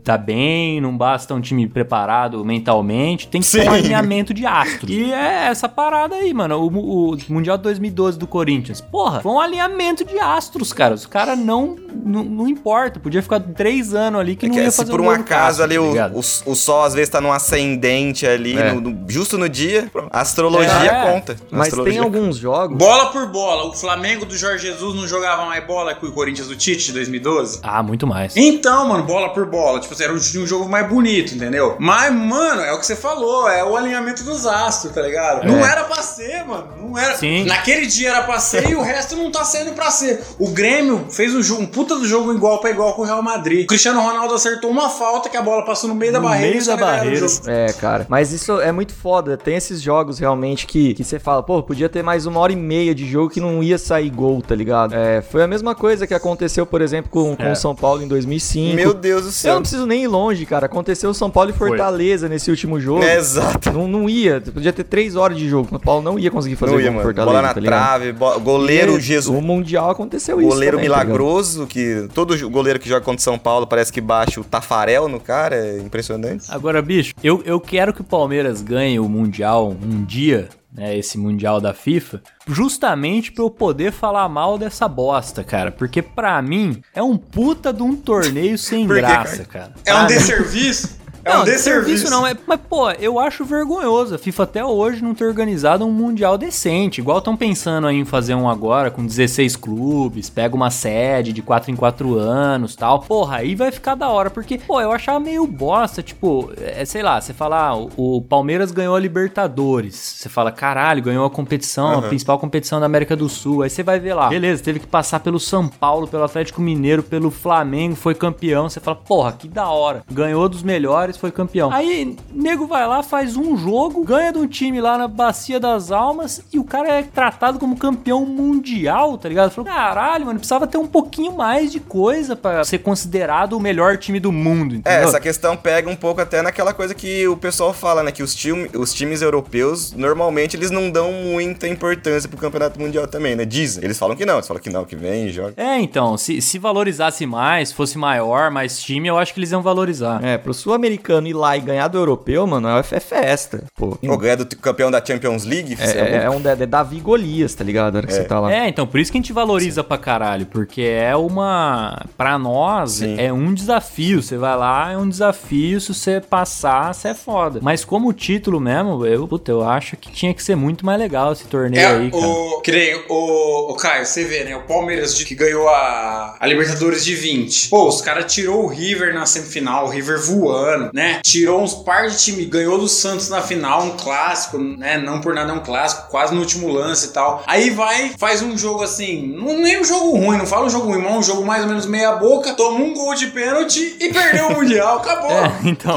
tá 0.03 0.17
bem, 0.17 0.79
não 0.79 0.88
basta 0.97 1.33
um 1.33 1.41
time 1.41 1.67
preparado 1.67 2.43
mentalmente, 2.45 3.27
tem 3.27 3.41
que 3.41 3.47
ser 3.47 3.61
um 3.61 3.71
Sim. 3.73 3.77
alinhamento 3.79 4.33
de 4.33 4.45
astros. 4.45 4.89
E 4.99 5.11
é 5.13 5.47
essa 5.47 5.67
parada 5.69 6.15
aí, 6.15 6.33
mano. 6.33 6.57
O, 6.59 7.13
o 7.13 7.17
Mundial 7.29 7.57
2012 7.57 8.17
do 8.17 8.27
Corinthians. 8.27 8.81
Porra, 8.81 9.21
foi 9.21 9.31
um 9.31 9.39
alinhamento 9.39 10.03
de 10.03 10.19
astros, 10.19 10.73
cara. 10.73 10.93
Os 10.93 11.05
caras 11.05 11.37
não, 11.37 11.75
não. 12.05 12.23
Não 12.23 12.47
importa. 12.47 12.99
Podia 12.99 13.21
ficar 13.21 13.39
três 13.39 13.93
anos 13.93 14.19
ali 14.19 14.35
que 14.35 14.45
É 14.45 14.49
não 14.49 14.55
que, 14.55 14.61
ia 14.61 14.71
se 14.71 14.77
fazer 14.77 14.91
por 14.91 15.01
um 15.01 15.05
um 15.05 15.09
acaso 15.09 15.59
Cássio, 15.59 15.63
ali 15.63 15.75
tá 15.75 16.11
o, 16.13 16.17
o, 16.17 16.51
o 16.51 16.55
sol 16.55 16.83
às 16.83 16.93
vezes 16.93 17.09
tá 17.09 17.21
num 17.21 17.31
ascendente 17.31 18.25
ali, 18.27 18.57
É. 18.57 18.73
no- 18.73 18.81
no- 18.81 19.05
justo 19.09 19.37
no 19.37 19.47
dia, 19.49 19.89
a 20.11 20.21
astrologia 20.21 20.69
É. 20.69 21.11
conta. 21.13 21.33
A 21.33 21.35
Mas 21.57 21.67
astrologia 21.67 21.93
tem 21.93 22.03
alguns 22.03 22.37
jogos. 22.37 22.77
bola 22.77 23.07
por 23.11 23.27
bola. 23.27 23.65
O 23.69 23.73
Flamengo 23.73 24.25
do 24.25 24.35
Jorge 24.35 24.67
Jesus 24.67 24.95
não 24.95 25.07
jogava 25.07 25.45
mais 25.45 25.65
bola 25.65 25.93
que 25.95 26.05
o 26.05 26.11
Corinthians 26.11 26.47
do 26.47 26.55
Tite 26.55 26.85
de 26.87 26.93
2012? 26.93 27.59
Ah, 27.63 27.81
muito 27.83 28.05
mais. 28.07 28.35
Então, 28.35 28.87
mano, 28.87 29.03
bola 29.03 29.29
por 29.29 29.45
bola. 29.45 29.79
Tipo 29.79 29.93
assim, 29.93 30.03
era 30.03 30.13
um, 30.13 30.17
um 30.17 30.47
jogo 30.47 30.67
mais 30.69 30.78
bonito, 30.83 31.35
entendeu? 31.35 31.75
Mas, 31.79 32.13
mano, 32.13 32.61
é 32.61 32.73
o 32.73 32.79
que 32.79 32.85
você 32.85 32.95
falou, 32.95 33.47
é 33.49 33.63
o 33.63 33.75
alinhamento 33.77 34.23
dos 34.23 34.45
astros, 34.45 34.93
tá 34.93 35.01
ligado? 35.01 35.45
Não 35.47 35.65
era 35.65 35.83
pra 35.83 36.01
ser, 36.01 36.43
mano. 36.45 36.67
Não 36.81 36.97
era. 36.97 37.15
Sim. 37.15 37.45
Naquele 37.45 37.85
dia 37.85 38.09
era 38.09 38.23
pra 38.23 38.39
ser 38.39 38.69
e 38.69 38.75
o 38.75 38.81
resto 38.81 39.15
não 39.15 39.31
tá 39.31 39.43
sendo 39.45 39.73
pra 39.73 39.89
ser. 39.91 40.21
O 40.37 40.49
Grêmio 40.49 41.05
fez 41.09 41.33
um, 41.33 41.41
jogo, 41.41 41.61
um 41.61 41.65
puta 41.65 41.95
do 41.95 42.05
jogo 42.05 42.33
igual 42.33 42.59
pra 42.59 42.69
igual 42.69 42.93
com 42.93 43.01
o 43.01 43.05
Real 43.05 43.21
Madrid. 43.21 43.63
O 43.63 43.67
Cristiano 43.67 43.99
Ronaldo 44.01 44.33
acertou 44.33 44.69
uma 44.69 44.89
falta 44.89 45.29
que 45.29 45.37
a 45.37 45.41
bola 45.41 45.63
passou 45.65 45.87
no 45.89 45.95
meio 45.95 46.11
da 46.11 46.19
No 46.19 46.27
barreira 46.27 46.53
meio 46.55 46.65
da 46.65 46.77
barreira. 46.77 47.25
É, 47.47 47.73
cara. 47.73 48.05
Mas 48.09 48.31
isso 48.31 48.59
é 48.59 48.71
muito 48.71 48.93
foda. 48.93 49.37
Tem 49.37 49.55
esses 49.55 49.81
jogos 49.81 50.19
realmente 50.19 50.65
que, 50.67 50.93
que 50.93 51.03
você 51.03 51.19
fala, 51.19 51.41
pô, 51.41 51.61
podia 51.63 51.89
ter 51.89 52.03
mais 52.03 52.25
uma 52.25 52.39
hora 52.39 52.51
e 52.51 52.55
meia 52.55 52.93
de 52.93 53.09
jogo 53.09 53.29
que 53.29 53.39
não 53.39 53.63
ia 53.63 53.77
sair 53.77 54.09
gol, 54.09 54.41
tá 54.41 54.55
ligado? 54.55 54.93
É, 54.93 55.21
foi 55.21 55.43
a 55.43 55.47
mesma 55.47 55.73
coisa 55.75 56.05
que 56.05 56.13
aconteceu, 56.13 56.65
por 56.65 56.81
exemplo, 56.81 57.09
com 57.09 57.35
com 57.35 57.43
É. 57.43 57.51
o 57.51 57.55
São 57.55 57.75
Paulo 57.75 58.01
em 58.01 58.07
2005. 58.07 58.75
Meu 58.75 58.93
Deus 58.93 59.21
do 59.23 59.27
Eu 59.29 59.31
céu. 59.31 59.53
não 59.55 59.61
preciso 59.61 59.85
nem 59.85 60.03
ir 60.03 60.07
longe, 60.07 60.45
cara. 60.45 60.67
Aconteceu 60.69 61.09
o 61.09 61.13
São 61.13 61.29
Paulo 61.29 61.49
e 61.49 61.53
Fortaleza 61.53 62.29
nesse 62.29 62.49
último 62.49 62.79
jogo. 62.79 63.03
É, 63.03 63.17
exato. 63.17 63.71
Não, 63.71 63.87
não 63.87 64.09
ia. 64.09 64.39
Podia 64.41 64.71
ter 64.71 64.83
três 64.83 65.15
horas 65.15 65.37
de 65.37 65.47
jogo. 65.49 65.67
O 65.67 65.69
São 65.71 65.79
Paulo 65.79 66.01
não 66.01 66.17
ia 66.19 66.29
conseguir 66.31 66.55
fazer 66.55 66.71
Não 66.71 66.77
gol 66.77 66.85
ia, 66.85 66.91
mano. 66.91 67.03
Fortaleza, 67.03 67.31
Bola 67.31 67.47
na 67.47 67.53
tá 67.53 67.61
trave, 67.61 68.11
bo- 68.13 68.39
goleiro 68.39 68.97
E 68.97 69.01
Jesus. 69.01 69.37
O 69.37 69.41
Mundial 69.41 69.89
aconteceu 69.89 70.39
isso. 70.39 70.49
Goleiro 70.49 70.77
tá 70.77 70.83
milagroso, 70.83 71.65
que 71.67 72.07
todo 72.13 72.37
goleiro 72.49 72.79
que 72.79 72.87
joga 72.87 73.01
contra 73.03 73.23
São 73.23 73.37
Paulo 73.37 73.65
parece 73.67 73.91
que 73.91 73.99
baixa 74.01 74.39
o 74.39 74.43
Tafarel 74.43 75.07
no 75.07 75.19
cara, 75.19 75.55
é 75.55 75.79
impressionante. 75.79 76.45
Agora, 76.49 76.81
bicho, 76.81 77.13
eu, 77.23 77.41
eu 77.45 77.59
quero 77.59 77.93
que 77.93 78.01
o 78.01 78.03
Palmeiras 78.03 78.61
ganhe 78.61 78.99
o 78.99 79.09
Mundial 79.09 79.75
um 79.83 80.03
dia, 80.03 80.49
né? 80.71 80.97
Esse 80.97 81.17
Mundial 81.17 81.59
da 81.59 81.73
FIFA, 81.73 82.21
justamente 82.47 83.31
pra 83.31 83.43
eu 83.43 83.49
poder 83.49 83.91
falar 83.91 84.27
mal 84.29 84.57
dessa 84.57 84.87
bosta, 84.87 85.43
cara. 85.43 85.71
Porque 85.71 86.01
pra 86.01 86.41
mim 86.41 86.81
é 86.93 87.01
um 87.01 87.17
puta 87.17 87.71
de 87.73 87.81
um 87.83 87.95
torneio 87.95 88.57
sem 88.57 88.87
graça, 88.87 89.45
cara. 89.45 89.73
É 89.85 89.93
um 89.95 90.01
mim- 90.01 90.07
desserviço? 90.07 90.99
É 91.29 91.33
não, 91.33 91.41
um 91.41 91.45
desserviço. 91.45 92.09
não, 92.09 92.25
é, 92.25 92.35
mas 92.47 92.59
pô, 92.67 92.89
eu 92.91 93.19
acho 93.19 93.45
vergonhoso 93.45 94.15
a 94.15 94.17
FIFA 94.17 94.43
até 94.43 94.65
hoje 94.65 95.03
não 95.03 95.13
ter 95.13 95.25
organizado 95.25 95.85
um 95.85 95.91
mundial 95.91 96.37
decente. 96.37 97.01
Igual 97.01 97.19
estão 97.19 97.35
pensando 97.35 97.87
aí 97.87 97.97
em 97.97 98.05
fazer 98.05 98.35
um 98.35 98.49
agora 98.49 98.89
com 98.89 99.05
16 99.05 99.55
clubes, 99.55 100.29
pega 100.29 100.55
uma 100.55 100.71
sede 100.71 101.31
de 101.31 101.41
4 101.41 101.71
em 101.71 101.75
4 101.75 102.17
anos 102.17 102.75
tal. 102.75 103.01
Porra, 103.01 103.37
aí 103.37 103.55
vai 103.55 103.71
ficar 103.71 103.95
da 103.95 104.09
hora, 104.09 104.29
porque, 104.29 104.57
pô, 104.57 104.81
eu 104.81 104.91
achava 104.91 105.19
meio 105.19 105.45
bosta, 105.45 106.01
tipo, 106.01 106.51
é, 106.57 106.83
sei 106.85 107.03
lá, 107.03 107.19
você 107.19 107.33
fala, 107.33 107.69
ah, 107.69 107.75
o, 107.75 108.17
o 108.17 108.21
Palmeiras 108.21 108.71
ganhou 108.71 108.95
a 108.95 108.99
Libertadores. 108.99 109.95
Você 109.95 110.29
fala, 110.29 110.51
caralho, 110.51 111.01
ganhou 111.01 111.25
a 111.25 111.29
competição, 111.29 111.99
a 111.99 112.01
principal 112.01 112.39
competição 112.39 112.79
da 112.79 112.85
América 112.85 113.15
do 113.15 113.29
Sul. 113.29 113.61
Aí 113.61 113.69
você 113.69 113.83
vai 113.83 113.99
ver 113.99 114.13
lá, 114.13 114.29
beleza, 114.29 114.63
teve 114.63 114.79
que 114.79 114.87
passar 114.87 115.19
pelo 115.19 115.39
São 115.39 115.67
Paulo, 115.67 116.07
pelo 116.07 116.23
Atlético 116.23 116.61
Mineiro, 116.61 117.03
pelo 117.03 117.29
Flamengo, 117.29 117.95
foi 117.95 118.15
campeão. 118.15 118.69
Você 118.69 118.79
fala, 118.79 118.97
porra, 118.97 119.31
que 119.33 119.47
da 119.47 119.67
hora. 119.69 120.03
Ganhou 120.11 120.47
dos 120.49 120.63
melhores, 120.63 121.17
foi 121.19 121.31
campeão. 121.31 121.71
Aí, 121.71 122.15
nego 122.33 122.65
vai 122.67 122.85
lá, 122.87 123.03
faz 123.03 123.35
um 123.35 123.57
jogo, 123.57 124.03
ganha 124.03 124.31
de 124.31 124.39
um 124.39 124.47
time 124.47 124.79
lá 124.81 124.97
na 124.97 125.07
Bacia 125.07 125.59
das 125.59 125.91
Almas 125.91 126.41
e 126.53 126.59
o 126.59 126.63
cara 126.63 126.89
é 126.99 127.03
tratado 127.03 127.59
como 127.59 127.77
campeão 127.77 128.25
mundial, 128.25 129.17
tá 129.17 129.29
ligado? 129.29 129.51
Falou, 129.51 129.69
caralho, 129.71 130.25
mano, 130.25 130.39
precisava 130.39 130.67
ter 130.67 130.77
um 130.77 130.87
pouquinho 130.87 131.35
mais 131.35 131.71
de 131.71 131.79
coisa 131.79 132.35
pra 132.35 132.63
ser 132.63 132.79
considerado 132.79 133.53
o 133.53 133.59
melhor 133.59 133.97
time 133.97 134.19
do 134.19 134.31
mundo, 134.31 134.75
É, 134.75 134.77
entendeu? 134.77 134.99
essa 135.07 135.19
questão 135.19 135.55
pega 135.55 135.89
um 135.89 135.95
pouco 135.95 136.21
até 136.21 136.41
naquela 136.41 136.73
coisa 136.73 136.93
que 136.93 137.27
o 137.27 137.37
pessoal 137.37 137.73
fala, 137.73 138.03
né? 138.03 138.11
Que 138.11 138.23
os, 138.23 138.35
time, 138.35 138.69
os 138.75 138.93
times 138.93 139.21
europeus, 139.21 139.93
normalmente, 139.93 140.55
eles 140.55 140.71
não 140.71 140.89
dão 140.89 141.11
muita 141.11 141.67
importância 141.67 142.27
pro 142.29 142.37
campeonato 142.37 142.79
mundial 142.79 143.07
também, 143.07 143.35
né? 143.35 143.45
Dizem. 143.45 143.83
Eles 143.83 143.97
falam 143.97 144.15
que 144.15 144.25
não, 144.25 144.35
eles 144.35 144.47
falam 144.47 144.61
que 144.61 144.69
não, 144.69 144.85
que 144.85 144.95
vem 144.95 145.27
e 145.27 145.31
joga. 145.31 145.53
É, 145.57 145.79
então, 145.79 146.17
se, 146.17 146.41
se 146.41 146.59
valorizasse 146.59 147.25
mais, 147.25 147.71
fosse 147.71 147.97
maior, 147.97 148.51
mais 148.51 148.81
time, 148.81 149.07
eu 149.07 149.17
acho 149.17 149.33
que 149.33 149.39
eles 149.39 149.51
iam 149.51 149.61
valorizar. 149.61 150.23
É, 150.23 150.37
pro 150.37 150.53
sul-americano 150.53 150.98
ir 151.29 151.33
lá 151.33 151.57
e 151.57 151.61
ganhar 151.61 151.87
do 151.87 151.97
europeu, 151.97 152.45
mano, 152.45 152.67
é 152.69 152.79
é 152.91 152.99
festa. 152.99 153.63
Pô. 153.75 153.97
Ou 154.07 154.17
ganhar 154.17 154.35
do 154.35 154.45
campeão 154.57 154.89
da 154.91 155.03
Champions 155.03 155.45
League, 155.45 155.77
É, 155.79 155.83
é, 155.91 155.99
é 155.99 156.23
é 156.25 156.29
um 156.29 156.41
é 156.47 156.65
Davi 156.65 156.97
e 156.97 156.99
Golias, 156.99 157.53
tá 157.53 157.63
ligado? 157.63 157.95
A 157.95 157.97
hora 157.99 158.07
que 158.07 158.13
você 158.13 158.23
tá 158.23 158.39
lá. 158.39 158.51
É, 158.53 158.67
então, 158.67 158.85
por 158.87 158.99
isso 158.99 159.11
que 159.11 159.17
a 159.17 159.21
gente 159.21 159.31
valoriza 159.33 159.83
pra 159.83 159.97
caralho, 159.97 160.45
porque 160.45 160.81
é 160.81 161.15
uma. 161.15 162.05
Pra 162.17 162.37
nós, 162.37 162.91
Sim. 162.93 163.15
é 163.19 163.31
um 163.31 163.53
desafio. 163.53 164.21
Você 164.21 164.37
vai 164.37 164.55
lá, 164.57 164.91
é 164.91 164.97
um 164.97 165.07
desafio. 165.07 165.79
Se 165.79 165.93
você 165.93 166.19
passar, 166.21 166.93
você 166.93 167.09
é 167.09 167.13
foda. 167.13 167.59
Mas 167.61 167.85
como 167.85 168.11
título 168.13 168.59
mesmo, 168.59 169.05
eu, 169.05 169.27
puta, 169.27 169.51
eu 169.51 169.67
acho 169.67 169.95
que 169.97 170.11
tinha 170.11 170.33
que 170.33 170.41
ser 170.43 170.55
muito 170.55 170.85
mais 170.85 170.99
legal 170.99 171.31
esse 171.31 171.45
torneio 171.45 171.81
É, 171.81 171.85
aí, 171.85 172.11
cara. 172.11 172.23
o, 172.25 172.61
nem 172.67 172.95
o, 173.09 173.71
o 173.71 173.75
Caio, 173.75 174.05
você 174.05 174.23
vê, 174.23 174.43
né? 174.43 174.55
O 174.55 174.61
Palmeiras 174.63 175.15
de- 175.17 175.25
que 175.25 175.35
ganhou 175.35 175.67
a, 175.69 176.35
a 176.39 176.47
Libertadores 176.47 177.03
de 177.05 177.15
20. 177.15 177.69
Pô, 177.69 177.87
os 177.87 178.01
caras 178.01 178.31
tirou 178.31 178.63
o 178.63 178.67
River 178.67 179.13
na 179.13 179.25
semifinal, 179.25 179.85
o 179.85 179.89
River 179.89 180.19
voando, 180.21 180.88
né? 180.93 181.21
Tirou 181.23 181.61
uns 181.61 181.73
par 181.73 182.07
de 182.07 182.17
time, 182.17 182.45
ganhou 182.45 182.77
do 182.77 182.87
Santos 182.87 183.29
na 183.29 183.41
final, 183.41 183.83
um 183.83 183.97
clássico, 183.97 184.57
né? 184.57 184.97
Não 184.97 185.21
por 185.21 185.33
nada 185.33 185.51
é 185.51 185.55
um 185.55 185.63
clássico, 185.63 186.09
quase 186.09 186.33
no 186.33 186.41
último 186.41 186.71
lance 186.71 187.07
e 187.07 187.09
tal. 187.09 187.43
Aí 187.47 187.69
vai, 187.69 188.13
faz 188.17 188.41
um 188.41 188.57
jogo 188.57 188.83
assim, 188.83 189.27
não 189.27 189.59
nem 189.59 189.79
um 189.81 189.83
jogo 189.83 190.17
ruim, 190.17 190.37
não 190.37 190.45
fala 190.45 190.65
um 190.65 190.69
jogo 190.69 190.87
ruim, 190.87 191.01
mas 191.01 191.15
um 191.15 191.23
jogo 191.23 191.45
mais 191.45 191.63
ou 191.63 191.69
menos 191.69 191.85
meia 191.85 192.13
boca, 192.13 192.53
toma 192.53 192.79
um 192.79 192.93
gol 192.93 193.13
de 193.15 193.27
pênalti 193.27 193.97
e 193.99 194.11
perdeu 194.11 194.47
o 194.47 194.53
Mundial, 194.53 194.97
acabou. 194.97 195.29
É, 195.39 195.69
então. 195.69 195.95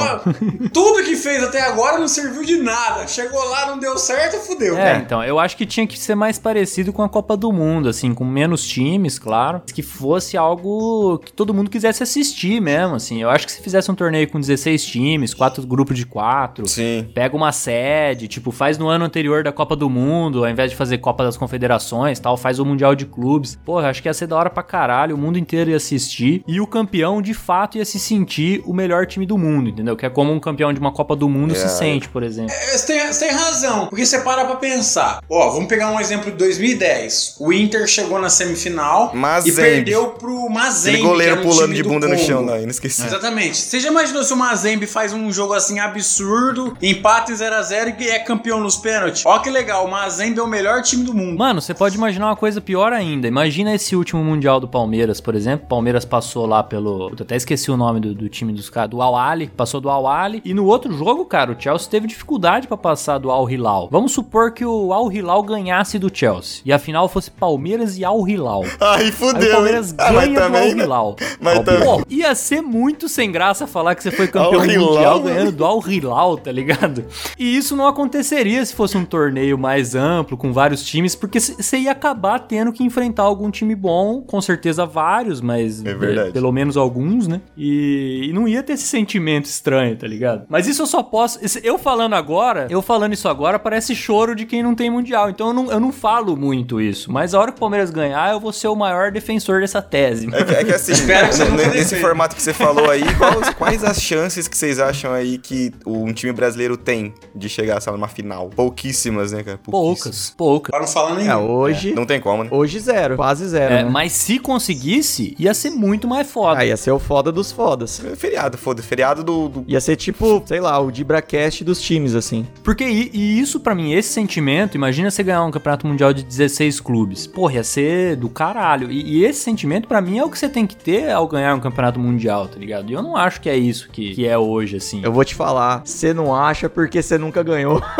Tudo 0.72 1.02
que 1.04 1.16
fez 1.16 1.42
até 1.42 1.60
agora 1.62 1.98
não 1.98 2.06
serviu 2.06 2.44
de 2.44 2.56
nada. 2.56 3.06
Chegou 3.06 3.42
lá, 3.48 3.66
não 3.66 3.78
deu 3.78 3.96
certo, 3.98 4.36
fudeu. 4.38 4.76
É, 4.76 4.98
então, 4.98 5.22
eu 5.24 5.38
acho 5.38 5.56
que 5.56 5.66
tinha 5.66 5.86
que 5.86 5.98
ser 5.98 6.14
mais 6.14 6.38
parecido 6.38 6.92
com 6.92 7.02
a 7.02 7.08
Copa 7.08 7.36
do 7.36 7.52
Mundo, 7.52 7.88
assim, 7.88 8.14
com 8.14 8.24
menos 8.24 8.64
times, 8.64 9.18
claro. 9.18 9.62
Que 9.72 9.82
fosse 9.82 10.36
algo 10.36 11.18
que 11.18 11.32
todo 11.32 11.54
mundo 11.54 11.70
quisesse 11.70 12.02
assistir 12.02 12.60
mesmo, 12.60 12.94
assim. 12.94 13.22
Eu 13.22 13.30
acho 13.30 13.46
que 13.46 13.52
se 13.52 13.62
fizesse 13.62 13.90
um 13.90 13.94
torneio 13.94 14.28
com 14.28 14.40
16 14.40 14.81
times, 14.84 15.34
quatro 15.34 15.66
grupos 15.66 15.96
de 15.96 16.04
quatro, 16.06 16.66
Sim. 16.68 17.08
pega 17.14 17.36
uma 17.36 17.52
sede, 17.52 18.28
tipo, 18.28 18.50
faz 18.50 18.78
no 18.78 18.88
ano 18.88 19.04
anterior 19.04 19.42
da 19.44 19.52
Copa 19.52 19.74
do 19.76 19.88
Mundo, 19.88 20.44
ao 20.44 20.50
invés 20.50 20.70
de 20.70 20.76
fazer 20.76 20.98
Copa 20.98 21.24
das 21.24 21.36
Confederações 21.36 22.18
tal, 22.18 22.36
faz 22.36 22.58
o 22.58 22.64
Mundial 22.64 22.94
de 22.94 23.06
Clubes. 23.06 23.58
Porra, 23.64 23.88
acho 23.88 24.02
que 24.02 24.08
ia 24.08 24.14
ser 24.14 24.26
da 24.26 24.36
hora 24.36 24.50
pra 24.50 24.62
caralho, 24.62 25.14
o 25.14 25.18
mundo 25.18 25.38
inteiro 25.38 25.70
ia 25.70 25.76
assistir 25.76 26.42
e 26.46 26.60
o 26.60 26.66
campeão, 26.66 27.20
de 27.22 27.34
fato, 27.34 27.78
ia 27.78 27.84
se 27.84 27.98
sentir 27.98 28.62
o 28.66 28.72
melhor 28.72 29.06
time 29.06 29.26
do 29.26 29.36
mundo, 29.38 29.68
entendeu? 29.70 29.96
Que 29.96 30.06
é 30.06 30.10
como 30.10 30.32
um 30.32 30.40
campeão 30.40 30.72
de 30.72 30.80
uma 30.80 30.92
Copa 30.92 31.14
do 31.16 31.28
Mundo 31.28 31.54
se 31.54 31.64
É. 31.64 31.68
sente, 31.68 32.08
por 32.08 32.22
exemplo. 32.22 32.52
É, 32.52 32.76
Você 32.76 32.86
tem, 32.86 33.06
você 33.12 33.26
tem 33.26 33.34
razão, 33.36 33.86
porque 33.86 34.04
você 34.04 34.20
para 34.20 34.44
pra 34.44 34.56
pensar. 34.56 35.20
Ó, 35.30 35.50
vamos 35.50 35.66
pegar 35.68 35.90
um 35.90 36.00
exemplo 36.00 36.30
de 36.30 36.36
2010. 36.36 37.36
O 37.40 37.52
Inter 37.52 37.86
chegou 37.86 38.18
na 38.20 38.28
semifinal 38.28 39.14
Mazembe. 39.14 39.50
e 39.50 39.54
perdeu 39.54 40.06
pro 40.10 40.48
Mazembe. 40.48 40.96
Aquele 40.98 41.08
goleiro 41.08 41.32
que 41.34 41.38
era 41.40 41.48
um 41.48 41.50
pulando 41.50 41.72
time 41.72 41.76
de 41.76 41.82
bunda 41.88 42.08
no 42.08 42.18
chão 42.18 42.44
lá, 42.44 42.56
eu 42.56 42.62
não 42.62 42.70
esqueci. 42.70 43.04
Exatamente. 43.04 43.56
Você 43.56 43.80
já 43.80 43.88
imaginou 43.88 44.22
se 44.22 44.32
o 44.32 44.36
Mazembe 44.36 44.71
faz 44.86 45.12
um 45.12 45.32
jogo 45.32 45.52
assim 45.54 45.78
absurdo, 45.78 46.76
empata 46.82 47.32
em 47.32 47.34
0x0 47.34 47.94
e 48.00 48.08
é 48.08 48.18
campeão 48.18 48.60
nos 48.60 48.76
pênaltis? 48.76 49.24
Ó 49.26 49.38
que 49.38 49.50
legal, 49.50 49.86
o 49.86 49.90
Mazembe 49.90 50.38
é 50.38 50.42
o 50.42 50.46
melhor 50.46 50.82
time 50.82 51.04
do 51.04 51.14
mundo. 51.14 51.38
Mano, 51.38 51.60
você 51.60 51.74
pode 51.74 51.96
imaginar 51.96 52.26
uma 52.26 52.36
coisa 52.36 52.60
pior 52.60 52.92
ainda. 52.92 53.26
Imagina 53.26 53.74
esse 53.74 53.96
último 53.96 54.22
Mundial 54.22 54.60
do 54.60 54.68
Palmeiras, 54.68 55.20
por 55.20 55.34
exemplo. 55.34 55.66
Palmeiras 55.68 56.04
passou 56.04 56.46
lá 56.46 56.62
pelo. 56.62 57.08
Eu 57.10 57.16
até 57.20 57.36
esqueci 57.36 57.70
o 57.70 57.76
nome 57.76 58.00
do, 58.00 58.14
do 58.14 58.28
time 58.28 58.52
dos 58.52 58.68
caras. 58.70 58.90
Do 58.90 59.00
Al 59.02 59.16
Ali. 59.16 59.48
Passou 59.56 59.80
do 59.80 59.88
Al 59.90 60.06
Ali. 60.06 60.42
E 60.44 60.52
no 60.54 60.66
outro 60.66 60.92
jogo, 60.96 61.24
cara, 61.24 61.52
o 61.52 61.60
Chelsea 61.60 61.88
teve 61.90 62.06
dificuldade 62.06 62.66
pra 62.68 62.76
passar 62.76 63.18
do 63.18 63.30
Al 63.30 63.48
Hilal. 63.50 63.88
Vamos 63.90 64.12
supor 64.12 64.52
que 64.52 64.64
o 64.64 64.92
Al 64.92 65.10
Hilal 65.10 65.42
ganhasse 65.42 65.98
do 65.98 66.10
Chelsea. 66.12 66.62
E 66.64 66.72
a 66.72 66.78
final 66.78 67.08
fosse 67.08 67.30
Palmeiras 67.30 67.96
e 67.98 68.04
Al 68.04 68.26
Hilal. 68.28 68.62
Ai, 68.80 69.02
Aí 69.04 69.12
fudeu. 69.12 69.48
o 69.48 69.52
Palmeiras 69.54 69.90
hein? 69.90 69.96
Ah, 69.98 70.12
mas 70.12 70.24
ganha 70.28 70.38
do 70.40 70.42
Al 70.44 70.50
também, 70.52 70.74
né? 70.74 70.84
Hilal. 70.84 71.16
Mas 71.40 71.58
também- 71.60 71.84
Pô, 71.84 72.02
ia 72.08 72.34
ser 72.34 72.60
muito 72.62 73.08
sem 73.08 73.30
graça 73.32 73.66
falar 73.66 73.94
que 73.94 74.02
você 74.02 74.10
foi 74.10 74.28
campeão 74.28 74.61
mundial 74.66 75.20
ganhando 75.20 75.52
do 75.52 75.64
Al 75.64 75.82
Hilal, 75.88 76.36
tá 76.38 76.50
ligado? 76.52 77.04
E 77.38 77.56
isso 77.56 77.74
não 77.76 77.86
aconteceria 77.86 78.64
se 78.64 78.74
fosse 78.74 78.96
um 78.96 79.04
torneio 79.04 79.58
mais 79.58 79.94
amplo, 79.94 80.36
com 80.36 80.52
vários 80.52 80.84
times, 80.84 81.14
porque 81.14 81.40
você 81.40 81.78
ia 81.78 81.92
acabar 81.92 82.38
tendo 82.40 82.72
que 82.72 82.82
enfrentar 82.84 83.22
algum 83.22 83.50
time 83.50 83.74
bom, 83.74 84.22
com 84.22 84.40
certeza 84.40 84.84
vários, 84.86 85.40
mas 85.40 85.84
É 85.84 85.94
verdade. 85.94 86.28
eh, 86.30 86.32
pelo 86.32 86.52
menos 86.52 86.76
alguns, 86.76 87.26
né? 87.28 87.40
E, 87.56 88.26
e 88.28 88.32
não 88.32 88.46
ia 88.48 88.62
ter 88.62 88.74
esse 88.74 88.84
sentimento 88.84 89.46
estranho, 89.46 89.96
tá 89.96 90.06
ligado? 90.06 90.44
Mas 90.48 90.66
isso 90.66 90.82
eu 90.82 90.86
só 90.86 91.02
posso. 91.02 91.38
Eu 91.62 91.78
falando 91.78 92.14
agora, 92.14 92.66
eu 92.70 92.82
falando 92.82 93.12
isso 93.12 93.28
agora, 93.28 93.58
parece 93.58 93.94
choro 93.94 94.34
de 94.34 94.44
quem 94.46 94.62
não 94.62 94.74
tem 94.74 94.90
mundial. 94.90 95.30
Então 95.30 95.48
eu 95.48 95.52
não, 95.54 95.70
eu 95.72 95.80
não 95.80 95.92
falo 95.92 96.36
muito 96.36 96.80
isso. 96.80 97.10
Mas 97.12 97.34
a 97.34 97.40
hora 97.40 97.50
que 97.52 97.56
o 97.56 97.60
Palmeiras 97.60 97.90
ganhar, 97.90 98.32
eu 98.32 98.40
vou 98.40 98.52
ser 98.52 98.68
o 98.68 98.76
maior 98.76 99.10
defensor 99.10 99.60
dessa 99.60 99.80
tese. 99.82 100.28
É 100.32 100.44
que, 100.44 100.54
é 100.54 100.64
que 100.64 100.72
assim, 100.72 100.92
Espero 100.92 101.28
que 101.28 101.34
você 101.34 101.44
não 101.44 101.50
n- 101.52 101.56
defenda. 101.58 101.74
nesse 101.76 101.96
formato 101.96 102.34
que 102.36 102.42
você 102.42 102.52
falou 102.52 102.90
aí, 102.90 103.02
quais, 103.16 103.50
quais 103.54 103.84
as 103.84 104.00
chances 104.02 104.48
que 104.52 104.58
vocês 104.58 104.78
acham 104.78 105.12
aí 105.12 105.38
que 105.38 105.72
um 105.86 106.12
time 106.12 106.30
brasileiro 106.32 106.76
tem 106.76 107.12
de 107.34 107.48
chegar, 107.48 107.80
sei 107.80 107.90
lá, 107.90 107.96
numa 107.98 108.06
final? 108.08 108.48
Pouquíssimas, 108.50 109.32
né, 109.32 109.42
cara? 109.42 109.58
Poucas, 109.64 110.32
poucas. 110.36 110.70
Para 110.70 110.80
não 110.80 110.86
falar 110.86 111.14
nenhum. 111.16 111.30
É, 111.30 111.36
hoje. 111.36 111.94
Não 111.94 112.04
tem 112.06 112.20
como, 112.20 112.44
né? 112.44 112.50
Hoje 112.52 112.78
zero, 112.78 113.16
quase 113.16 113.48
zero. 113.48 113.74
É, 113.74 113.82
né? 113.84 113.90
mas 113.90 114.12
se 114.12 114.38
conseguisse, 114.38 115.34
ia 115.38 115.54
ser 115.54 115.70
muito 115.70 116.06
mais 116.06 116.30
foda. 116.30 116.60
Ah, 116.60 116.64
ia 116.66 116.76
ser 116.76 116.90
o 116.90 116.98
foda 116.98 117.32
dos 117.32 117.50
fodas. 117.50 118.02
É 118.04 118.14
Feriado, 118.14 118.56
foda 118.58 118.82
Feriado 118.82 119.24
do. 119.24 119.48
do- 119.48 119.64
Ia 119.66 119.80
ser 119.80 119.96
tipo, 119.96 120.42
sei 120.46 120.60
lá, 120.60 120.78
o 120.78 120.90
Dibracast 120.90 121.64
dos 121.64 121.80
times, 121.80 122.14
assim. 122.14 122.46
Porque 122.62 122.84
e, 122.84 123.10
e 123.12 123.40
isso 123.40 123.58
pra 123.58 123.74
mim, 123.74 123.92
esse 123.92 124.10
sentimento, 124.10 124.74
imagina 124.76 125.10
você 125.10 125.22
ganhar 125.22 125.44
um 125.44 125.50
campeonato 125.50 125.86
mundial 125.86 126.12
de 126.12 126.22
16 126.22 126.78
clubes. 126.80 127.26
Porra, 127.26 127.54
ia 127.54 127.64
ser 127.64 128.16
do 128.16 128.28
caralho. 128.28 128.90
E, 128.90 129.18
e 129.18 129.24
esse 129.24 129.40
sentimento 129.40 129.88
pra 129.88 130.00
mim 130.00 130.18
é 130.18 130.24
o 130.24 130.30
que 130.30 130.38
você 130.38 130.48
tem 130.48 130.66
que 130.66 130.76
ter 130.76 131.10
ao 131.10 131.26
ganhar 131.26 131.54
um 131.54 131.60
campeonato 131.60 131.98
mundial, 131.98 132.48
tá 132.48 132.58
ligado? 132.58 132.90
E 132.90 132.92
eu 132.92 133.02
não 133.02 133.16
acho 133.16 133.40
que 133.40 133.48
é 133.48 133.56
isso 133.56 133.88
que, 133.90 134.14
que 134.14 134.26
é 134.26 134.36
hoje, 134.48 134.76
assim. 134.76 135.00
Eu 135.04 135.12
vou 135.12 135.24
te 135.24 135.34
falar, 135.34 135.82
você 135.84 136.12
não 136.12 136.34
acha 136.34 136.68
porque 136.68 137.02
você 137.02 137.18
nunca 137.18 137.42
ganhou. 137.42 137.82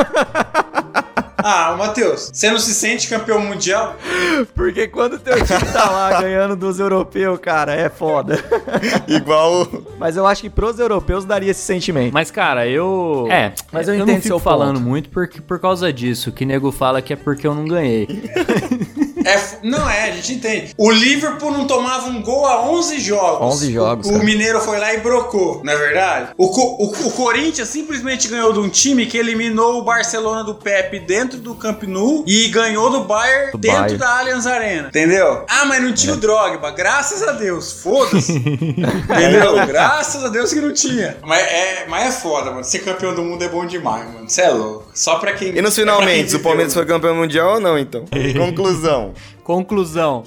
Ah, 1.45 1.74
Matheus, 1.76 2.30
você 2.32 2.51
não 2.51 2.59
se 2.59 2.72
sente 2.72 3.09
campeão 3.09 3.40
mundial? 3.40 3.97
porque 4.55 4.86
quando 4.86 5.18
teu 5.18 5.34
time 5.45 5.72
tá 5.72 5.90
lá 5.90 6.20
ganhando 6.22 6.55
dos 6.55 6.78
europeus, 6.78 7.38
cara, 7.40 7.74
é 7.74 7.88
foda. 7.88 8.38
Igual. 9.09 9.66
Mas 9.99 10.16
eu 10.16 10.24
acho 10.24 10.43
que 10.43 10.51
pros 10.51 10.78
europeus 10.78 11.24
daria 11.24 11.51
esse 11.51 11.62
sentimento. 11.62 12.12
Mas, 12.12 12.30
cara, 12.30 12.68
eu. 12.68 13.26
É, 13.28 13.53
mas 13.72 13.88
eu 13.88 13.95
eu 13.95 14.01
entendo 14.03 14.14
não 14.14 14.22
fico 14.22 14.28
seu 14.28 14.38
falando 14.38 14.76
ponto. 14.76 14.88
muito 14.88 15.09
porque, 15.11 15.40
por 15.40 15.59
causa 15.59 15.93
disso. 15.93 16.30
Que 16.30 16.47
nego 16.47 16.70
fala 16.70 17.03
que 17.03 17.12
é 17.12 17.16
porque 17.16 17.45
eu 17.47 17.55
não 17.55 17.64
ganhei. 17.64 18.07
É, 19.24 19.40
não 19.62 19.88
é, 19.88 20.10
a 20.10 20.12
gente 20.12 20.32
entende. 20.34 20.74
O 20.76 20.90
Liverpool 20.90 21.50
não 21.50 21.66
tomava 21.66 22.08
um 22.08 22.22
gol 22.22 22.46
há 22.46 22.62
11 22.68 23.00
jogos. 23.00 23.54
11 23.54 23.72
jogos, 23.72 24.06
O, 24.08 24.14
o. 24.14 24.22
Mineiro 24.24 24.60
foi 24.60 24.78
lá 24.78 24.92
e 24.94 24.98
brocou, 24.98 25.60
não 25.64 25.72
é 25.72 25.76
verdade? 25.76 26.30
O, 26.36 26.46
o, 26.46 26.84
o 27.06 27.10
Corinthians 27.12 27.68
simplesmente 27.68 28.28
ganhou 28.28 28.52
de 28.52 28.58
um 28.60 28.68
time 28.68 29.06
que 29.06 29.18
eliminou 29.18 29.78
o 29.80 29.84
Barcelona 29.84 30.42
do 30.44 30.54
Pepe 30.54 31.00
dentro 31.00 31.38
do 31.38 31.54
Camp 31.54 31.82
Nou 31.84 32.24
e 32.26 32.48
ganhou 32.48 32.90
do 32.90 33.04
Bayern 33.04 33.52
Do 33.52 33.58
dentro 33.58 33.78
Bayern. 33.80 33.98
da 33.98 34.18
Allianz 34.18 34.46
Arena. 34.46 34.88
Entendeu? 34.88 35.44
Ah, 35.48 35.64
mas 35.66 35.82
não 35.82 35.92
tinha 35.92 36.14
o 36.14 36.16
Drogba. 36.16 36.70
Graças 36.70 37.22
a 37.22 37.32
Deus. 37.32 37.72
Foda-se. 37.72 38.32
entendeu? 38.36 39.66
Graças 39.66 40.24
a 40.24 40.28
Deus 40.28 40.52
que 40.52 40.60
não 40.60 40.72
tinha. 40.72 41.16
Mas 41.22 41.40
é, 41.42 41.86
mas 41.88 42.06
é 42.08 42.12
foda, 42.20 42.50
mano. 42.50 42.64
Ser 42.64 42.80
campeão 42.80 43.14
do 43.14 43.22
mundo 43.22 43.42
é 43.42 43.48
bom 43.48 43.66
demais, 43.66 44.04
mano. 44.12 44.28
Você 44.28 44.42
é 44.42 44.50
louco. 44.50 44.90
Só 44.95 45.18
pra 45.18 45.32
quem. 45.32 45.57
E 45.57 45.62
nos 45.62 45.76
é 45.76 45.80
finalmente, 45.80 46.36
o 46.36 46.40
Palmeiras 46.40 46.74
foi 46.74 46.82
mano. 46.84 46.95
campeão 46.95 47.14
mundial 47.16 47.55
ou 47.55 47.61
não, 47.61 47.78
então? 47.78 48.05
Conclusão. 48.36 49.14
Conclusão. 49.43 50.22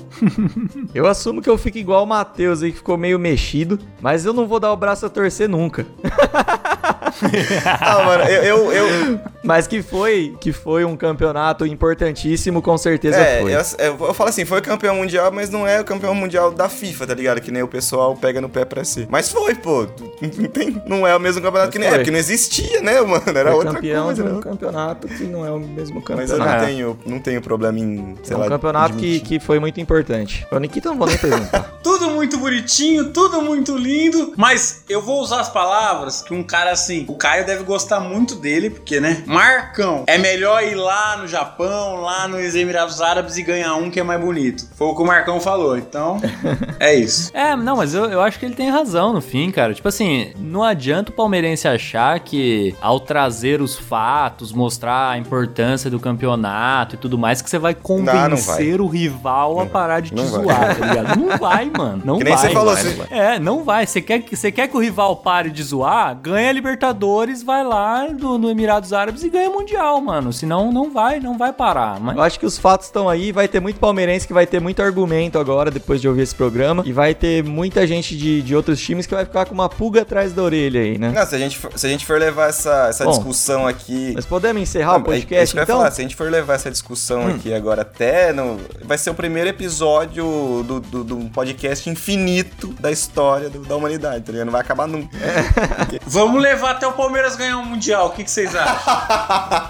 Eu 0.93 1.07
assumo 1.07 1.41
que 1.41 1.49
eu 1.49 1.57
fico 1.57 1.77
igual 1.77 2.03
o 2.03 2.07
Matheus 2.07 2.61
aí, 2.61 2.71
que 2.71 2.77
ficou 2.77 2.97
meio 2.97 3.17
mexido, 3.17 3.79
mas 4.01 4.25
eu 4.25 4.33
não 4.33 4.45
vou 4.47 4.59
dar 4.59 4.71
o 4.73 4.77
braço 4.77 5.05
a 5.05 5.09
torcer 5.09 5.47
nunca. 5.47 5.85
Ah, 7.65 8.03
mano, 8.05 8.23
eu, 8.25 8.43
eu, 8.43 8.71
eu, 8.71 9.19
Mas 9.43 9.67
que 9.67 9.81
foi, 9.81 10.35
que 10.39 10.51
foi 10.51 10.83
um 10.85 10.95
campeonato 10.95 11.65
importantíssimo, 11.65 12.61
com 12.61 12.77
certeza 12.77 13.17
É, 13.17 13.41
foi. 13.41 13.53
eu, 13.53 13.59
eu, 13.79 14.07
eu 14.07 14.13
falo 14.13 14.29
assim, 14.29 14.45
foi 14.45 14.61
campeão 14.61 14.95
mundial, 14.95 15.31
mas 15.31 15.49
não 15.49 15.67
é 15.67 15.79
o 15.81 15.83
campeão 15.85 16.13
mundial 16.15 16.51
da 16.51 16.67
FIFA, 16.69 17.07
tá 17.07 17.13
ligado? 17.13 17.41
Que 17.41 17.51
nem 17.51 17.63
o 17.63 17.67
pessoal 17.67 18.15
pega 18.15 18.39
no 18.41 18.49
pé 18.49 18.65
pra 18.65 18.83
si. 18.83 19.07
Mas 19.09 19.29
foi, 19.31 19.55
pô. 19.55 19.87
Não, 20.21 20.47
tem- 20.49 20.81
não 20.85 21.07
é 21.07 21.15
o 21.15 21.19
mesmo 21.19 21.41
campeonato 21.41 21.71
que 21.71 21.79
nem 21.79 21.87
foi. 21.87 21.95
é, 21.95 21.99
porque 21.99 22.11
não 22.11 22.19
existia, 22.19 22.81
né, 22.81 22.99
mano? 23.01 23.23
Era 23.27 23.49
Foi 23.51 23.53
outra 23.59 23.73
campeão 23.73 24.05
coisa, 24.05 24.23
de 24.23 24.29
um 24.29 24.35
né? 24.35 24.41
campeonato 24.41 25.07
que 25.07 25.23
não 25.23 25.45
é 25.45 25.51
o 25.51 25.59
mesmo 25.59 26.01
Mas 26.09 26.29
eu 26.29 26.37
campeonato. 26.37 26.59
não 26.61 26.65
tenho, 26.67 26.99
não 27.05 27.19
tenho 27.19 27.41
problema 27.41 27.79
em, 27.79 28.15
sei 28.23 28.33
É 28.33 28.37
um 28.37 28.41
lá, 28.41 28.49
campeonato 28.49 28.95
que, 28.95 29.19
que 29.19 29.39
foi 29.39 29.59
muito 29.59 29.79
importante. 29.79 30.45
O 30.51 30.57
Nikita 30.59 30.89
não 30.89 30.97
vou 30.97 31.07
nem 31.07 31.17
perguntar. 31.17 31.75
Tudo 31.85 32.09
muito 32.09 32.37
bonitinho, 32.39 33.11
tudo 33.13 33.41
muito 33.43 33.77
lindo. 33.77 34.33
Mas 34.35 34.83
eu 34.89 35.01
vou 35.01 35.21
usar 35.21 35.39
as 35.41 35.49
palavras 35.49 36.21
que 36.23 36.33
um 36.33 36.41
cara 36.43 36.71
assim, 36.71 37.04
o 37.07 37.15
Caio 37.15 37.45
deve 37.45 37.63
gostar 37.63 37.99
muito 37.99 38.35
dele, 38.35 38.69
porque, 38.69 38.99
né? 38.99 39.23
Marcão, 39.25 40.03
é 40.07 40.17
melhor 40.17 40.63
ir 40.63 40.75
lá 40.75 41.17
no 41.17 41.27
Japão, 41.27 42.01
lá 42.01 42.27
nos 42.27 42.55
Emirados 42.55 43.01
Árabes 43.01 43.37
e 43.37 43.43
ganhar 43.43 43.75
um 43.75 43.89
que 43.89 43.99
é 43.99 44.03
mais 44.03 44.19
bonito. 44.19 44.67
Foi 44.75 44.87
o 44.87 44.95
que 44.95 45.01
o 45.01 45.05
Marcão 45.05 45.39
falou. 45.39 45.77
Então, 45.77 46.19
é 46.79 46.93
isso. 46.93 47.31
É, 47.33 47.55
não, 47.55 47.77
mas 47.77 47.93
eu, 47.93 48.05
eu 48.05 48.21
acho 48.21 48.39
que 48.39 48.45
ele 48.45 48.55
tem 48.55 48.69
razão 48.69 49.13
no 49.13 49.21
fim, 49.21 49.51
cara. 49.51 49.73
Tipo 49.73 49.87
assim, 49.87 50.31
não 50.37 50.63
adianta 50.63 51.11
o 51.11 51.15
palmeirense 51.15 51.67
achar 51.67 52.19
que 52.19 52.75
ao 52.81 52.99
trazer 52.99 53.61
os 53.61 53.77
fatos, 53.77 54.51
mostrar 54.51 55.11
a 55.11 55.17
importância 55.17 55.89
do 55.89 55.99
campeonato 55.99 56.95
e 56.95 56.97
tudo 56.97 57.17
mais, 57.17 57.41
que 57.41 57.49
você 57.49 57.57
vai 57.59 57.73
convencer 57.73 58.81
o 58.81 58.87
rival 58.87 59.59
a 59.59 59.65
parar 59.65 59.99
de 59.99 60.09
te 60.09 60.15
Não 60.15 60.25
vai. 60.25 60.43
zoar, 60.43 60.75
tá 60.77 60.85
ligado? 60.87 61.19
Não 61.19 61.37
vai, 61.37 61.65
mano. 61.75 62.01
Não 62.05 62.17
Que 62.17 62.23
nem 62.23 62.33
vai. 62.35 62.47
você 62.47 62.53
falou, 62.53 62.73
vai, 62.75 62.83
não 62.83 62.93
vai. 62.93 63.07
É, 63.11 63.39
não 63.39 63.63
vai. 63.63 63.85
Você 63.87 64.01
quer, 64.01 64.19
que- 64.19 64.35
você 64.35 64.51
quer 64.51 64.67
que 64.67 64.75
o 64.77 64.79
rival 64.79 65.15
pare 65.17 65.49
de 65.49 65.63
zoar? 65.63 66.15
Ganha 66.15 66.49
a 66.49 66.53
Libertadores, 66.53 66.94
vai 67.43 67.63
lá 67.63 68.07
no, 68.09 68.37
no 68.37 68.49
Emirados 68.49 68.93
Árabes 68.93 69.23
e 69.23 69.29
ganha 69.29 69.49
Mundial, 69.49 69.99
mano. 70.01 70.31
Senão 70.33 70.71
não 70.71 70.91
vai, 70.91 71.19
não 71.19 71.37
vai 71.37 71.51
parar. 71.53 71.99
Mas 71.99 72.15
Eu 72.17 72.23
acho 72.23 72.39
que 72.39 72.45
os 72.45 72.57
fatos 72.57 72.87
estão 72.87 73.07
aí, 73.09 73.31
vai 73.31 73.47
ter 73.47 73.59
muito 73.59 73.79
palmeirense 73.79 74.25
que 74.27 74.33
vai 74.33 74.45
ter 74.47 74.59
muito 74.59 74.81
argumento 74.81 75.37
agora, 75.39 75.69
depois 75.71 76.01
de 76.01 76.07
ouvir 76.07 76.21
esse 76.21 76.35
programa, 76.35 76.83
e 76.85 76.91
vai 76.93 77.13
ter 77.13 77.43
muita 77.43 77.85
gente 77.85 78.15
de, 78.17 78.41
de 78.41 78.55
outros 78.55 78.79
times 78.79 79.05
que 79.05 79.13
vai 79.13 79.25
ficar 79.25 79.45
com 79.45 79.53
uma 79.53 79.69
pulga 79.69 80.01
atrás 80.01 80.33
da 80.33 80.41
orelha 80.43 80.81
aí, 80.81 80.97
né? 80.97 81.11
Não, 81.15 81.25
se 81.25 81.35
a 81.35 81.39
gente 81.39 81.57
for, 81.57 81.71
se 81.77 81.85
a 81.85 81.89
gente 81.89 82.05
for 82.05 82.19
levar 82.19 82.49
essa, 82.49 82.87
essa 82.89 83.03
Bom, 83.05 83.11
discussão 83.11 83.67
aqui. 83.67 84.11
Mas 84.15 84.25
podemos 84.25 84.61
encerrar 84.61 84.99
Não, 84.99 85.05
o 85.05 85.11
é- 85.11 85.15
é 85.15 85.17
isso 85.17 85.27
podcast, 85.27 85.55
ia 85.57 85.63
então? 85.63 85.77
falar, 85.77 85.91
se 85.91 86.01
a 86.01 86.03
gente 86.03 86.15
for 86.15 86.29
levar 86.31 86.53
essa 86.55 86.71
discussão 86.71 87.27
aqui 87.27 87.53
agora 87.53 87.81
até 87.81 88.31
no. 88.33 88.57
Vai 88.83 88.97
ser 88.97 89.09
o 89.09 89.13
primeiro 89.15 89.49
episódio 89.49 90.63
do, 90.67 90.79
do, 90.79 91.03
do 91.03 91.17
podcast 91.31 91.89
infinito 91.89 92.67
da 92.79 92.91
história 92.91 93.49
do- 93.49 93.59
da 93.59 93.75
humanidade, 93.75 94.23
tá 94.23 94.31
ligado? 94.31 94.45
Não 94.45 94.51
vai 94.51 94.61
acabar 94.61 94.87
nunca. 94.87 95.15
Vamos 96.05 96.41
levar 96.41 96.71
até 96.71 96.84
o 96.87 96.93
Palmeiras 96.93 97.35
ganhar 97.35 97.57
um 97.57 97.65
Mundial. 97.65 98.07
O 98.07 98.09
que, 98.11 98.23
que 98.23 98.31
vocês 98.31 98.55
acham? 98.55 98.93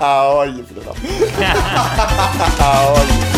Olha, 0.35 0.63
filho 0.63 0.81
da 0.81 0.91
Olha. 2.65 3.34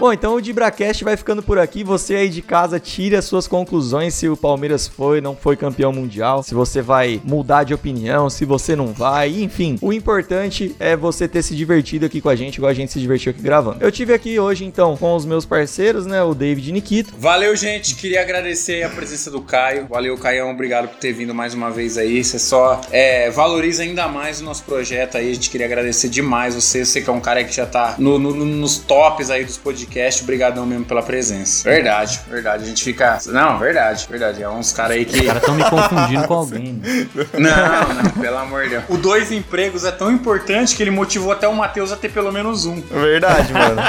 Bom, 0.00 0.12
então 0.12 0.36
o 0.36 0.40
DibraCast 0.40 1.02
vai 1.02 1.16
ficando 1.16 1.42
por 1.42 1.58
aqui. 1.58 1.82
Você 1.82 2.14
aí 2.14 2.28
de 2.28 2.40
casa, 2.40 2.78
tire 2.78 3.16
as 3.16 3.24
suas 3.24 3.48
conclusões 3.48 4.14
se 4.14 4.28
o 4.28 4.36
Palmeiras 4.36 4.86
foi, 4.86 5.20
não 5.20 5.34
foi 5.34 5.56
campeão 5.56 5.92
mundial, 5.92 6.40
se 6.40 6.54
você 6.54 6.80
vai 6.80 7.20
mudar 7.24 7.64
de 7.64 7.74
opinião, 7.74 8.30
se 8.30 8.44
você 8.44 8.76
não 8.76 8.92
vai, 8.92 9.28
enfim. 9.42 9.76
O 9.82 9.92
importante 9.92 10.72
é 10.78 10.96
você 10.96 11.26
ter 11.26 11.42
se 11.42 11.52
divertido 11.56 12.06
aqui 12.06 12.20
com 12.20 12.28
a 12.28 12.36
gente, 12.36 12.58
igual 12.58 12.70
a 12.70 12.74
gente 12.74 12.92
se 12.92 13.00
divertiu 13.00 13.30
aqui 13.30 13.42
gravando. 13.42 13.78
Eu 13.82 13.90
tive 13.90 14.14
aqui 14.14 14.38
hoje, 14.38 14.64
então, 14.64 14.96
com 14.96 15.16
os 15.16 15.24
meus 15.26 15.44
parceiros, 15.44 16.06
né, 16.06 16.22
o 16.22 16.32
David 16.32 16.68
e 16.70 16.72
Nikito. 16.74 17.14
Valeu, 17.18 17.56
gente. 17.56 17.96
Queria 17.96 18.20
agradecer 18.20 18.84
a 18.84 18.88
presença 18.90 19.32
do 19.32 19.42
Caio. 19.42 19.88
Valeu, 19.90 20.16
Caião. 20.16 20.52
Obrigado 20.52 20.86
por 20.90 20.98
ter 20.98 21.12
vindo 21.12 21.34
mais 21.34 21.54
uma 21.54 21.72
vez 21.72 21.98
aí. 21.98 22.22
Você 22.22 22.38
só 22.38 22.80
é, 22.92 23.30
valoriza 23.32 23.82
ainda 23.82 24.06
mais 24.06 24.40
o 24.40 24.44
nosso 24.44 24.62
projeto 24.62 25.16
aí. 25.18 25.28
A 25.32 25.34
gente 25.34 25.50
queria 25.50 25.66
agradecer 25.66 26.08
demais 26.08 26.54
você. 26.54 26.84
Você 26.84 27.00
que 27.02 27.10
é 27.10 27.12
um 27.12 27.20
cara 27.20 27.42
que 27.42 27.52
já 27.52 27.66
tá 27.66 27.96
no- 27.98 28.16
no- 28.16 28.32
nos 28.32 28.78
tops 28.78 29.28
aí 29.28 29.44
dos 29.44 29.56
podcasts. 29.56 29.87
Obrigadão 30.22 30.66
mesmo 30.66 30.84
pela 30.84 31.02
presença. 31.02 31.68
Verdade, 31.68 32.20
verdade. 32.30 32.64
A 32.64 32.66
gente 32.66 32.82
fica. 32.84 33.18
Não, 33.26 33.58
verdade, 33.58 34.06
verdade. 34.08 34.42
É 34.42 34.48
uns 34.48 34.72
caras 34.72 34.96
aí 34.96 35.04
que. 35.04 35.18
os 35.20 35.26
caras 35.26 35.42
estão 35.42 35.54
me 35.54 35.64
confundindo 35.64 36.26
com 36.26 36.34
alguém. 36.34 36.72
né? 36.74 37.08
Não, 37.38 37.94
não, 38.02 38.10
pelo 38.10 38.36
amor 38.38 38.64
de 38.64 38.70
Deus. 38.70 38.84
O 38.88 38.96
dois 38.96 39.30
empregos 39.32 39.84
é 39.84 39.90
tão 39.90 40.10
importante 40.10 40.74
que 40.76 40.82
ele 40.82 40.90
motivou 40.90 41.32
até 41.32 41.46
o 41.48 41.54
Matheus 41.54 41.92
a 41.92 41.96
ter 41.96 42.10
pelo 42.10 42.32
menos 42.32 42.66
um. 42.66 42.80
Verdade, 42.80 43.52
mano. 43.52 43.80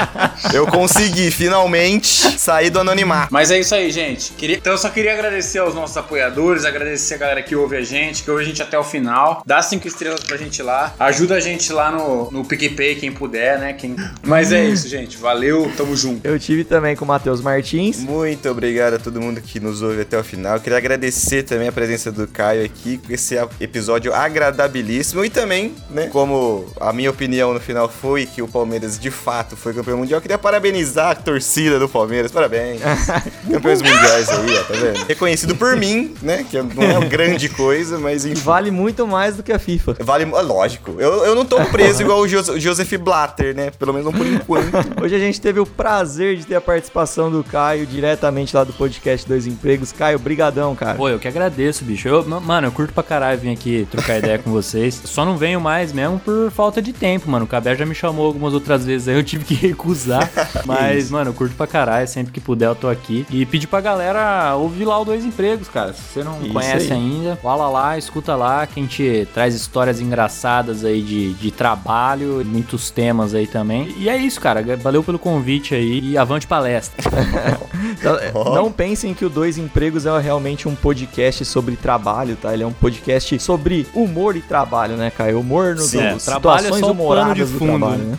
Eu 0.52 0.66
consegui 0.66 1.30
finalmente 1.30 2.08
sair 2.38 2.70
do 2.70 2.80
anonimato. 2.80 3.28
Mas 3.32 3.50
é 3.50 3.58
isso 3.58 3.74
aí, 3.74 3.90
gente. 3.90 4.32
Queria- 4.32 4.56
Então 4.56 4.72
eu 4.72 4.78
só 4.78 4.88
queria 4.88 5.12
agradecer 5.12 5.58
aos 5.58 5.74
nossos 5.74 5.96
apoiadores, 5.96 6.64
agradecer 6.64 7.14
a 7.14 7.18
galera 7.18 7.42
que 7.42 7.54
ouve 7.54 7.76
a 7.76 7.82
gente, 7.82 8.22
que 8.22 8.30
ouve 8.30 8.42
a 8.42 8.46
gente 8.46 8.62
até 8.62 8.78
o 8.78 8.84
final. 8.84 9.42
Dá 9.44 9.60
cinco 9.62 9.86
estrelas 9.86 10.20
pra 10.20 10.36
gente 10.36 10.62
lá. 10.62 10.94
Ajuda 10.98 11.34
a 11.36 11.40
gente 11.40 11.72
lá 11.72 11.90
no, 11.90 12.30
no 12.30 12.44
PicPay, 12.44 12.96
quem 12.96 13.12
puder, 13.12 13.58
né? 13.58 13.72
Quem... 13.72 13.96
Mas 14.22 14.52
é 14.52 14.64
isso, 14.64 14.88
gente. 14.88 15.16
Valeu, 15.16 15.70
tamo 15.76 15.89
junto. 15.96 16.26
Eu 16.26 16.38
tive 16.38 16.64
também 16.64 16.94
com 16.96 17.04
o 17.04 17.08
Matheus 17.08 17.40
Martins. 17.40 17.98
Muito 18.00 18.48
obrigado 18.48 18.94
a 18.94 18.98
todo 18.98 19.20
mundo 19.20 19.40
que 19.40 19.58
nos 19.60 19.82
ouve 19.82 20.00
até 20.02 20.18
o 20.18 20.24
final. 20.24 20.58
Queria 20.60 20.78
agradecer 20.78 21.42
também 21.42 21.68
a 21.68 21.72
presença 21.72 22.10
do 22.12 22.26
Caio 22.26 22.64
aqui 22.64 22.98
com 22.98 23.12
esse 23.12 23.36
episódio 23.60 24.12
agradabilíssimo 24.14 25.24
e 25.24 25.30
também, 25.30 25.74
né, 25.90 26.08
como 26.08 26.66
a 26.80 26.92
minha 26.92 27.10
opinião 27.10 27.52
no 27.54 27.60
final 27.60 27.88
foi 27.88 28.26
que 28.26 28.42
o 28.42 28.48
Palmeiras 28.48 28.98
de 28.98 29.10
fato 29.10 29.56
foi 29.56 29.72
campeão 29.72 29.98
mundial, 29.98 30.18
eu 30.18 30.22
queria 30.22 30.38
parabenizar 30.38 31.10
a 31.10 31.14
torcida 31.14 31.78
do 31.78 31.88
Palmeiras. 31.88 32.30
Parabéns. 32.32 32.80
Campeões 33.50 33.82
mundiais 33.82 34.28
aí, 34.28 34.58
ó, 34.58 34.62
tá 34.64 34.74
vendo? 34.74 35.04
Reconhecido 35.06 35.54
por 35.56 35.76
mim, 35.76 36.14
né, 36.22 36.44
que 36.48 36.60
não 36.60 36.82
é 36.82 36.98
uma 36.98 37.06
grande 37.06 37.48
coisa, 37.48 37.98
mas 37.98 38.24
E 38.24 38.30
enfim. 38.30 38.40
vale 38.42 38.70
muito 38.70 39.06
mais 39.06 39.36
do 39.36 39.42
que 39.42 39.52
a 39.52 39.58
FIFA. 39.58 39.96
Vale, 40.00 40.24
é 40.24 40.40
lógico. 40.42 40.96
Eu, 40.98 41.24
eu 41.24 41.34
não 41.34 41.44
tô 41.44 41.60
preso 41.66 42.02
igual 42.02 42.20
o 42.20 42.28
Jos- 42.28 42.60
Joseph 42.60 42.92
Blatter, 42.98 43.54
né? 43.54 43.70
Pelo 43.78 43.92
menos 43.92 44.06
não 44.06 44.12
por 44.12 44.26
enquanto. 44.26 45.02
Hoje 45.02 45.14
a 45.14 45.18
gente 45.18 45.40
teve 45.40 45.60
o 45.60 45.66
prazer 45.80 46.36
de 46.36 46.44
ter 46.46 46.56
a 46.56 46.60
participação 46.60 47.30
do 47.30 47.42
Caio 47.42 47.86
diretamente 47.86 48.54
lá 48.54 48.64
do 48.64 48.72
podcast 48.74 49.26
Dois 49.26 49.46
Empregos. 49.46 49.92
Caio, 49.92 50.18
brigadão, 50.18 50.74
cara. 50.76 50.94
Pô, 50.94 51.08
eu 51.08 51.18
que 51.18 51.26
agradeço, 51.26 51.84
bicho. 51.86 52.06
Eu, 52.06 52.22
ma- 52.26 52.38
mano, 52.38 52.66
eu 52.66 52.72
curto 52.72 52.92
pra 52.92 53.02
caralho 53.02 53.38
vir 53.40 53.50
aqui 53.50 53.88
trocar 53.90 54.18
ideia 54.18 54.38
com 54.38 54.50
vocês. 54.50 55.00
Só 55.06 55.24
não 55.24 55.38
venho 55.38 55.58
mais 55.58 55.90
mesmo 55.90 56.18
por 56.18 56.50
falta 56.50 56.82
de 56.82 56.92
tempo, 56.92 57.30
mano. 57.30 57.46
O 57.46 57.48
Cabé 57.48 57.74
já 57.74 57.86
me 57.86 57.94
chamou 57.94 58.26
algumas 58.26 58.52
outras 58.52 58.84
vezes 58.84 59.08
aí, 59.08 59.14
eu 59.14 59.24
tive 59.24 59.42
que 59.46 59.54
recusar. 59.68 60.30
Mas, 60.66 61.10
mano, 61.10 61.30
eu 61.30 61.34
curto 61.34 61.54
pra 61.56 61.66
caralho. 61.66 62.06
Sempre 62.06 62.30
que 62.32 62.40
puder, 62.40 62.66
eu 62.66 62.74
tô 62.74 62.88
aqui. 62.88 63.24
E 63.30 63.46
pedir 63.46 63.66
pra 63.66 63.80
galera 63.80 64.54
ouvir 64.56 64.84
lá 64.84 64.98
o 65.00 65.04
Dois 65.06 65.24
Empregos, 65.24 65.68
cara. 65.68 65.94
Se 65.94 66.02
você 66.02 66.22
não 66.22 66.42
Isso 66.42 66.52
conhece 66.52 66.92
aí. 66.92 66.98
ainda, 66.98 67.36
fala 67.36 67.70
lá, 67.70 67.96
escuta 67.96 68.34
lá, 68.36 68.66
que 68.66 68.78
a 68.78 68.82
gente 68.82 69.26
traz 69.32 69.54
histórias 69.54 69.98
engraçadas 69.98 70.84
aí 70.84 71.00
de, 71.00 71.32
de 71.32 71.50
trabalho, 71.50 72.42
muitos 72.44 72.90
temas 72.90 73.34
aí 73.34 73.46
também. 73.46 73.94
E 73.96 74.10
é 74.10 74.16
isso, 74.18 74.38
cara. 74.40 74.60
Valeu 74.76 75.02
pelo 75.02 75.18
convite 75.18 75.69
aí 75.74 76.00
e 76.10 76.18
avante 76.18 76.46
palestra. 76.46 77.10
Então, 77.92 78.16
é, 78.18 78.32
Não 78.32 78.70
pensem 78.70 79.12
que 79.14 79.24
o 79.24 79.28
Dois 79.28 79.58
Empregos 79.58 80.06
é 80.06 80.18
realmente 80.18 80.68
um 80.68 80.74
podcast 80.74 81.44
sobre 81.44 81.76
trabalho, 81.76 82.36
tá? 82.36 82.52
Ele 82.52 82.62
é 82.62 82.66
um 82.66 82.72
podcast 82.72 83.38
sobre 83.40 83.86
humor 83.94 84.36
e 84.36 84.40
trabalho, 84.40 84.96
né, 84.96 85.10
Caio? 85.10 85.40
Humor 85.40 85.74
no 85.74 85.82
Sim, 85.82 85.98
é, 85.98 86.18
situações 86.18 86.24
trabalho 86.24 86.66
é 86.74 86.78
só 86.78 86.86
o 86.86 86.90
humoradas 86.92 87.34
de 87.34 87.52
do 87.52 87.58
fundo, 87.58 87.78
trabalho, 87.78 88.04
né? 88.04 88.18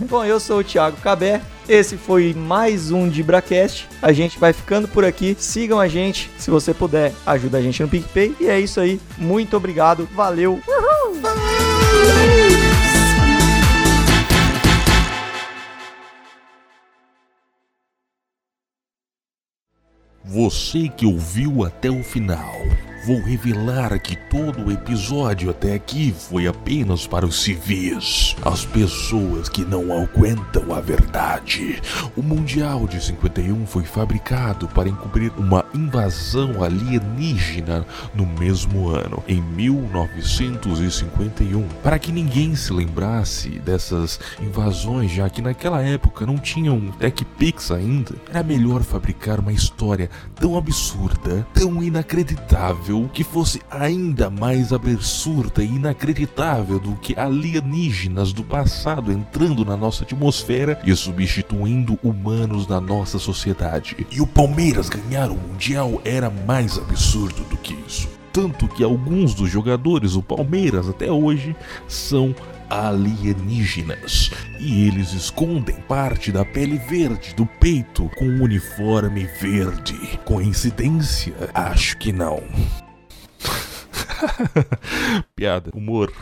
Bom, 0.08 0.24
eu 0.24 0.40
sou 0.40 0.58
o 0.58 0.64
Thiago 0.64 0.96
Cabé. 0.98 1.40
Esse 1.68 1.96
foi 1.96 2.34
mais 2.34 2.90
um 2.90 3.08
DibraCast. 3.08 3.88
A 4.02 4.12
gente 4.12 4.38
vai 4.38 4.52
ficando 4.52 4.88
por 4.88 5.04
aqui. 5.04 5.36
Sigam 5.38 5.78
a 5.78 5.86
gente. 5.86 6.28
Se 6.36 6.50
você 6.50 6.74
puder, 6.74 7.12
ajuda 7.24 7.58
a 7.58 7.62
gente 7.62 7.80
no 7.80 7.88
PicPay. 7.88 8.34
E 8.40 8.48
é 8.48 8.58
isso 8.58 8.80
aí. 8.80 9.00
Muito 9.16 9.56
obrigado. 9.56 10.08
Valeu. 10.12 10.60
Você 20.32 20.88
que 20.88 21.04
ouviu 21.04 21.64
até 21.64 21.90
o 21.90 22.04
final, 22.04 22.54
vou 23.04 23.20
revelar 23.22 23.98
que 23.98 24.14
todo 24.14 24.66
o 24.66 24.72
episódio 24.72 25.48
até 25.50 25.72
aqui 25.74 26.14
foi 26.16 26.46
apenas 26.46 27.04
para 27.06 27.24
os 27.24 27.42
civis, 27.42 28.36
as 28.44 28.66
pessoas 28.66 29.48
que 29.48 29.64
não 29.64 29.90
aguentam 29.92 30.74
a 30.74 30.80
verdade. 30.80 31.80
O 32.16 32.22
Mundial 32.22 32.86
de 32.86 33.02
51 33.02 33.66
foi 33.66 33.84
fabricado 33.84 34.68
para 34.68 34.90
encobrir 34.90 35.32
uma 35.38 35.64
invasão 35.74 36.62
alienígena 36.62 37.86
no 38.14 38.26
mesmo 38.26 38.90
ano, 38.90 39.24
em 39.26 39.40
1951, 39.40 41.66
para 41.82 41.98
que 41.98 42.12
ninguém 42.12 42.54
se 42.54 42.70
lembrasse 42.72 43.58
dessas 43.60 44.20
invasões, 44.40 45.10
já 45.10 45.30
que 45.30 45.40
naquela 45.40 45.80
época 45.82 46.26
não 46.26 46.36
tinham 46.36 46.90
TechPix 46.98 47.70
ainda. 47.70 48.14
Era 48.28 48.42
melhor 48.42 48.82
fabricar 48.82 49.40
uma 49.40 49.52
história 49.52 50.10
tão 50.34 50.58
absurda, 50.58 51.46
tão 51.54 51.82
inacreditável 51.82 52.89
possível 52.90 53.08
que 53.12 53.22
fosse 53.22 53.60
ainda 53.70 54.28
mais 54.28 54.72
absurda 54.72 55.62
e 55.62 55.66
inacreditável 55.66 56.78
do 56.78 56.96
que 56.96 57.18
alienígenas 57.18 58.32
do 58.32 58.42
passado 58.42 59.12
entrando 59.12 59.64
na 59.64 59.76
nossa 59.76 60.02
atmosfera 60.02 60.80
e 60.84 60.94
substituindo 60.94 61.98
humanos 62.02 62.66
na 62.66 62.80
nossa 62.80 63.18
sociedade. 63.18 64.06
E 64.10 64.20
o 64.20 64.26
Palmeiras 64.26 64.88
ganhar 64.88 65.30
o 65.30 65.36
Mundial 65.36 66.00
era 66.04 66.30
mais 66.30 66.76
absurdo 66.78 67.44
do 67.44 67.56
que 67.56 67.74
isso. 67.86 68.08
Tanto 68.32 68.68
que 68.68 68.84
alguns 68.84 69.34
dos 69.34 69.50
jogadores 69.50 70.12
do 70.12 70.22
Palmeiras 70.22 70.88
até 70.88 71.10
hoje 71.10 71.54
são 71.88 72.34
alienígenas 72.70 74.30
e 74.58 74.86
eles 74.86 75.12
escondem 75.12 75.76
parte 75.88 76.30
da 76.30 76.44
pele 76.44 76.78
verde 76.78 77.34
do 77.34 77.44
peito 77.44 78.08
com 78.16 78.24
um 78.24 78.42
uniforme 78.42 79.26
verde. 79.40 80.18
Coincidência? 80.24 81.34
Acho 81.52 81.98
que 81.98 82.12
não. 82.12 82.42
Piada, 85.34 85.70
humor. 85.74 86.12